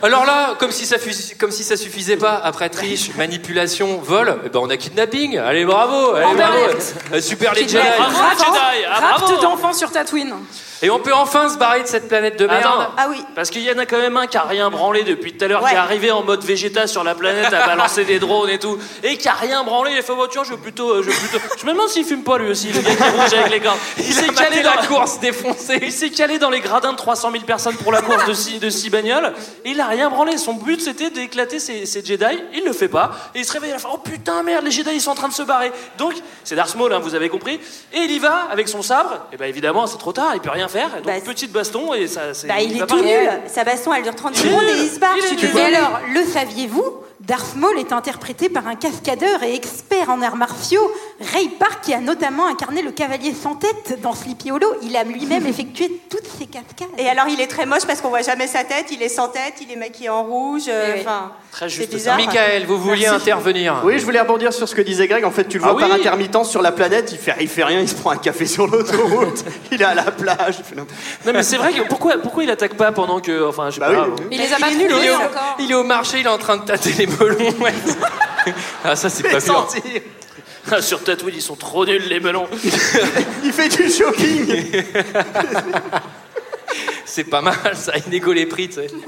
[0.03, 4.39] alors là comme si ça fus- comme si ça suffisait pas après triche manipulation vol
[4.45, 6.95] eh ben on a kidnapping allez bravo allez En bravo direct.
[7.13, 7.77] Euh, super les Jedi.
[7.97, 9.41] Bravo, les Jedi, ah, rapte bravo.
[9.41, 10.33] d'enfants sur Tatooine.
[10.81, 13.23] Et on peut enfin se barrer de cette planète de merde Attends, Ah oui.
[13.35, 15.47] parce qu'il y en a quand même un qui a rien branlé depuis tout à
[15.47, 15.69] l'heure, Ouais.
[15.69, 18.77] qui est arrivé en mode végéta sur la planète à balancer des drones et tout,
[19.03, 19.91] et qui a rien branlé.
[19.93, 21.45] Il a fait voiture, je veux plutôt, euh, je veux plutôt.
[21.59, 23.77] Je me demande s'il fume pas lui aussi, le gars qui rouge avec les gants.
[23.97, 27.31] Il, s'est calé dans la course défoncé Il s'est calé dans les gradins de 300
[27.31, 29.33] 000 personnes pour la course de six, de six bagnoles,
[29.65, 30.37] et il a rien branlé.
[30.37, 32.25] Son but c'était d'éclater ses, ses Jedi.
[32.53, 33.89] Il le fait pas, et il se réveille à la fin.
[33.93, 35.71] Oh putain merde, les Jedi ils sont en train de se barrer.
[35.97, 37.59] Donc c'est Darth Maul, hein, vous avez compris.
[37.93, 39.27] Et il y va avec son sabre.
[39.33, 41.01] Et ben évidemment c'est trop tard, il peut rien faire.
[41.01, 42.33] Donc petite baston et ça.
[42.33, 43.29] c'est- Bah, il va est tout nul.
[43.47, 45.15] Sa baston, elle dure 30 secondes et il se barre.
[45.21, 46.83] Je suis alors, le saviez-vous
[47.29, 50.81] Darth Maul est interprété par un cascadeur et expert en arts martiaux,
[51.33, 54.73] Ray Park, qui a notamment incarné le cavalier sans tête dans Sleepy Hollow.
[54.81, 56.87] Il a lui-même effectué toutes ces cascades.
[56.97, 58.87] Et alors, il est très moche parce qu'on voit jamais sa tête.
[58.91, 60.63] Il est sans tête, il est maquillé en rouge.
[60.69, 61.01] euh, oui.
[61.01, 61.93] Enfin, Très c'est juste.
[61.93, 62.17] bizarre.
[62.17, 63.15] Michael vous vouliez Merci.
[63.29, 65.23] intervenir Oui, je voulais rebondir sur ce que disait Greg.
[65.23, 65.95] En fait, tu le Ah vois par oui.
[65.99, 67.11] intermittence sur la planète.
[67.11, 69.43] Il fait, il fait rien, il se prend un café sur l'autoroute.
[69.71, 70.55] il est à la plage.
[70.59, 70.97] il fait n'importe-
[71.27, 73.79] Non mais c'est vrai que pourquoi pourquoi il attaque pas pendant que enfin je sais
[73.81, 74.07] Bah pas.
[74.07, 74.23] oui.
[74.31, 75.57] Il les a pas est nul, il est, au, encore.
[75.59, 77.53] il est au marché, il est en train de tâter les melons.
[78.83, 79.39] ah, ça, c'est pas bien.
[79.39, 79.81] Sentir.
[80.71, 82.47] Ah, Sur Tatooine ils sont trop nuls les melons.
[83.43, 84.83] Il fait du shopping.
[87.05, 88.87] C'est pas mal, ça, il négo les prix, tu sais.
[88.87, 88.99] Bon,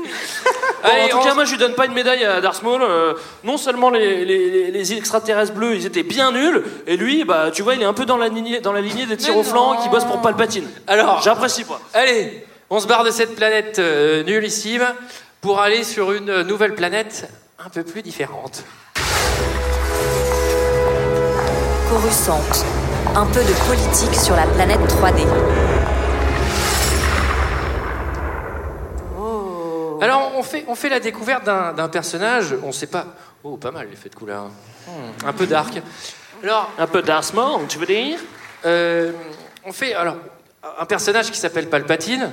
[0.83, 2.81] Allez, en tout on- cas, moi, je lui donne pas une médaille à Darth Maul.
[2.81, 3.13] Euh,
[3.43, 7.61] non seulement les, les- les- extraterrestres bleus, ils étaient bien nuls, et lui, bah, tu
[7.61, 9.77] vois, il est un peu dans la lignée, dans la lignée des tirs au flanc
[9.83, 10.67] qui bossent pour Palpatine.
[10.87, 11.79] Alors, J'apprécie pas.
[11.93, 14.87] allez, on se barre de cette planète euh, nullissime
[15.41, 17.29] pour aller sur une nouvelle planète
[17.65, 18.63] un peu plus différente.
[21.89, 22.41] Coruscant.
[23.15, 25.27] Un peu de politique sur la planète 3D.
[30.01, 33.05] Alors, on fait, on fait la découverte d'un d'un personnage, on sait pas.
[33.43, 34.45] Oh, pas mal l'effet de couleur.
[34.87, 35.79] Hmm, un peu dark.
[36.41, 38.17] Alors, Un peu Darth Maul, tu veux dire?
[38.65, 39.11] Euh,
[39.63, 40.15] on fait alors
[40.79, 42.31] un personnage qui s'appelle Palpatine.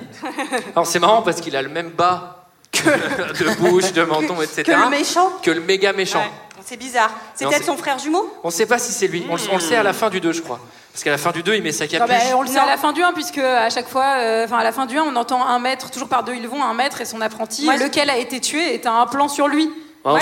[0.75, 2.38] Alors, c'est marrant parce qu'il a le même bas
[2.73, 4.63] que de bouche, de menton, etc.
[4.65, 5.33] Que le méchant.
[5.43, 6.21] Que le méga méchant.
[6.21, 6.31] Ouais,
[6.65, 7.11] C'est bizarre.
[7.35, 9.25] C'est peut-être son frère jumeau On sait pas si c'est lui.
[9.31, 10.61] On, le- on le sait à la fin du 2, je crois.
[10.93, 12.09] Parce qu'à la fin du 2, il met sa Non, capuche.
[12.09, 12.63] bah, on le sait Non.
[12.63, 14.99] à la fin du 1, puisque à chaque fois, euh, enfin à la fin du
[14.99, 17.67] 1, on entend un maître, toujours par deux ils vont, un maître et son apprenti,
[17.67, 19.71] lequel a été tué, et t'as un plan sur lui.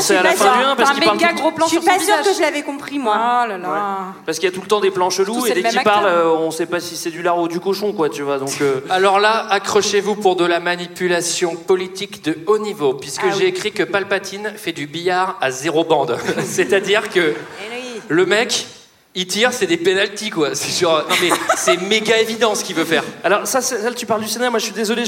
[0.01, 0.69] Sait je à la suis fin pas du sûre.
[0.71, 2.99] 1 parce qu'il parle méga gros plan Je suis pas sûre que je l'avais compris,
[2.99, 3.15] moi.
[3.19, 3.99] Ah là là.
[4.25, 6.07] Parce qu'il y a tout le temps des plans chelous et c'est dès qu'il parle,
[6.07, 8.39] euh, on sait pas si c'est du lard ou du cochon, quoi, tu vois.
[8.39, 13.29] Donc, euh, Alors là, accrochez-vous pour de la manipulation politique de haut niveau, puisque Ah
[13.33, 13.37] oui.
[13.39, 16.19] j'ai écrit que Palpatine fait du billard à zéro bande.
[16.45, 17.35] C'est-à-dire que
[17.71, 18.01] oui.
[18.09, 18.67] le mec,
[19.19, 20.55] il tire, c'est des pénalties, quoi.
[20.55, 21.03] C'est genre,
[21.57, 23.03] c'est méga évident ce qu'il veut faire.
[23.25, 23.61] Alors ça,
[23.95, 25.05] tu parles du Sénat, moi je suis désolé,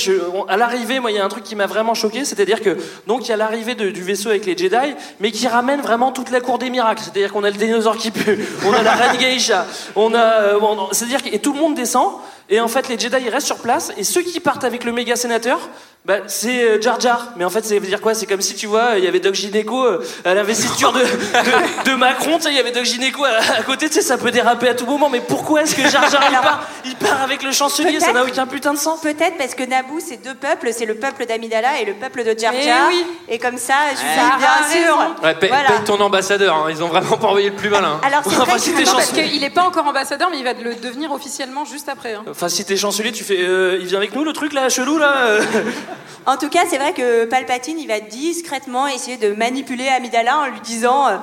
[0.49, 3.27] à l'arrivée, moi il y a un truc qui m'a vraiment choqué, c'est-à-dire que donc
[3.27, 6.41] il y a l'arrivée du vaisseau avec les Jedi, mais qui ramène vraiment toute la
[6.41, 9.67] cour des miracles, c'est-à-dire qu'on a le dinosaure qui pue, on a la reine Geisha,
[9.95, 10.59] on a, euh,
[10.93, 12.13] c'est-à-dire que et tout le monde descend.
[12.51, 14.93] Et en fait, les Jedi ils restent sur place, et ceux qui partent avec le
[14.93, 15.59] méga sénateur,
[16.05, 17.29] bah, c'est euh, Jar Jar.
[17.37, 18.15] Mais en fait, ça veut dire quoi?
[18.15, 21.91] C'est comme si tu vois, il y avait Doc Gineco euh, à l'investiture de, de,
[21.91, 24.17] de Macron, tu sais, il y avait Doc Gineco à, à côté, tu sais, ça
[24.17, 25.11] peut déraper à tout moment.
[25.11, 28.01] Mais pourquoi est-ce que Jar Jar il part, il part avec le chancelier?
[28.01, 29.01] Ça n'a aucun putain de sens.
[29.03, 32.39] Peut-être parce que Naboo, c'est deux peuples, c'est le peuple d'Amidala et le peuple de
[32.39, 32.87] Jar Eh Jar.
[32.89, 33.05] oui.
[33.29, 34.99] Et comme ça, je a bien sûr.
[35.23, 35.69] Ouais, paye, Voilà.
[35.69, 36.67] paye ton ambassadeur, hein.
[36.71, 38.01] ils ont vraiment pas envoyé le plus malin.
[38.03, 40.39] Alors c'est Enfin, vrai si que- t'es Non, parce qu'il n'est pas encore ambassadeur, mais
[40.39, 42.15] il va le devenir officiellement juste après.
[42.15, 42.23] hein.
[42.39, 43.41] Enfin, si t'es chancelier, tu fais.
[43.41, 45.43] euh, il vient avec nous le truc là, chelou là euh.
[46.27, 50.47] En tout cas, c'est vrai que Palpatine, il va discrètement essayer de manipuler Amidala en
[50.47, 51.17] lui disant euh,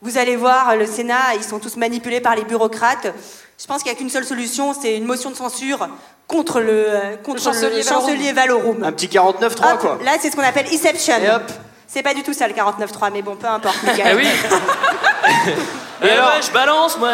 [0.00, 3.08] Vous allez voir, le Sénat, ils sont tous manipulés par les bureaucrates.
[3.60, 5.86] Je pense qu'il n'y a qu'une seule solution, c'est une motion de censure
[6.26, 8.82] contre le, euh, contre le chancelier chancelier, Valorum.
[8.82, 9.98] Un petit 49-3, Hop, quoi.
[10.02, 11.16] Là, c'est ce qu'on appelle Inception.
[11.22, 11.52] Et hop.
[11.86, 13.76] C'est pas du tout ça le 49.3, mais bon, peu importe.
[13.82, 14.16] Ah Michael.
[14.16, 14.26] oui
[16.00, 17.10] Eh ouais, je balance, moi.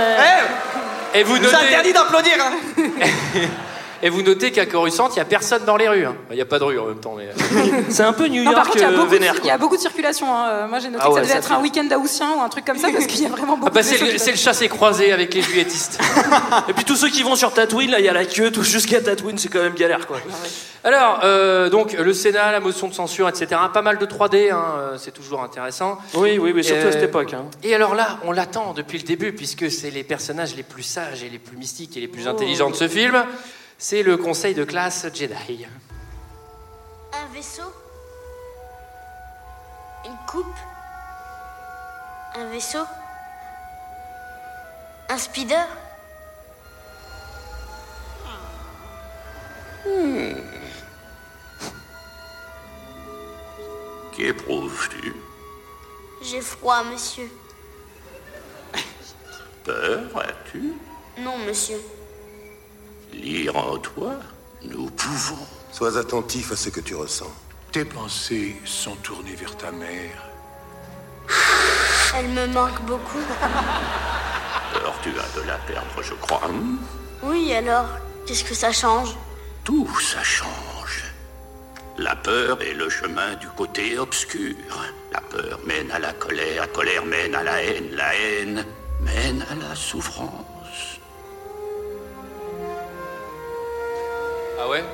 [1.14, 2.52] Et vous notez, interdit d'applaudir, hein.
[4.02, 6.04] et vous notez qu'à Coruscant, il n'y a personne dans les rues.
[6.06, 6.14] hein.
[6.30, 7.16] Il n'y a pas de rue en même temps.
[7.16, 7.28] Mais...
[7.88, 9.34] C'est un peu New Non, York par contre, il y a euh, beaucoup, de, vénère.
[9.42, 10.26] il y a beaucoup de circulation.
[10.34, 10.48] hein.
[10.50, 12.30] Euh, Moi, j'ai noté Ah que ouais, ça devait ça être fait- un week-end haussien
[12.36, 13.92] ou un truc comme ça, parce qu'il y a vraiment beaucoup Ah bah de c'est
[13.92, 14.24] le, circulation.
[14.24, 15.98] c'est le chassé croisé avec les juilletistes.
[16.68, 18.62] Et puis tous ceux qui vont sur Tatooine, là, il y a la queue, tout
[18.62, 20.18] jusqu'à Tatooine, c'est quand même galère, quoi.
[20.84, 23.48] Alors, euh, donc le Sénat, la motion de censure, etc.
[23.74, 25.98] Pas mal de 3D, hein, euh, c'est toujours intéressant.
[26.14, 27.34] Oui, oui, mais surtout Euh, à cette époque.
[27.34, 27.46] hein.
[27.64, 31.24] Et alors là, on l'attend depuis le début, puisque c'est les personnages les plus sages
[31.24, 32.30] et les plus mystiques et les plus Oh.
[32.30, 33.24] intelligents de ce film.
[33.80, 35.64] C'est le conseil de classe Jedi.
[37.12, 37.72] Un vaisseau?
[40.04, 40.56] Une coupe?
[42.34, 42.84] Un vaisseau?
[45.08, 45.64] Un speeder?
[54.16, 55.14] Qu'éprouves-tu
[56.20, 57.30] J'ai froid, monsieur.
[59.62, 60.72] Peur as-tu?
[61.18, 61.78] Non, monsieur.
[63.12, 64.14] Lire en toi
[64.64, 65.46] Nous pouvons.
[65.72, 67.30] Sois attentif à ce que tu ressens.
[67.72, 70.28] Tes pensées sont tournées vers ta mère.
[72.16, 73.20] Elle me manque beaucoup.
[74.72, 76.48] Peur tu as de la perdre, je crois.
[76.48, 76.78] Hmm
[77.22, 77.86] Oui, alors,
[78.26, 79.14] qu'est-ce que ça change?
[79.64, 81.04] Tout ça change.
[81.98, 84.54] La peur est le chemin du côté obscur.
[85.12, 88.64] La peur mène à la colère, la colère mène à la haine, la haine
[89.00, 90.46] mène à la souffrance.
[94.60, 94.84] Ah ouais?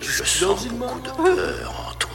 [0.00, 2.10] Je sens beaucoup de peur en toi.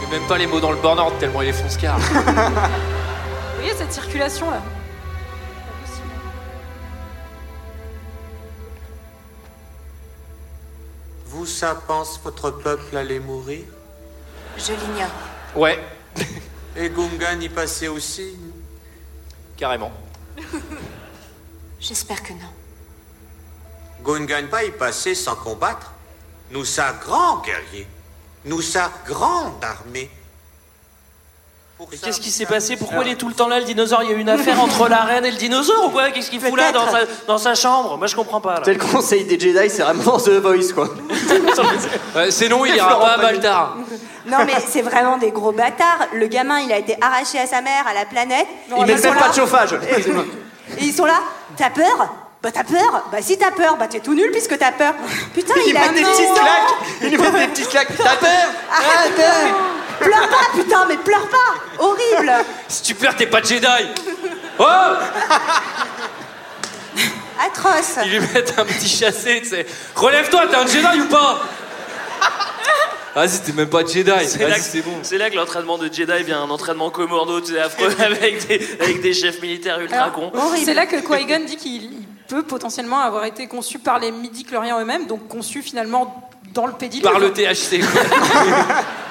[0.00, 1.98] Mais même pas les mots dans le burn tellement il est fonce-car.
[1.98, 4.60] Vous voyez cette circulation là?
[11.26, 13.64] Vous, ça pense votre peuple allait mourir?
[14.56, 15.12] Je l'ignore.
[15.54, 15.78] Ouais,
[16.76, 18.36] Et Gungan y passait aussi?
[19.56, 19.92] Carrément.
[21.80, 22.52] J'espère que non.
[24.04, 25.92] Gungan pas y passer sans combattre.
[26.50, 27.86] Nous, ça grand guerrier.
[28.44, 30.10] Nous, ça grande armée.
[31.90, 32.76] Mais qu'est-ce qui s'est passé?
[32.76, 34.02] Pourquoi il est tout le temps là, le dinosaure?
[34.02, 36.10] Il y a eu une affaire entre la reine et le dinosaure ou quoi?
[36.10, 36.98] Qu'est-ce qu'il fout là dans sa,
[37.28, 37.96] dans sa chambre?
[37.96, 38.54] Moi, je comprends pas.
[38.54, 38.62] Là.
[38.64, 40.88] C'est le conseil des Jedi, c'est vraiment The Voice, quoi.
[42.16, 43.18] Ouais, c'est non, il ira pas à.
[43.18, 43.76] Baltar.
[44.26, 46.08] Non, mais c'est vraiment des gros bâtards.
[46.14, 48.46] Le gamin, il a été arraché à sa mère, à la planète.
[48.76, 49.74] Ils mettent même pas de chauffage.
[50.78, 51.20] Et ils sont là.
[51.58, 54.72] T'as peur Bah t'as peur Bah si t'as peur, bah t'es tout nul puisque t'as
[54.72, 54.94] peur.
[55.34, 56.10] Putain, Ils il a des non.
[56.10, 57.02] petites claques.
[57.02, 57.96] Ils mettent des petites claques.
[57.96, 59.20] T'as peur Arrête
[60.00, 62.32] Pleure pas, putain, mais pleure pas Horrible
[62.68, 63.66] Si tu perds, t'es pas Jedi.
[64.60, 64.64] Oh
[67.44, 69.66] Atroce Ils lui mettent un petit chassé, tu sais.
[69.96, 71.40] Relève-toi, t'es un Jedi ou pas?
[73.14, 74.10] Vas-y, t'es même pas Jedi.
[74.26, 74.92] C'est là, bon.
[75.02, 78.60] c'est là que l'entraînement de Jedi vient un entraînement commando, tu sais, affreux, avec des,
[78.80, 80.32] avec des chefs militaires ultra Alors, cons.
[80.64, 84.78] C'est là que Qui-Gon dit qu'il il peut potentiellement avoir été conçu par les midi-chloriens
[84.80, 87.10] eux-mêmes, donc conçu finalement dans le pédiluve.
[87.10, 87.80] Par le THC.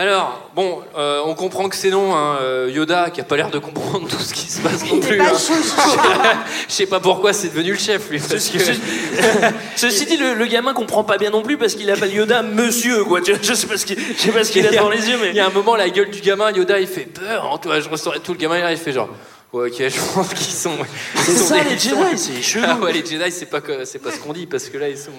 [0.00, 3.50] Alors, bon, euh, on comprend que c'est non, hein, euh, Yoda, qui a pas l'air
[3.50, 5.18] de comprendre tout ce qui se passe non plus.
[5.18, 6.38] pas hein.
[6.68, 8.18] Je sais pas pourquoi c'est devenu le chef, lui.
[8.18, 8.80] parce Ceci, que- ceci-
[9.76, 13.04] ceci dit, le, le gamin comprend pas bien non plus parce qu'il appelle Yoda monsieur,
[13.04, 13.20] quoi.
[13.20, 15.06] Tu vois, je sais pas ce qu'il je sais pas ce qu'il a devant les
[15.06, 15.30] yeux, mais.
[15.30, 17.50] Il y a un moment, la gueule du gamin, Yoda, il fait peur.
[17.52, 19.10] hein, toi, je ressens tout le gamin, là, il fait genre.
[19.52, 20.70] Ouais, ok, je pense qu'ils sont.
[21.16, 22.64] ils C'est sont ça, des- les Jedi, c'est chelou.
[22.66, 24.88] Ah ouais, les Jedi, c'est pas, que- c'est pas ce qu'on dit, parce que là,
[24.88, 25.10] ils sont.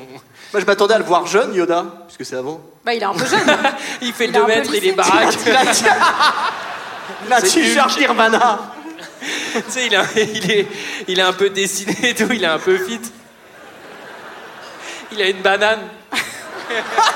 [0.54, 2.60] Moi, je m'attendais à le voir jeune, Yoda, puisque c'est avant.
[2.86, 3.40] Bah, il est un peu jeune.
[4.02, 5.36] Il fait Il le est 2 un peu mètres, il est baraque.
[7.30, 7.98] La t-shirt.
[8.00, 8.60] Nirvana.
[9.54, 10.68] tu sais, il, a- il est,
[11.08, 13.00] il est un peu dessiné et tout, il est un peu fit.
[15.14, 15.82] Il a une banane.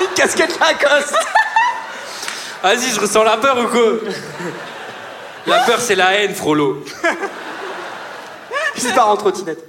[0.00, 1.16] Une casquette Lacoste.
[2.62, 3.82] Vas-y, je ressens la peur ou quoi?
[5.46, 6.84] La peur, c'est la haine, Frollo.
[8.82, 9.64] Il part en trottinette.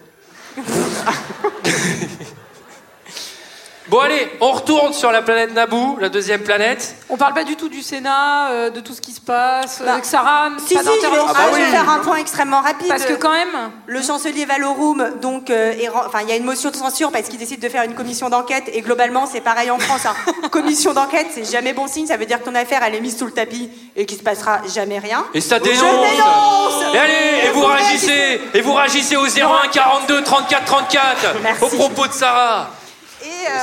[3.90, 6.96] Bon, allez, on retourne sur la planète Naboo, la deuxième planète.
[7.10, 9.94] On parle pas du tout du Sénat, euh, de tout ce qui se passe, Bah,
[9.94, 12.90] avec Sarah, Si, pas si, je vais, ah, je vais faire un point extrêmement rapide.
[12.90, 16.36] Parce que quand même, Le chancelier Valorum, donc, euh, est ren- enfin, il y a
[16.36, 19.40] une motion de censure parce qu'il décide de faire une commission d'enquête et globalement, c'est
[19.40, 20.06] pareil en France.
[20.06, 20.16] hein.
[20.52, 22.08] commission d'enquête, c'est jamais bon signe.
[22.08, 24.24] Ça veut dire que ton affaire, elle est mise sous le tapis et qu'il se
[24.24, 25.24] passera jamais rien.
[25.34, 29.26] Et ça Je dénonce dénonce Et allez, et vous Ouais, réagissez Et vous réagissez au
[29.26, 31.64] 01 42 34 34 Merci.
[31.64, 32.68] Au propos de Sarah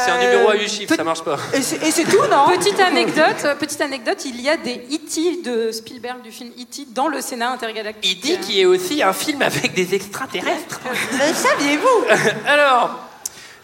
[0.04, 1.38] C'est un numéro à 8 chiffres, ça marche pas.
[1.54, 5.42] Et c'est tout, non Petite anecdote, euh, petite anecdote, il y a des E.T.
[5.42, 6.86] de Spielberg du film E.T.
[6.90, 8.24] dans le Sénat intergalactique.
[8.24, 8.38] E.T.
[8.40, 10.80] qui est aussi un film avec des extraterrestres.
[11.12, 12.04] Le saviez-vous
[12.46, 12.98] Alors,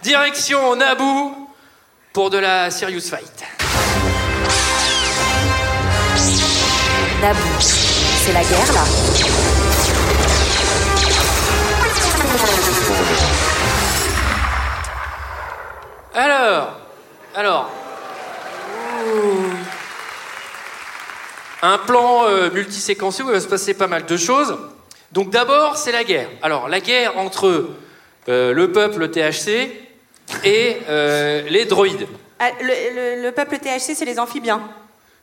[0.02, 1.32] direction Naboo
[2.12, 3.44] pour de la Serious Fight.
[7.20, 7.38] Naboo.
[7.60, 9.09] C'est la guerre là
[16.14, 16.76] Alors,
[17.34, 17.70] alors.
[21.62, 24.56] Un plan euh, multiséquentiel où il va se passer pas mal de choses.
[25.12, 26.28] Donc d'abord, c'est la guerre.
[26.42, 27.68] Alors, la guerre entre
[28.28, 29.70] euh, le peuple THC
[30.44, 32.06] et euh, les droïdes.
[32.38, 34.62] Ah, le, le- le peuple THC, c'est les amphibiens.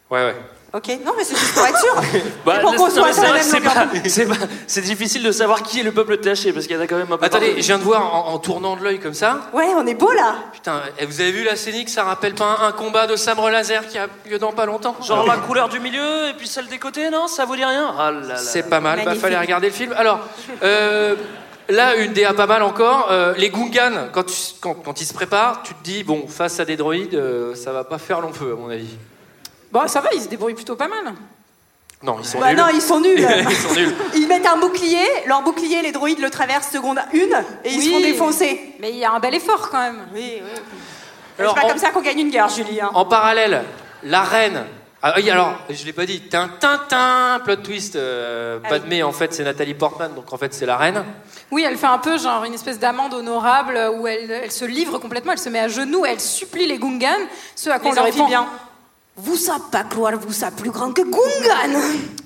[0.10, 0.36] Ouais, ouais.
[0.74, 1.96] Ok Non, mais c'est juste pour être sûr.
[2.46, 4.02] Bah, C'est pour qu'on soit sur c'est la même c'est longueur pas- d'onde.
[4.08, 4.36] c'est pas-
[4.68, 6.98] c'est difficile de savoir qui est le peuple THC parce qu'il y en a quand
[6.98, 7.26] même un peu.
[7.26, 7.62] Attendez, partout.
[7.62, 9.40] je viens de voir en, en tournant de l'œil comme ça.
[9.54, 10.36] Ouais, on est beau là.
[10.52, 13.50] Putain, eh, vous avez vu la scénique Ça rappelle pas un, un combat de sabre
[13.50, 16.68] laser qui a lieu dans pas longtemps Genre la couleur du milieu et puis celle
[16.68, 18.12] des côtés, non Ça vous dit rien Ah.
[18.36, 19.22] C'est pas mal, bah Magnifique.
[19.22, 19.94] fallait regarder le film.
[19.98, 20.20] Alors,
[20.64, 21.16] euh,
[21.70, 23.08] là, une DA pas mal encore.
[23.10, 26.60] euh, les Gungans, quand, tu- quand, quand ils se préparent, tu te dis, bon, face
[26.60, 28.96] à des droïdes, euh, ça va pas faire long feu, à mon avis.
[29.72, 31.14] Bon, ça va, ils se débrouillent plutôt pas mal.
[32.04, 32.58] Non, ils sont Bah nuls.
[32.58, 33.18] non, ils sont nuls.
[33.50, 33.96] ils sont nuls.
[34.16, 37.34] Ils mettent un bouclier, leur bouclier, les droïdes le traversent seconde une
[37.64, 37.94] et ils se Oui.
[37.94, 38.74] font défoncer.
[38.80, 40.02] Mais il y a un bel effort quand même.
[40.14, 40.50] Oui, oui.
[41.40, 42.80] Alors, c'est pas en- comme ça qu'on gagne une guerre, Julie.
[42.82, 42.92] hein.
[42.94, 43.64] En parallèle,
[44.04, 44.66] la reine.
[45.04, 46.22] Ah oui, alors, je l'ai pas dit.
[46.22, 47.96] Tintin, plot twist.
[47.96, 51.04] euh, Padmé, en fait, c'est Nathalie Portman, donc en fait, c'est la reine.
[51.52, 54.98] Oui, elle fait un peu genre une espèce d'amende honorable où elle, elle se livre
[54.98, 58.04] complètement, elle se met à genoux, elle supplie les Gungans, ce à quoi on leur
[58.06, 58.48] répond amphibiens.
[59.20, 61.80] Vous ça pas croire, vous ça plus grand que Gungan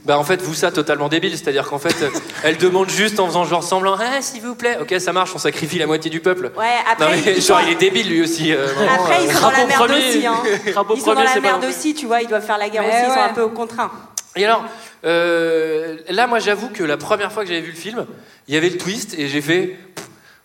[0.04, 2.10] Bah en fait vous ça totalement débile, c'est-à-dire qu'en fait euh,
[2.44, 5.38] elle demande juste en faisant genre semblant, ah s'il vous plaît, ok ça marche, on
[5.38, 6.52] sacrifie la moitié du peuple.
[6.58, 8.52] Ouais, après, non mais ils genre sont- il est débile lui aussi.
[8.52, 9.34] euh, Après, ils euh.
[9.34, 10.10] sont dans la merde premier.
[10.10, 10.26] aussi.
[10.28, 10.44] Hein.
[10.66, 12.90] Crapaud Ils sont dans la merde aussi, tu vois, ils doivent faire la guerre Mais
[12.90, 13.30] aussi, ils sont ouais.
[13.30, 13.92] un peu contraints.
[14.36, 14.64] Et alors
[15.06, 18.06] euh, là moi j'avoue que la première fois que j'avais vu le film,
[18.50, 19.78] il y avait le twist et j'ai fait,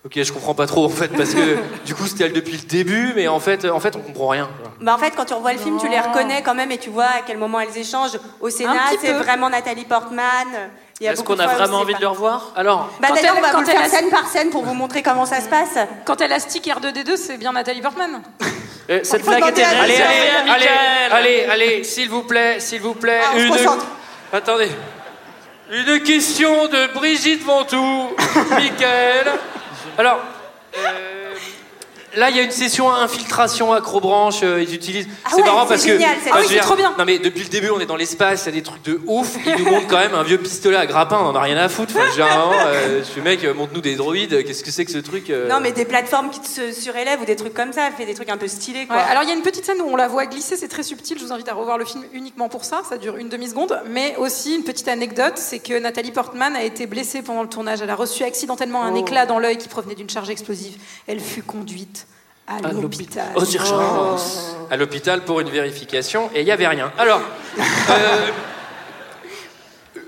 [0.06, 2.66] ok je comprends pas trop en fait parce que du coup c'était elle depuis le
[2.66, 4.48] début, mais en fait en fait on comprend rien.
[4.80, 6.90] Bah en fait, quand tu revois le film, tu les reconnais quand même et tu
[6.90, 8.18] vois à quel moment elles échangent.
[8.40, 10.22] Au Sénat, c'est vraiment Nathalie Portman.
[11.00, 12.52] Est-ce qu'on a vraiment envie pas- de le revoir?
[12.56, 14.64] Alors Bah Quand elle- on va quand vous le faire a- scène par scène pour
[14.64, 15.76] vous montrer comment ça se passe.
[16.04, 18.22] Quand elle a stick R2D2, c'est bien Nathalie Portman.
[18.90, 19.96] Euh, Cette blague était Allez, allez,
[20.48, 20.66] allez,
[21.10, 23.56] allez, allez, s'il vous plaît, s'il vous plaît, Ah, une.
[24.32, 24.70] Attendez.
[25.70, 28.08] Une question de Brigitte Ventoux,
[28.50, 29.32] Michael.
[29.98, 30.20] Alors,
[30.76, 31.25] euh,
[32.16, 34.40] là, il y a une session infiltration acrobranche.
[34.42, 35.08] euh, ils utilisent.
[35.24, 36.30] Ah c'est ouais, marrant c'est parce génial, que.
[36.32, 36.94] Ah oui, c'est trop bien.
[36.98, 39.00] Non, mais depuis le début, on est dans l'espace, il y a des trucs de
[39.06, 39.36] ouf.
[39.46, 41.68] Ils nous montrent quand même un vieux pistolet à grappin, on en a rien à
[41.68, 41.94] foutre.
[41.96, 45.30] Enfin, euh, je suis mec, euh, montre-nous des droïdes, qu'est-ce que c'est que ce truc
[45.30, 48.06] euh, Non, mais des plateformes qui se surélèvent ou des trucs comme ça, elle fait
[48.06, 48.96] des trucs un peu stylés quoi.
[48.96, 50.82] Ouais, alors il y a une petite scène où on la voit glisser, c'est très
[50.82, 53.80] subtil, je vous invite à revoir le film uniquement pour ça, ça dure une demi-seconde,
[53.90, 57.80] mais aussi une petite anecdote, c'est que Nathalie Portman a été blessée pendant le tournage,
[57.82, 58.98] elle a reçu accidentellement un Oh.
[59.00, 60.76] éclat dans l'œil qui provenait d'une charge explosive,
[61.06, 62.05] elle fut conduite
[62.46, 63.32] à À l'hôpital.
[63.34, 64.56] Aux urgences.
[64.70, 66.92] à l'hôpital pour une vérification et il n'y avait rien.
[66.98, 67.20] Alors,
[67.90, 68.28] euh,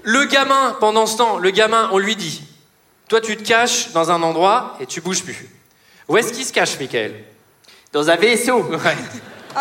[0.05, 2.43] le gamin, pendant ce temps, le gamin, on lui dit
[3.09, 5.49] Toi, tu te caches dans un endroit et tu bouges plus.
[6.09, 7.15] Où est-ce qu'il se cache, Michael?
[7.93, 8.63] Dans un vaisseau.
[8.65, 8.97] Ouais.
[9.57, 9.61] Oh,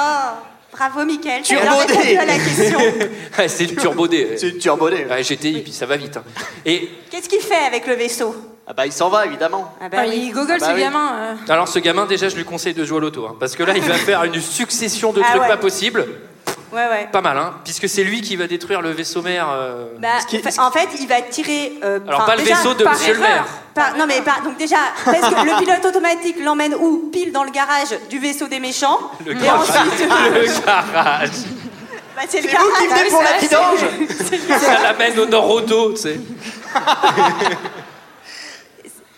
[0.71, 1.93] bravo Mickaël, tu as Turbodé.
[1.93, 2.79] répondu à la question.
[3.37, 4.35] Ouais, c'est une turbodé.
[4.37, 5.05] C'est une turbodée.
[5.05, 6.17] Ouais, GTI, puis ça va vite.
[6.17, 6.23] hein.
[6.65, 8.35] Et Qu'est-ce qu'il fait avec le vaisseau?
[8.69, 9.73] Ah bah il s'en va évidemment.
[9.79, 10.23] Ah bah Ah, oui.
[10.27, 10.81] il gogole Ah bah ce oui.
[10.81, 11.11] gamin.
[11.15, 11.35] euh.
[11.53, 13.25] alors, ce gamin, déjà, je lui conseille de jouer au loto.
[13.25, 15.47] hein, parce que là, il va faire une succession de Ah trucs ouais.
[15.47, 16.05] pas possibles.
[16.73, 17.07] Ouais, ouais.
[17.09, 19.47] Pas mal, hein, puisque c'est lui qui va détruire le vaisseau mère.
[19.49, 20.07] euh, Bah,
[20.43, 21.79] fa- en fait, il va tirer.
[21.81, 23.29] euh, Alors, pas le déjà, vaisseau de par Monsieur le erreur.
[23.35, 23.45] maire.
[23.73, 24.35] Par- non, mais pas.
[24.43, 24.75] Donc, déjà,
[25.05, 27.09] parce que le pilote automatique l'emmène où?
[27.11, 28.99] Pile dans le garage du vaisseau des méchants.
[29.25, 29.61] Le Et garage.
[29.69, 30.09] ensuite.
[30.33, 31.29] Le garage.
[32.17, 32.99] Bah, c'est le C'est vous qui garage.
[32.99, 33.79] venez pour la vidange
[34.09, 34.65] c'est- c'est le garage.
[34.65, 36.19] Ça l'amène au nord-auto, tu sais.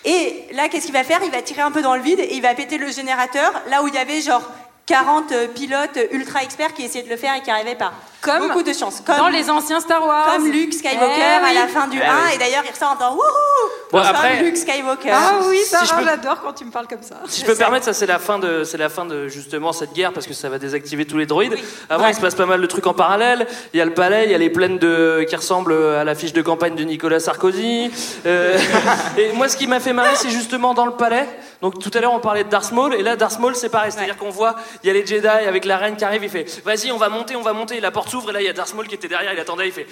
[0.06, 1.20] Et là, qu'est-ce qu'il va faire?
[1.24, 3.84] Il va tirer un peu dans le vide et il va péter le générateur là
[3.84, 4.44] où il y avait genre
[4.86, 7.94] 40 euh, pilotes ultra experts qui essayaient de le faire et qui n'arrivaient pas.
[8.22, 9.02] Comme Beaucoup de chance.
[9.06, 10.34] Comme, dans les anciens Star Wars.
[10.36, 11.50] comme Luke Skywalker Eh oui.
[11.50, 12.32] à la fin du Eh 1 oui.
[12.36, 15.10] et d'ailleurs il ressort en disant Wouhou Bon, Comme après- Luke Skywalker.
[15.12, 17.16] Ah oui, ça, Si je peux- j'adore quand tu me parles comme ça.
[17.28, 19.72] Si je peux me permettre, ça c'est la fin de, c'est la fin de justement
[19.74, 21.54] cette guerre parce que ça va désactiver tous les droïdes.
[21.54, 21.64] Oui.
[21.90, 22.12] Avant, Ouais.
[22.12, 23.48] il se passe pas mal de trucs en parallèle.
[23.74, 26.14] Il y a le palais, il y a les plaines de qui ressemblent à la
[26.14, 27.90] fiche de campagne de Nicolas Sarkozy.
[28.26, 28.58] Euh,
[29.18, 31.28] et moi, ce qui m'a fait marrer, c'est justement dans le palais.
[31.62, 33.92] Donc tout à l'heure, on parlait de Darth Maul et là, Darth Maul, c'est pareil.
[33.92, 36.24] C'est-à-dire qu'on voit, il y a les Jedi avec la reine qui arrive.
[36.24, 37.80] Il fait, vas-y, on va monter, on va monter.
[37.80, 39.40] La porte porte s'ouvre et là il y a Darth Maul qui était derrière, il
[39.40, 39.88] attendait, il fait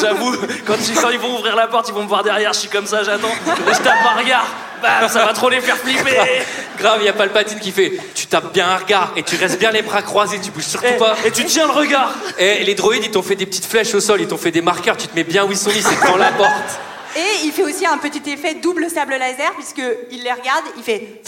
[0.00, 0.34] J'avoue,
[0.66, 2.68] quand, ils- quand ils vont ouvrir la porte, ils vont me voir derrière, je suis
[2.68, 3.28] comme ça, j'attends.
[3.28, 4.46] Et je tape un regard,
[4.82, 6.16] bam, ça va trop les faire flipper.
[6.78, 9.58] Grave, il y a Palpatine qui fait Tu tapes bien un regard et tu restes
[9.58, 11.16] bien les bras croisés, tu bouges surtout Eh, pas.
[11.24, 12.14] et tu tiens le regard.
[12.38, 14.62] Et les droïdes, ils t'ont fait des petites flèches au sol, ils t'ont fait des
[14.62, 16.80] marqueurs, tu te mets bien où ils sont mis, c'est dans la porte.
[17.16, 19.82] Et il fait aussi un petit effet double sable laser, puisque
[20.12, 21.20] il les regarde, il fait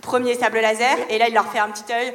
[0.00, 2.14] premier sable laser, et là il leur fait un petit œil.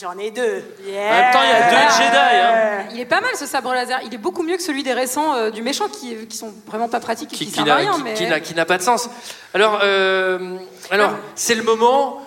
[0.00, 0.62] J'en ai deux.
[0.86, 1.00] Yeah.
[1.02, 2.16] En même temps, il y a deux Ah, Jedi.
[2.16, 2.88] Hein.
[2.94, 4.00] Il est pas mal ce sabre laser.
[4.06, 6.88] Il est beaucoup mieux que celui des récents euh, du méchant qui, qui sont vraiment
[6.88, 7.92] pas pratiques et qui, qui, qui servent à n'a rien.
[7.92, 8.14] qui- mais...
[8.14, 9.10] qui n'a- qui n'a pas de sens.
[9.52, 10.56] Alors, euh,
[10.90, 12.22] alors c'est le moment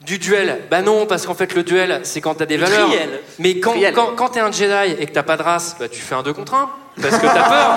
[0.00, 0.62] du duel.
[0.70, 2.88] Bah non, parce qu'en fait, le duel, c'est quand t'as des Le valeurs.
[2.88, 3.20] triel.
[3.38, 3.92] Mais quand, Triel.
[3.92, 6.22] quand, quand t'es un Jedi et que t'as pas de race, bah tu fais un
[6.22, 6.70] 2 contre 1.
[7.02, 7.68] Parce que t'as peur.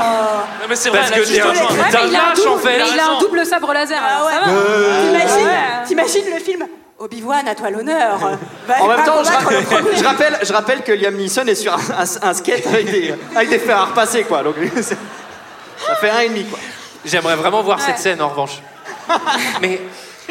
[0.62, 1.48] Non, mais c'est vrai, Parce que t'es un.
[1.50, 2.78] Ouais, un lâche, en double, fait.
[2.78, 4.02] mais il a un double sabre laser.
[4.02, 4.46] alors ça va.
[4.46, 5.86] T'imagines, Ouais.
[5.86, 6.66] t'imagines le film
[7.04, 8.20] Obi-Wan, à toi l'honneur.
[8.80, 12.30] En même temps, je, ra- rappelle, je rappelle que Liam Neeson est sur un, un-
[12.30, 14.42] un skate avec des, avec des fers à repasser, quoi.
[14.42, 16.58] Donc, ça fait un et demi, quoi.
[17.04, 17.84] J'aimerais vraiment voir Ouais.
[17.86, 18.62] cette scène en revanche.
[19.62, 19.82] mais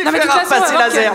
[0.03, 1.15] Non, mais de toute façon, laser.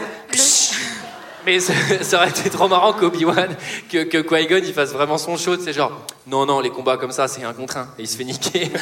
[1.48, 3.56] Mais ça, ça aurait été trop marrant qu'Obi-Wan,
[3.91, 5.56] que, que Qui-Gon, il fasse vraiment son show.
[5.60, 5.91] C'est genre,
[6.28, 7.88] non, non, les combats comme ça, c'est un contre un.
[7.98, 8.69] Et il se fait niquer.
[8.74, 8.80] Bah,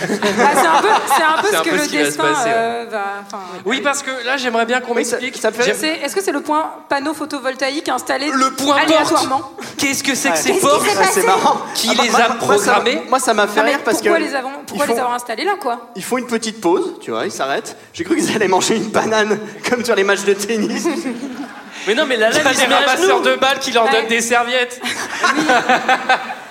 [0.56, 2.24] c'est un peu, c'est un peu C'est ce un que peu le ce va destin
[2.24, 3.04] passer, euh, va.
[3.66, 5.40] Oui, parce que là, j'aimerais bien qu'on m'explique.
[5.40, 10.16] J'aime- c'est- Est-ce que c'est le point panneau photovoltaïque installé Le point aléatoirement Qu'est-ce que
[10.16, 10.42] c'est que Ouais.
[10.42, 11.58] ces portes qui s'est passé C'est marrant.
[11.76, 13.98] Qui Ah, les moi- a moi, moi, ça- programmés Moi, ça m'a fait rire parce
[14.00, 14.24] pourquoi que.
[14.24, 17.26] les avons, pourquoi les avoir installés là, quoi Ils font une petite pause, tu vois,
[17.26, 17.78] ils s'arrêtent.
[17.94, 19.40] J'ai cru qu'ils allaient manger une banane,
[19.70, 20.88] comme sur les matchs de tennis.
[21.88, 23.30] Mais non, mais la lame, a il se met à ramasseurs genoux.
[23.30, 24.82] de balles qui leur donnent des serviettes.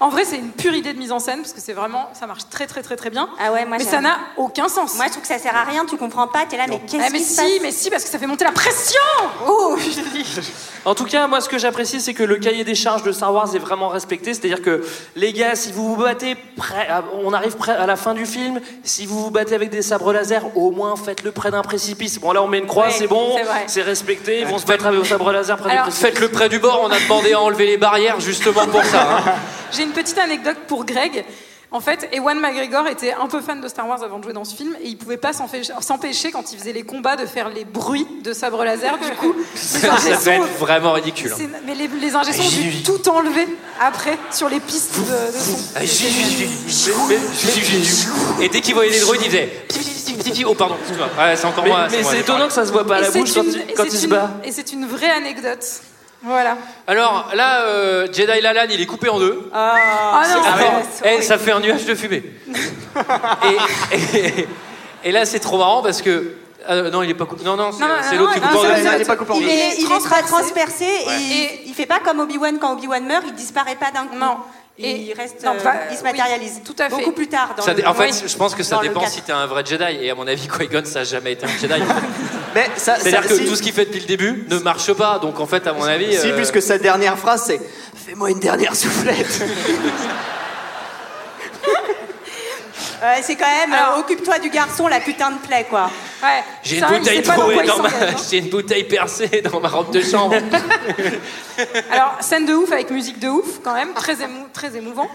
[0.00, 2.26] En vrai, c'est une pure idée de mise en scène parce que c'est vraiment, ça
[2.26, 3.28] marche très très très très bien.
[3.40, 4.94] Ah ouais, moi mais ça n'a aucun sens.
[4.94, 7.02] Moi je trouve que ça sert à rien, tu comprends pas, t'es là, mais qu'est-ce
[7.04, 9.00] Ah, mais qui se si, passe mais si, parce que ça fait monter la pression.
[9.48, 10.40] Oh, je te dis.
[10.84, 13.34] En tout cas, moi, ce que j'apprécie, c'est que le cahier des charges de Star
[13.34, 14.32] Wars est vraiment respecté.
[14.32, 17.96] C'est-à-dire que, les gars, si vous vous battez, près, à- on arrive près à la
[17.96, 21.50] fin du film, si vous vous battez avec des sabres laser, au moins faites-le près
[21.50, 22.18] d'un précipice.
[22.20, 24.86] Bon, là, on met une croix, Ouais, c'est bon, c'est respecté, ils vont se battre
[24.86, 26.08] avec vos sabres laser près Alors, du précipice.
[26.12, 29.02] Faites le près du bord, on a demandé à enlever les barrières justement pour ça.
[29.26, 29.32] hein.
[29.70, 31.24] J'ai une petite anecdote pour Greg.
[31.70, 34.46] En fait, Ewan McGregor était un peu fan de Star Wars avant de jouer dans
[34.46, 37.66] ce film et il pouvait pas s'empêcher- quand il faisait les combats de faire les
[37.66, 38.96] bruits de sabre laser.
[38.98, 41.30] Du coup, Ça ingé doit être vraiment ridicule.
[41.30, 41.34] hein.
[41.36, 43.46] c'est- mais les, les ont dû tout enlever
[43.82, 45.58] après sur les pistes de, de son.
[45.76, 45.86] Ah, mais-
[48.44, 50.44] Et dès qu'il voyait les droïdes, il faisait.
[50.46, 51.08] Oh, pardon, excuse-moi.
[51.18, 51.86] Ouais, c'est encore Mais, moi.
[51.90, 53.74] mais moi, c'est étonnant que ça se voit pas à la bouche quand, une- il,
[53.74, 54.30] quand se bat.
[54.42, 55.66] Et c'est une vraie anecdote.
[56.22, 56.56] Voilà.
[56.86, 59.48] Alors là, euh, Jedi Lalan, il est coupé en deux.
[59.54, 60.52] Ah non, Ah
[60.92, 61.16] c'est- ouais.
[61.18, 62.24] Eh, ça fait un nuage de fumée.
[63.92, 64.48] et, et-
[65.04, 66.34] et là, c'est trop marrant parce que.
[66.68, 67.44] euh, non, il est pas coupé.
[67.44, 68.68] Non, non, c'est Non, non, c'est non, l'autre qui non, coupe en deux.
[68.96, 69.48] il est pas coupé en Il deux.
[69.48, 70.24] est, il est transpercé.
[70.26, 74.16] transpercé et il fait pas comme Obi-Wan quand Obi-Wan meurt, il disparaît pas d'un coup.
[74.16, 74.38] Non.
[74.80, 76.60] Il Et- reste, non, euh, il se oui, matérialise.
[76.64, 76.94] tout à fait.
[76.94, 77.52] Beaucoup plus tard.
[77.56, 78.22] Dans Ça le- en fait, Oui.
[78.28, 80.04] je pense que ça dépend si t'es un vrai Jedi.
[80.04, 81.74] Et à mon avis, Qui-Gon, ça a jamais été un Jedi.
[82.54, 85.18] Mais ça, C'est-à-dire que si, tout ce qu'il fait depuis le début ne marche pas.
[85.18, 86.16] Donc en fait, à mon avis.
[86.16, 87.60] si, euh, puisque sa dernière phrase, c'est
[88.06, 89.26] Fais-moi une dernière soufflette.
[93.22, 95.90] C'est quand même, euh, occupe-toi du garçon, la putain de plaie, quoi.
[96.22, 96.42] Ouais.
[96.62, 97.88] J'ai une Ça, bouteille dans trouée dans ma...
[97.88, 97.92] hein.
[98.30, 100.34] J'ai une bouteille percée dans ma robe de chambre.
[101.90, 105.08] Alors, scène de ouf avec musique de ouf, quand même, très, émou- très émouvant.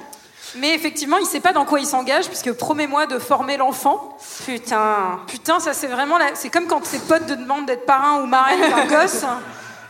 [0.56, 4.18] Mais effectivement, il sait pas dans quoi il s'engage, puisque promets-moi de former l'enfant.
[4.46, 5.20] Putain.
[5.28, 6.18] Putain, ça c'est vraiment.
[6.20, 6.36] La...
[6.36, 9.24] C'est comme quand tes potes te demandent d'être parrain ou marraine d'un gosse.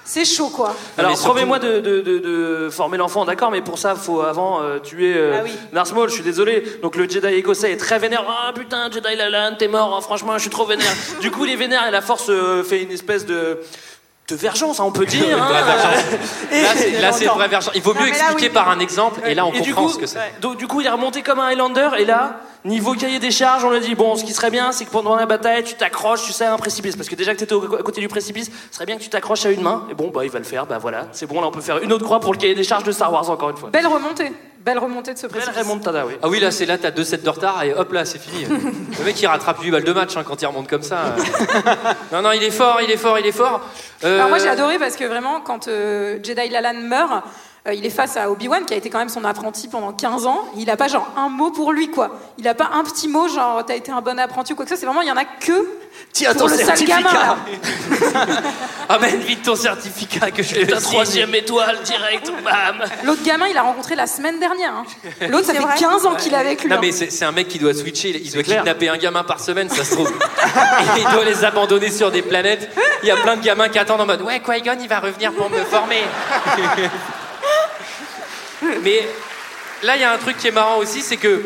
[0.05, 0.75] C'est chaud, quoi.
[0.97, 4.61] Alors, surtout- promets-moi de, de- de- de former l'enfant, d'accord, mais pour ça, faut avant
[4.61, 5.51] euh, tuer euh, Ah oui.
[5.71, 6.63] Darth Maul, je suis désolé.
[6.81, 8.25] Donc, le Jedi écossais est très vénère.
[8.27, 10.91] Ah putain, Jedi Lalan, t'es mort, hein, franchement, je suis trop vénère.
[11.21, 13.59] du coup, il est vénère et la force euh, fait une espèce de.
[14.29, 15.25] de vengeance, hein, on peut dire.
[15.25, 15.47] Une hein.
[16.51, 16.61] Et-
[17.01, 17.71] Là, c'est- vraie version.
[17.75, 18.53] Il vaut mieux là, expliquer oui.
[18.53, 19.21] par un exemple.
[19.25, 20.17] Et là, on Et comprend coup, ce que c'est.
[20.17, 23.31] ouais, donc, du coup, il est remonté comme un Highlander, et là, niveau cahier des
[23.31, 25.73] charges, on a dit bon, ce qui serait bien, c'est que pendant la bataille, tu
[25.75, 28.07] t'accroches, tu sais, à un précipice, parce que déjà que t'étais au- à côté du
[28.07, 29.85] précipice, ce serait bien que tu t'accroches à une main.
[29.91, 31.79] Et bon, bah, il va le faire, bah voilà, c'est bon, là, on peut faire
[31.83, 33.69] une autre croix pour le cahier des charges de Star Wars, encore une fois.
[33.69, 34.31] Belle remontée.
[34.63, 35.59] Belle remontée de ce Belle précipice.
[35.61, 36.13] remontada, oui.
[36.23, 38.45] Ah oui, là, c'est là, t'as deux sets de retard et hop là, c'est fini.
[38.97, 41.15] Le mec, il rattrape 8 balles de match hein, quand il remonte comme ça.
[42.13, 43.59] non, non, il est fort, il est fort, il est fort.
[44.05, 47.25] Euh, Alors moi j'ai adoré parce que vraiment quand euh, Jedi Lalan meurt,
[47.67, 50.25] euh, il est face à Obi-Wan qui a été quand même son apprenti pendant 15
[50.25, 50.41] ans.
[50.57, 52.19] Il a pas genre un mot pour lui quoi.
[52.37, 54.69] Il a pas un petit mot genre t'as été un bon apprenti ou quoi que
[54.69, 54.81] ce soit.
[54.81, 55.69] C'est vraiment il y en a que
[56.11, 56.97] Tiens, pour ton le sale certificat.
[56.97, 57.37] gamin là.
[58.89, 63.57] Amène vite ton certificat que je le ta troisième étoile, direct, bam L'autre gamin il
[63.57, 64.73] a rencontré la semaine dernière.
[64.73, 64.85] hein.
[65.29, 66.69] L'autre ça fait vrai 15 ans qu'il est avec lui.
[66.69, 66.79] Non hein.
[66.81, 68.59] mais c'est c'est un mec qui doit switcher, il doit clair.
[68.59, 70.09] kidnapper un gamin par semaine, ça se trouve.
[70.11, 72.69] Et il doit les abandonner sur des planètes.
[73.03, 75.31] Il y a plein de gamins qui attendent en mode ouais Qui-Gon il va revenir
[75.31, 76.01] pour me former.
[78.83, 79.01] mais
[79.83, 81.43] là, il y a un truc qui est marrant aussi, c'est que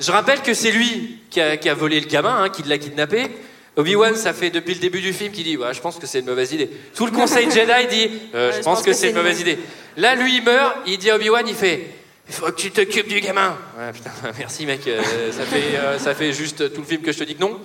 [0.00, 2.78] je rappelle que c'est lui qui a, qui a volé le gamin, hein, qui l'a
[2.78, 3.30] kidnappé.
[3.76, 6.20] Obi-Wan, ça fait depuis le début du film qu'il dit ouais, Je pense que c'est
[6.20, 6.70] une mauvaise idée.
[6.94, 9.58] Tout le conseil Jedi dit euh, Je pense que c'est une mauvaise idée.
[9.96, 11.86] Là, lui, il meurt, il dit à Obi-Wan Il fait
[12.28, 13.56] Il faut que tu t'occupes du gamin.
[13.78, 15.00] Ouais, putain, merci mec, euh,
[15.32, 17.58] ça, fait, euh, ça fait juste tout le film que je te dis que non.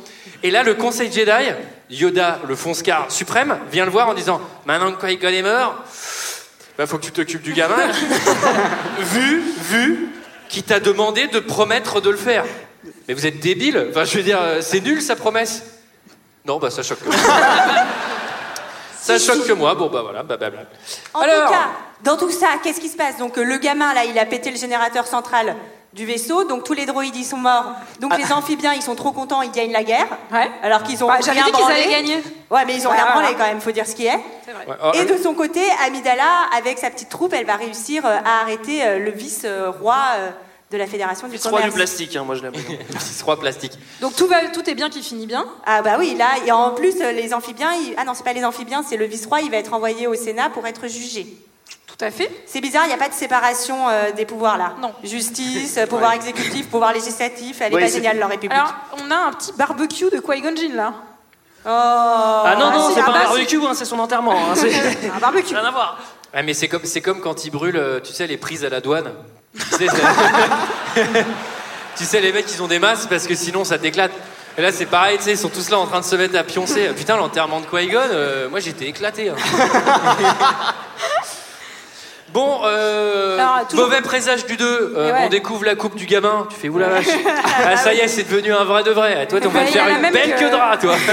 [0.43, 1.31] Et là, le conseil Jedi,
[1.89, 5.83] Yoda, le Fonscar suprême, vient le voir en disant Maintenant que Qui-Gon est mort,
[6.77, 7.87] bah, faut que tu t'occupes du gamin.
[8.99, 10.09] vu, vu,
[10.49, 12.45] qui t'a demandé de promettre de le faire.
[13.07, 13.87] Mais vous êtes débile.
[13.89, 15.63] Enfin, je veux dire, euh, c'est nul sa promesse.
[16.45, 17.15] Non, bah ça choque que moi.
[18.99, 19.75] ça choque que moi.
[19.75, 20.59] Bon, bah voilà, bah, bah, bah.
[21.13, 21.69] En tout cas,
[22.03, 23.17] dans tout ça, qu'est-ce qui se passe?
[23.17, 25.55] Donc euh, le gamin là, il a pété le générateur central
[25.97, 27.65] du vaisseau, donc tous les droïdes ils sont morts.
[27.99, 28.17] Donc Ah.
[28.17, 30.07] les amphibiens ils sont trop contents, ils gagnent la guerre.
[30.63, 32.23] Alors qu'ils ont Bah, j'avais rien dit qu'ils allaient gagner.
[32.49, 33.35] Ouais, mais ils ont Ouais, rien ouais, branlé ouais.
[33.37, 34.11] quand même, faut dire ce qui est.
[34.15, 36.23] Ouais, oh, Et euh, de son côté, Amidala,
[36.57, 40.29] avec sa petite troupe, elle va réussir euh, à arrêter euh, le vice-roi euh,
[40.71, 41.75] de la Fédération du Vice-roi du commerce.
[41.75, 42.53] plastique, hein, moi je l'aime.
[42.89, 43.73] Vice-roi plastique.
[44.01, 45.45] Donc tout, va, tout est bien qui finit bien.
[45.65, 48.33] Ah bah oui, là, et en plus, euh, les amphibiens, ils- ah non, c'est pas
[48.33, 51.25] les amphibiens, c'est le vice-roi, il va être envoyé au Sénat pour être jugé.
[51.97, 52.29] Tout à fait.
[52.45, 54.73] C'est bizarre, il n'y a pas de séparation euh, des pouvoirs là.
[54.81, 54.93] Non.
[55.03, 58.51] Justice, euh, pouvoir exécutif, pouvoir législatif, elle est Oui, pas géniale leur république.
[58.55, 60.93] Alors, on a un petit barbecue de Qui-Gon Jinn là.
[61.65, 64.31] Oh Ah non, non, si, c'est ah pas un barbecue, hein, c'est son enterrement.
[64.33, 65.55] hein, c'est- Un barbecue.
[65.55, 65.97] Rien à voir.
[66.43, 68.79] Mais c'est comme, c'est comme quand ils brûlent, euh, tu sais, les prises à la
[68.79, 69.11] douane.
[69.57, 71.25] Tu sais, c'est-
[71.97, 74.11] tu sais, les mecs, ils ont des masses parce que sinon ça t'éclate.
[74.55, 76.37] Et là, c'est pareil, tu sais, ils sont tous là en train de se mettre
[76.37, 76.89] à pioncer.
[76.95, 79.29] Putain, l'enterrement de Qui-Gon, euh, moi j'étais éclaté.
[79.29, 79.35] hein.
[82.33, 84.93] Bon, euh, Alors, toujours- mauvais présage du 2.
[84.95, 85.19] Mais ouais.
[85.25, 86.45] On découvre la coupe du gamin.
[86.49, 87.05] Tu fais oula vache.
[87.65, 89.25] Ah, ça y est, c'est devenu un vrai de vrai.
[89.27, 90.55] Toi, on va Bah, te il a faire la une même belle que- queue de
[90.55, 90.95] rat, toi.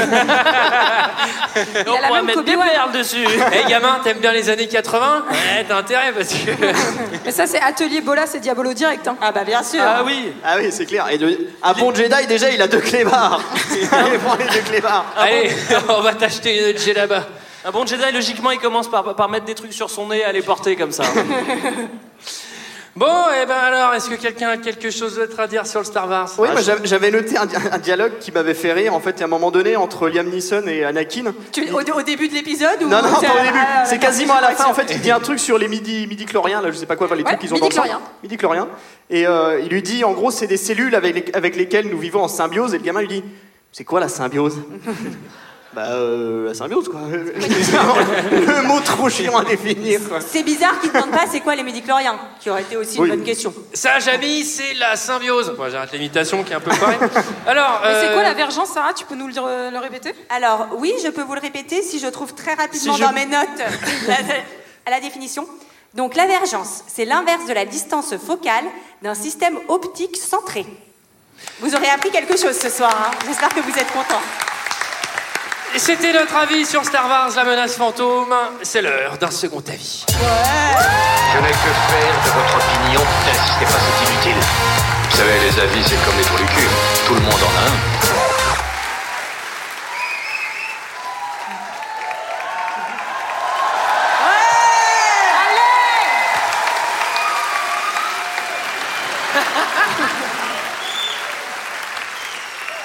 [1.87, 2.69] On la pourrait même mettre des qu'Obi-Wan.
[2.73, 3.25] perles dessus.
[3.53, 6.51] Eh gamin, t'aimes bien les années 80 Ouais, t'as intérêt parce que.
[7.25, 9.07] Mais ça, c'est Atelier Bolas et Diabolo direct.
[9.09, 9.17] Hein.
[9.23, 9.83] Ah bah bien sûr.
[9.85, 10.33] Ah oui.
[10.45, 11.07] Ah oui, c'est clair.
[11.11, 13.41] Et de- un bon Jedi, déjà, il a deux clébards.
[13.71, 15.07] il prend les deux clébards.
[15.17, 15.51] Allez,
[15.89, 17.25] on va t'acheter une J là-bas.
[17.65, 20.25] Un bon Jedi, logiquement, il commence par, par mettre des trucs sur son nez et
[20.25, 21.05] à les porter comme ça.
[22.97, 23.07] Bon,
[23.43, 26.09] et ben alors, est-ce que quelqu'un a quelque chose d'autre à dire sur le Star
[26.09, 26.31] Wars?
[26.39, 29.01] Oui, Ah, moi je- j'avais- noté un, di- un dialogue qui m'avait fait rire en
[29.01, 31.35] fait à un moment donné entre Liam Neeson et Anakin.
[31.51, 33.59] Tu- au, au début de l'épisode ou Non, non, c'est- pas au début.
[33.87, 34.67] C'est quasiment à la fin.
[34.67, 36.95] En fait, il dit un truc sur les midi, midi chloriens, là, je sais pas
[36.95, 37.83] quoi, enfin, les Ouais, trucs qu'ils ont dans le sang.
[37.83, 38.09] midi-chloriens.
[38.23, 38.69] Midi-chloriens.
[39.11, 41.99] Et euh, il lui dit, en gros, c'est des cellules avec, les- avec lesquelles nous
[41.99, 42.75] vivons en symbiose.
[42.75, 43.25] Et le gamin lui dit,
[43.73, 44.59] c'est quoi la symbiose?
[45.75, 47.01] Bah, euh, la symbiose, quoi.
[47.11, 50.21] le mot trop chiant à définir, quoi.
[50.21, 53.09] C'est bizarre qu'ils ne demandent pas c'est quoi les médicloriens, qui aurait été aussi Oui.
[53.09, 53.53] une bonne question.
[53.73, 55.53] Ça, Jamy, c'est la symbiose.
[55.57, 56.99] Bon, j'arrête l'imitation qui est un peu pareille.
[57.47, 58.93] Alors, Mais c'est euh, quoi la vergence, Sarah?
[58.95, 60.15] Tu peux nous le, euh, le répéter?
[60.31, 63.13] Alors oui, je peux vous le répéter si je trouve très rapidement Si je- dans
[63.13, 63.49] mes notes
[64.07, 64.15] la,
[64.87, 65.47] à la définition.
[65.95, 68.65] Donc l'avergence, c'est l'inverse de la distance focale
[69.03, 70.67] d'un système optique centré.
[71.61, 73.11] Vous aurez appris quelque chose ce soir, hein.
[73.27, 74.23] j'espère que vous êtes contents.
[75.77, 78.33] C'était notre avis sur Star Wars, la menace fantôme.
[78.63, 80.05] C'est l'heure d'un second avis.
[80.09, 83.01] Je n'ai que faire de votre opinion.
[83.27, 84.43] N'insistez pas, c'est inutile?
[85.11, 86.69] Vous savez, les avis, c'est comme les trous du cul.
[87.07, 88.04] Tout le monde en a un.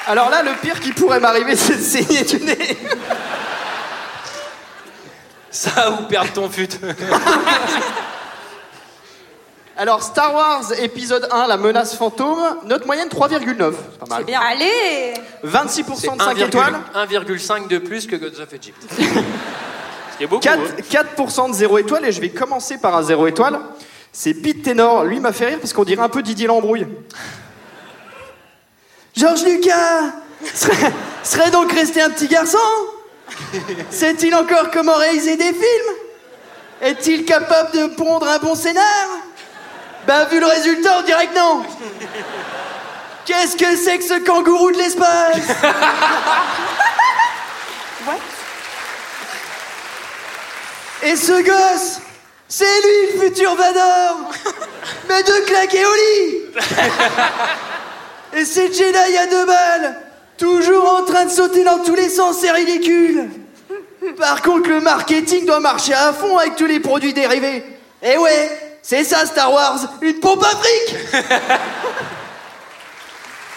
[0.10, 2.78] Alors là, le pire qui pourrait m'arriver, c'est de saigner du nez.
[5.52, 6.68] Ça ou perdre ton fut.
[9.78, 13.74] Alors, Star Wars épisode 1, la menace fantôme, note moyenne 3,9.
[13.92, 14.24] C'est pas mal.
[14.24, 14.42] Bien.
[14.42, 15.14] Allez
[15.46, 16.80] 26% de 5 1,5 étoiles.
[16.96, 18.82] 1,5 de plus que Gods of Egypt.
[18.92, 18.98] Ce
[20.18, 20.42] qui est beaucoup.
[20.42, 21.04] 4, hein.
[21.18, 23.60] 4% de 0 étoile, et je vais commencer par un 0 étoile.
[24.12, 25.04] C'est Pete Ténor.
[25.04, 26.88] Lui m'a fait rire parce qu'on dirait un peu Didier Lambrouille.
[29.16, 30.14] Georges Lucas
[30.54, 32.58] serait, serait donc resté un petit garçon
[33.90, 35.94] Sait-il encore comment réaliser des films
[36.82, 38.84] Est-il capable de pondre un bon scénar
[40.08, 41.64] Bah, vu le résultat, on dirait que non.
[43.26, 45.38] Qu'est-ce que c'est que ce kangourou de l'espace
[51.02, 52.00] Et ce gosse,
[52.48, 54.32] c'est lui le futur Vador.
[55.08, 56.42] Mais de claquer au lit
[58.34, 59.96] Et ces Jedi à deux balles,
[60.38, 63.30] toujours en train de sauter dans tous les sens, c'est ridicule
[64.18, 67.64] Par contre, le marketing doit marcher à fond avec tous les produits dérivés.
[68.02, 70.96] Eh ouais, c'est ça Star Wars, une pompe à fric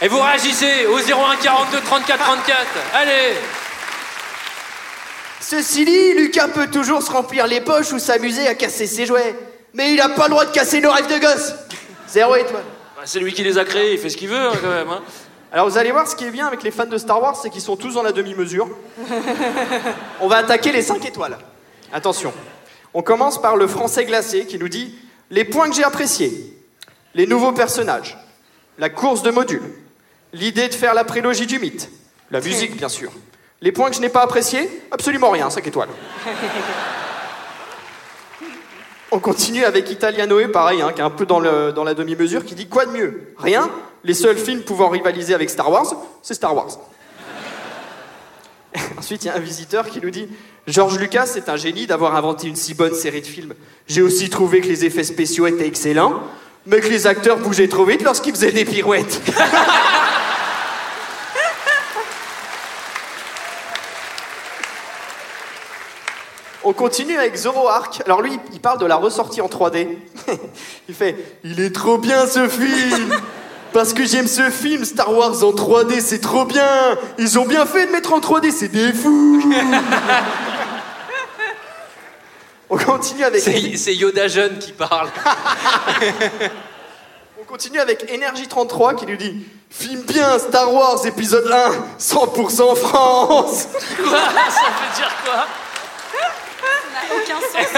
[0.03, 2.59] Et vous réagissez au 01 42 34 34.
[2.95, 3.35] Allez
[5.41, 9.37] Ceci dit, Lucas peut toujours se remplir les poches ou s'amuser à casser ses jouets.
[9.75, 11.55] Mais il a pas le droit de casser nos rêves de gosse.
[12.09, 12.65] Zéro étoile.
[13.05, 14.89] C'est lui qui les a créés, il fait ce qu'il veut hein, quand même.
[14.89, 15.03] hein.
[15.53, 17.51] Alors vous allez voir, ce qui est bien avec les fans de Star Wars, c'est
[17.51, 18.69] qu'ils sont tous dans la demi-mesure.
[20.21, 21.37] On va attaquer les 5 étoiles.
[21.93, 22.33] Attention.
[22.95, 24.95] On commence par le français glacé qui nous dit
[25.31, 26.57] les points que j'ai appréciés.
[27.15, 28.17] Les nouveaux personnages.
[28.79, 29.75] La course de modules.
[30.33, 31.91] L'idée de faire la prélogie du mythe.
[32.31, 33.13] La musique, bien sûr.
[33.61, 35.91] Les points que je n'ai pas appréciés Absolument rien, 5 étoiles.
[39.15, 42.67] On continue avec Italianoe, pareil, hein, qui est un peu dans, la demi-mesure, qui dit
[42.67, 43.35] quoi de mieux?
[43.37, 43.69] Rien.
[44.05, 46.79] Les seuls films pouvant rivaliser avec Star Wars, c'est Star Wars.
[48.99, 50.29] Ensuite, il y a un visiteur qui nous dit
[50.67, 53.53] George Lucas est un génie d'avoir inventé une si bonne série de films.
[53.87, 56.23] J'ai aussi trouvé que les effets spéciaux étaient excellents,
[56.65, 59.21] mais que les acteurs bougeaient trop vite lorsqu'ils faisaient des pirouettes.
[66.65, 68.03] On continue avec Zoroark.
[68.05, 69.89] Alors lui, il parle de la ressortie en 3D.
[70.89, 73.19] il fait Il est trop bien ce film
[73.73, 77.67] Parce que j'aime ce film, Star Wars en 3D, c'est trop bien Ils ont bien
[77.67, 79.43] fait de mettre en 3D, c'est des fous
[82.71, 83.43] On continue avec...
[83.43, 85.11] C'est Yoda jeune qui parle.
[87.41, 92.77] On continue avec Énergie 33 qui nous dit Film bien, Star Wars épisode 1, 100%
[92.77, 94.19] France Quoi?
[94.19, 95.47] Ça veut dire quoi?
[97.15, 97.69] Aucun sens.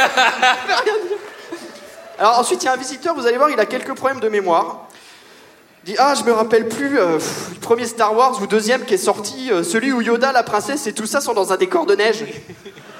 [2.19, 4.29] Alors ensuite, il y a un visiteur, vous allez voir, il a quelques problèmes de
[4.29, 4.89] mémoire.
[5.85, 8.47] Il dit Ah, je me rappelle plus, euh, pff, le premier Star Wars ou le
[8.47, 11.53] deuxième qui est sorti, euh, celui où Yoda, la princesse et tout ça sont dans
[11.53, 12.25] un décor de neige.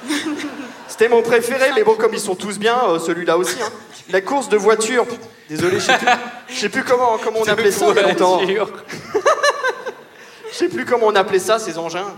[0.87, 3.55] C'était mon préféré, mais bon, comme ils sont tous bien, euh, celui-là aussi.
[3.61, 3.69] hein.
[4.11, 5.05] La course de voiture.
[5.49, 6.07] Désolé, je sais plus,
[6.49, 8.39] je sais plus comment, comment on appelait ça longtemps.
[10.51, 12.13] Je sais plus comment on appelait ça, ces engins.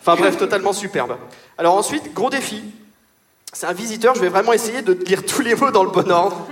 [0.00, 1.16] Enfin bref, totalement superbe.
[1.58, 2.62] Alors ensuite, gros défi.
[3.56, 6.10] C'est un visiteur, je vais vraiment essayer de lire tous les mots dans le bon
[6.10, 6.44] ordre.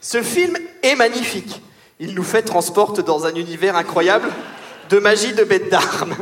[0.00, 1.60] Ce film est magnifique.
[2.00, 4.30] Il nous fait transporte dans un univers incroyable
[4.88, 6.16] de magie de bêtes d'armes.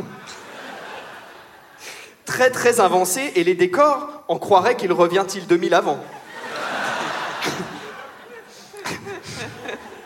[2.25, 5.99] Très très avancé, et les décors, on croirait qu'il revient-il 2000 avant.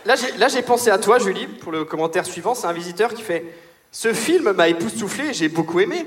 [0.04, 0.14] Là,
[0.48, 2.54] j'ai- pensé à toi, Julie, pour le commentaire suivant.
[2.54, 3.44] C'est un visiteur qui fait
[3.90, 6.06] Ce film m'a époustouflé, j'ai beaucoup aimé.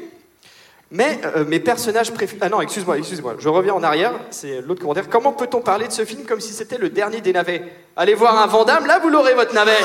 [0.93, 2.39] Mais euh, mes personnages préférés.
[2.41, 3.35] Ah non, excuse-moi, excuse-moi.
[3.39, 4.11] Je reviens en arrière.
[4.29, 5.07] C'est l'autre commentaire.
[5.09, 7.63] Comment peut-on parler de ce film comme si c'était le dernier des navets?
[7.95, 9.77] Allez voir un Vandame, là, vous l'aurez, votre navet.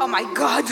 [0.00, 0.64] Oh my god.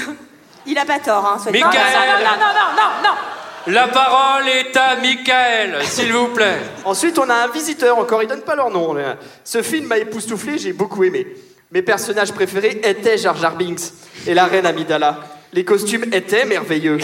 [0.67, 1.39] Il a pas tort, hein.
[1.43, 1.83] soyez- Michael.
[2.25, 3.73] Non, non, non, non, non, non.
[3.73, 6.59] La parole est à Michael, s'il vous plaît.
[6.85, 8.95] Ensuite, on a un visiteur, encore, ils donnent pas leur nom.
[9.43, 11.27] Ce film m'a époustouflé, j'ai beaucoup aimé.
[11.73, 13.81] Mes personnages préférés étaient Jar Jar Binks
[14.27, 15.19] et la reine Amidala.
[15.53, 16.99] Les costumes étaient merveilleux.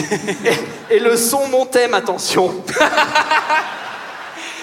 [0.90, 2.48] Et, et le son montait, ma tension.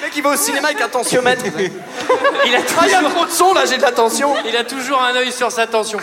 [0.01, 1.43] Le mec, il va au cinéma avec un tensiomètre.
[1.45, 4.33] Il a Ah, il y a toujours- trop de son, là, j'ai de la tension.
[4.47, 5.99] Il a toujours un œil sur sa tension.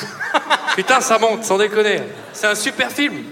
[0.76, 2.02] Putain, ça monte, sans déconner.
[2.34, 3.24] C'est un super film.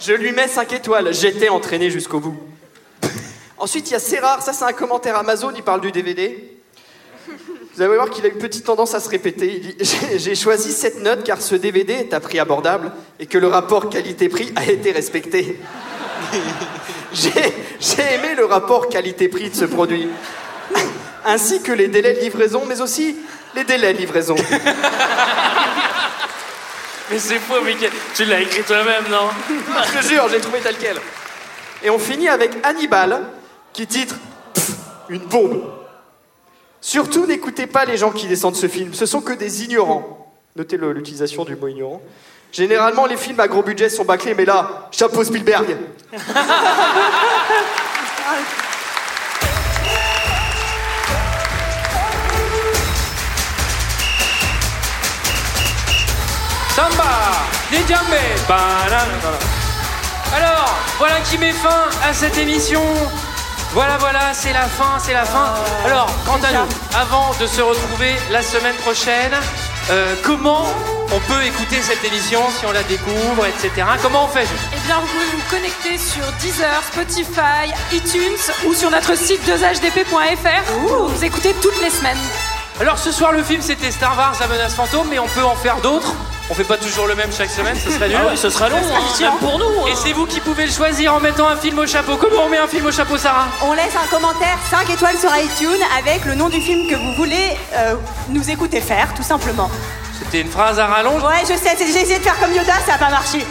[0.00, 1.12] Je lui mets 5 étoiles.
[1.12, 2.38] J'étais entraîné jusqu'au bout.
[3.58, 4.40] Ensuite, il y a C'est rare.
[4.42, 5.52] Ça, c'est un commentaire Amazon.
[5.54, 6.55] Il parle du DVD.
[7.76, 9.60] Vous allez voir qu'il a une petite tendance à se répéter.
[9.62, 9.76] Il dit
[10.16, 12.90] J'ai- choisi cette note car ce DVD est à prix abordable
[13.20, 15.58] et que le rapport qualité-prix a été respecté.
[17.12, 17.30] J'ai
[18.14, 20.08] aimé le rapport qualité-prix de ce produit,
[21.24, 23.16] ainsi que les délais de livraison, mais aussi
[23.54, 24.36] les délais de livraison.
[27.10, 27.92] Mais c'est faux, Michael.
[28.14, 29.28] Tu l'as écrit toi-même, non?
[29.48, 30.96] Je te jure, j'ai trouvé tel quel.
[31.84, 33.22] Et on finit avec Hannibal,
[33.72, 34.16] qui titre
[35.08, 35.70] Une bombe.
[36.86, 40.32] Surtout, n'écoutez pas les gens qui descendent ce film, ce sont que des ignorants.
[40.54, 42.00] Notez le- l'utilisation du mot ignorant.
[42.52, 45.76] Généralement, les films à gros budget sont bâclés, mais là, chapeau Spielberg.
[56.74, 57.46] Samba.
[60.34, 62.82] Alors, voilà qui met fin à cette émission.
[63.76, 65.52] Voilà, voilà, c'est la fin, c'est la fin.
[65.84, 66.66] Alors, quant à nous,
[66.98, 69.34] avant de se retrouver la semaine prochaine,
[69.90, 70.64] euh, comment
[71.12, 73.86] on peut écouter cette émission si on la découvre, etc.
[74.00, 78.90] Comment on fait Eh bien, vous pouvez vous connecter sur Deezer, Spotify, iTunes ou sur
[78.90, 82.16] notre site 2hdp.fr pour nous écouter toutes les semaines.
[82.80, 85.54] Alors ce soir le film c'était Star Wars la menace fantôme mais on peut en
[85.54, 86.14] faire d'autres.
[86.48, 88.18] On fait pas toujours le même chaque semaine, ce serait nul.
[88.20, 89.88] Ah oui, ce serait long, hein, pour nous, hein.
[89.90, 92.16] Et c'est vous qui pouvez le choisir en mettant un film au chapeau.
[92.16, 93.48] Comment on met un film au chapeau Sarah?
[93.62, 97.14] On laisse un commentaire 5 étoiles sur iTunes avec le nom du film que vous
[97.14, 97.96] voulez euh,
[98.28, 99.68] nous écouter faire, tout simplement.
[100.16, 101.22] C'était une phrase à rallonge.
[101.22, 103.44] Ouais, je sais, j'ai essayé de faire comme Yoda, ça n'a pas marché.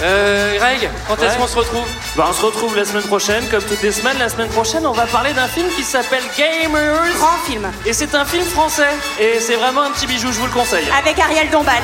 [0.00, 3.62] Euh, Greg, quand est-ce qu'on se retrouve Bah, on se retrouve la semaine prochaine, comme
[3.62, 4.18] toutes les semaines.
[4.18, 7.16] La semaine prochaine, on va parler d'un film qui s'appelle Gamers.
[7.18, 7.68] Grand film.
[7.84, 8.88] Et c'est un film français.
[9.18, 10.86] Et c'est vraiment un petit bijou, je vous le conseille.
[10.96, 11.82] Avec Ariel Dombal.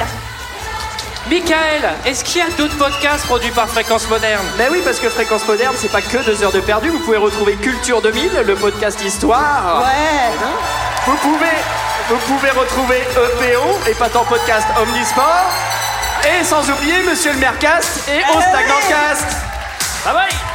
[1.29, 5.09] Michael, est-ce qu'il y a d'autres podcasts produits par Fréquence Moderne Ben oui, parce que
[5.09, 6.91] Fréquence Moderne, c'est pas que deux heures de perdu.
[6.91, 9.83] Vous pouvez retrouver Culture 2000, le podcast Histoire.
[9.83, 10.51] Ouais.
[11.07, 11.47] Vous pouvez,
[12.11, 15.51] vous pouvez retrouver EPO et pas tant podcast Omnisport.
[16.27, 19.27] Et sans oublier Monsieur le Mercast et Eh au Stagnantcast.
[20.05, 20.54] Bye bye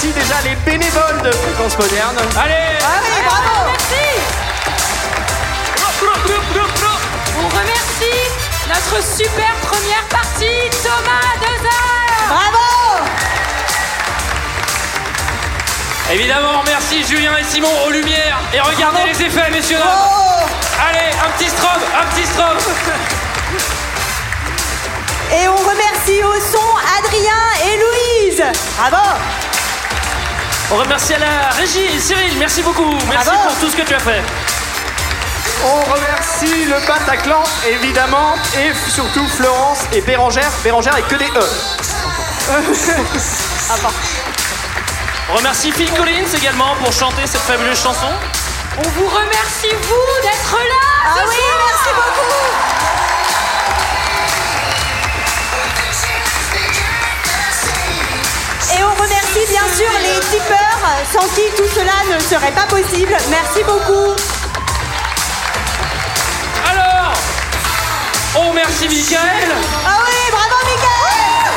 [0.00, 2.16] remercie déjà les bénévoles de Fréquence Moderne.
[2.36, 3.66] Allez Allez, bravo.
[3.66, 4.06] Merci.
[7.38, 8.30] On remercie
[8.68, 12.28] notre super première partie, Thomas Dezer.
[12.28, 13.04] Bravo.
[16.12, 18.38] Évidemment, on remercie Julien et Simon aux lumières.
[18.54, 19.88] Et regardez les effets, messieurs dames.
[19.88, 20.46] Oh.
[20.88, 22.58] Allez, un petit strobe, un petit strobe.
[25.32, 28.42] Et on remercie au son Adrien et Louise.
[28.78, 29.49] Bravo.
[30.72, 32.96] On remercie à la régie Cyril, merci beaucoup.
[33.08, 33.48] Merci Bravo.
[33.48, 34.22] pour tout ce que tu as fait.
[35.64, 40.50] On remercie le Bataclan, évidemment, et surtout Florence et Bérangère.
[40.62, 41.44] Bérangère avec que des E.
[45.32, 48.08] On remercie Phil Collins également pour chanter cette fabuleuse chanson.
[48.78, 50.86] On vous remercie, vous, d'être là.
[51.04, 51.58] Ah oui, soir.
[51.66, 52.49] merci beaucoup.
[59.50, 60.80] Bien sûr les tipeurs
[61.12, 63.16] sans qui tout cela ne serait pas possible.
[63.30, 64.14] Merci beaucoup.
[66.70, 67.12] Alors,
[68.36, 69.50] on remercie Michael.
[69.86, 71.52] Ah oui, bravo Michael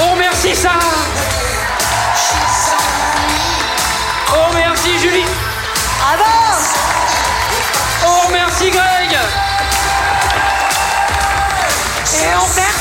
[0.00, 0.78] On remercie Sarah.
[4.36, 5.26] On remercie Julie.
[5.98, 6.24] Bravo
[8.06, 9.18] On remercie Greg.
[12.12, 12.74] Et on fait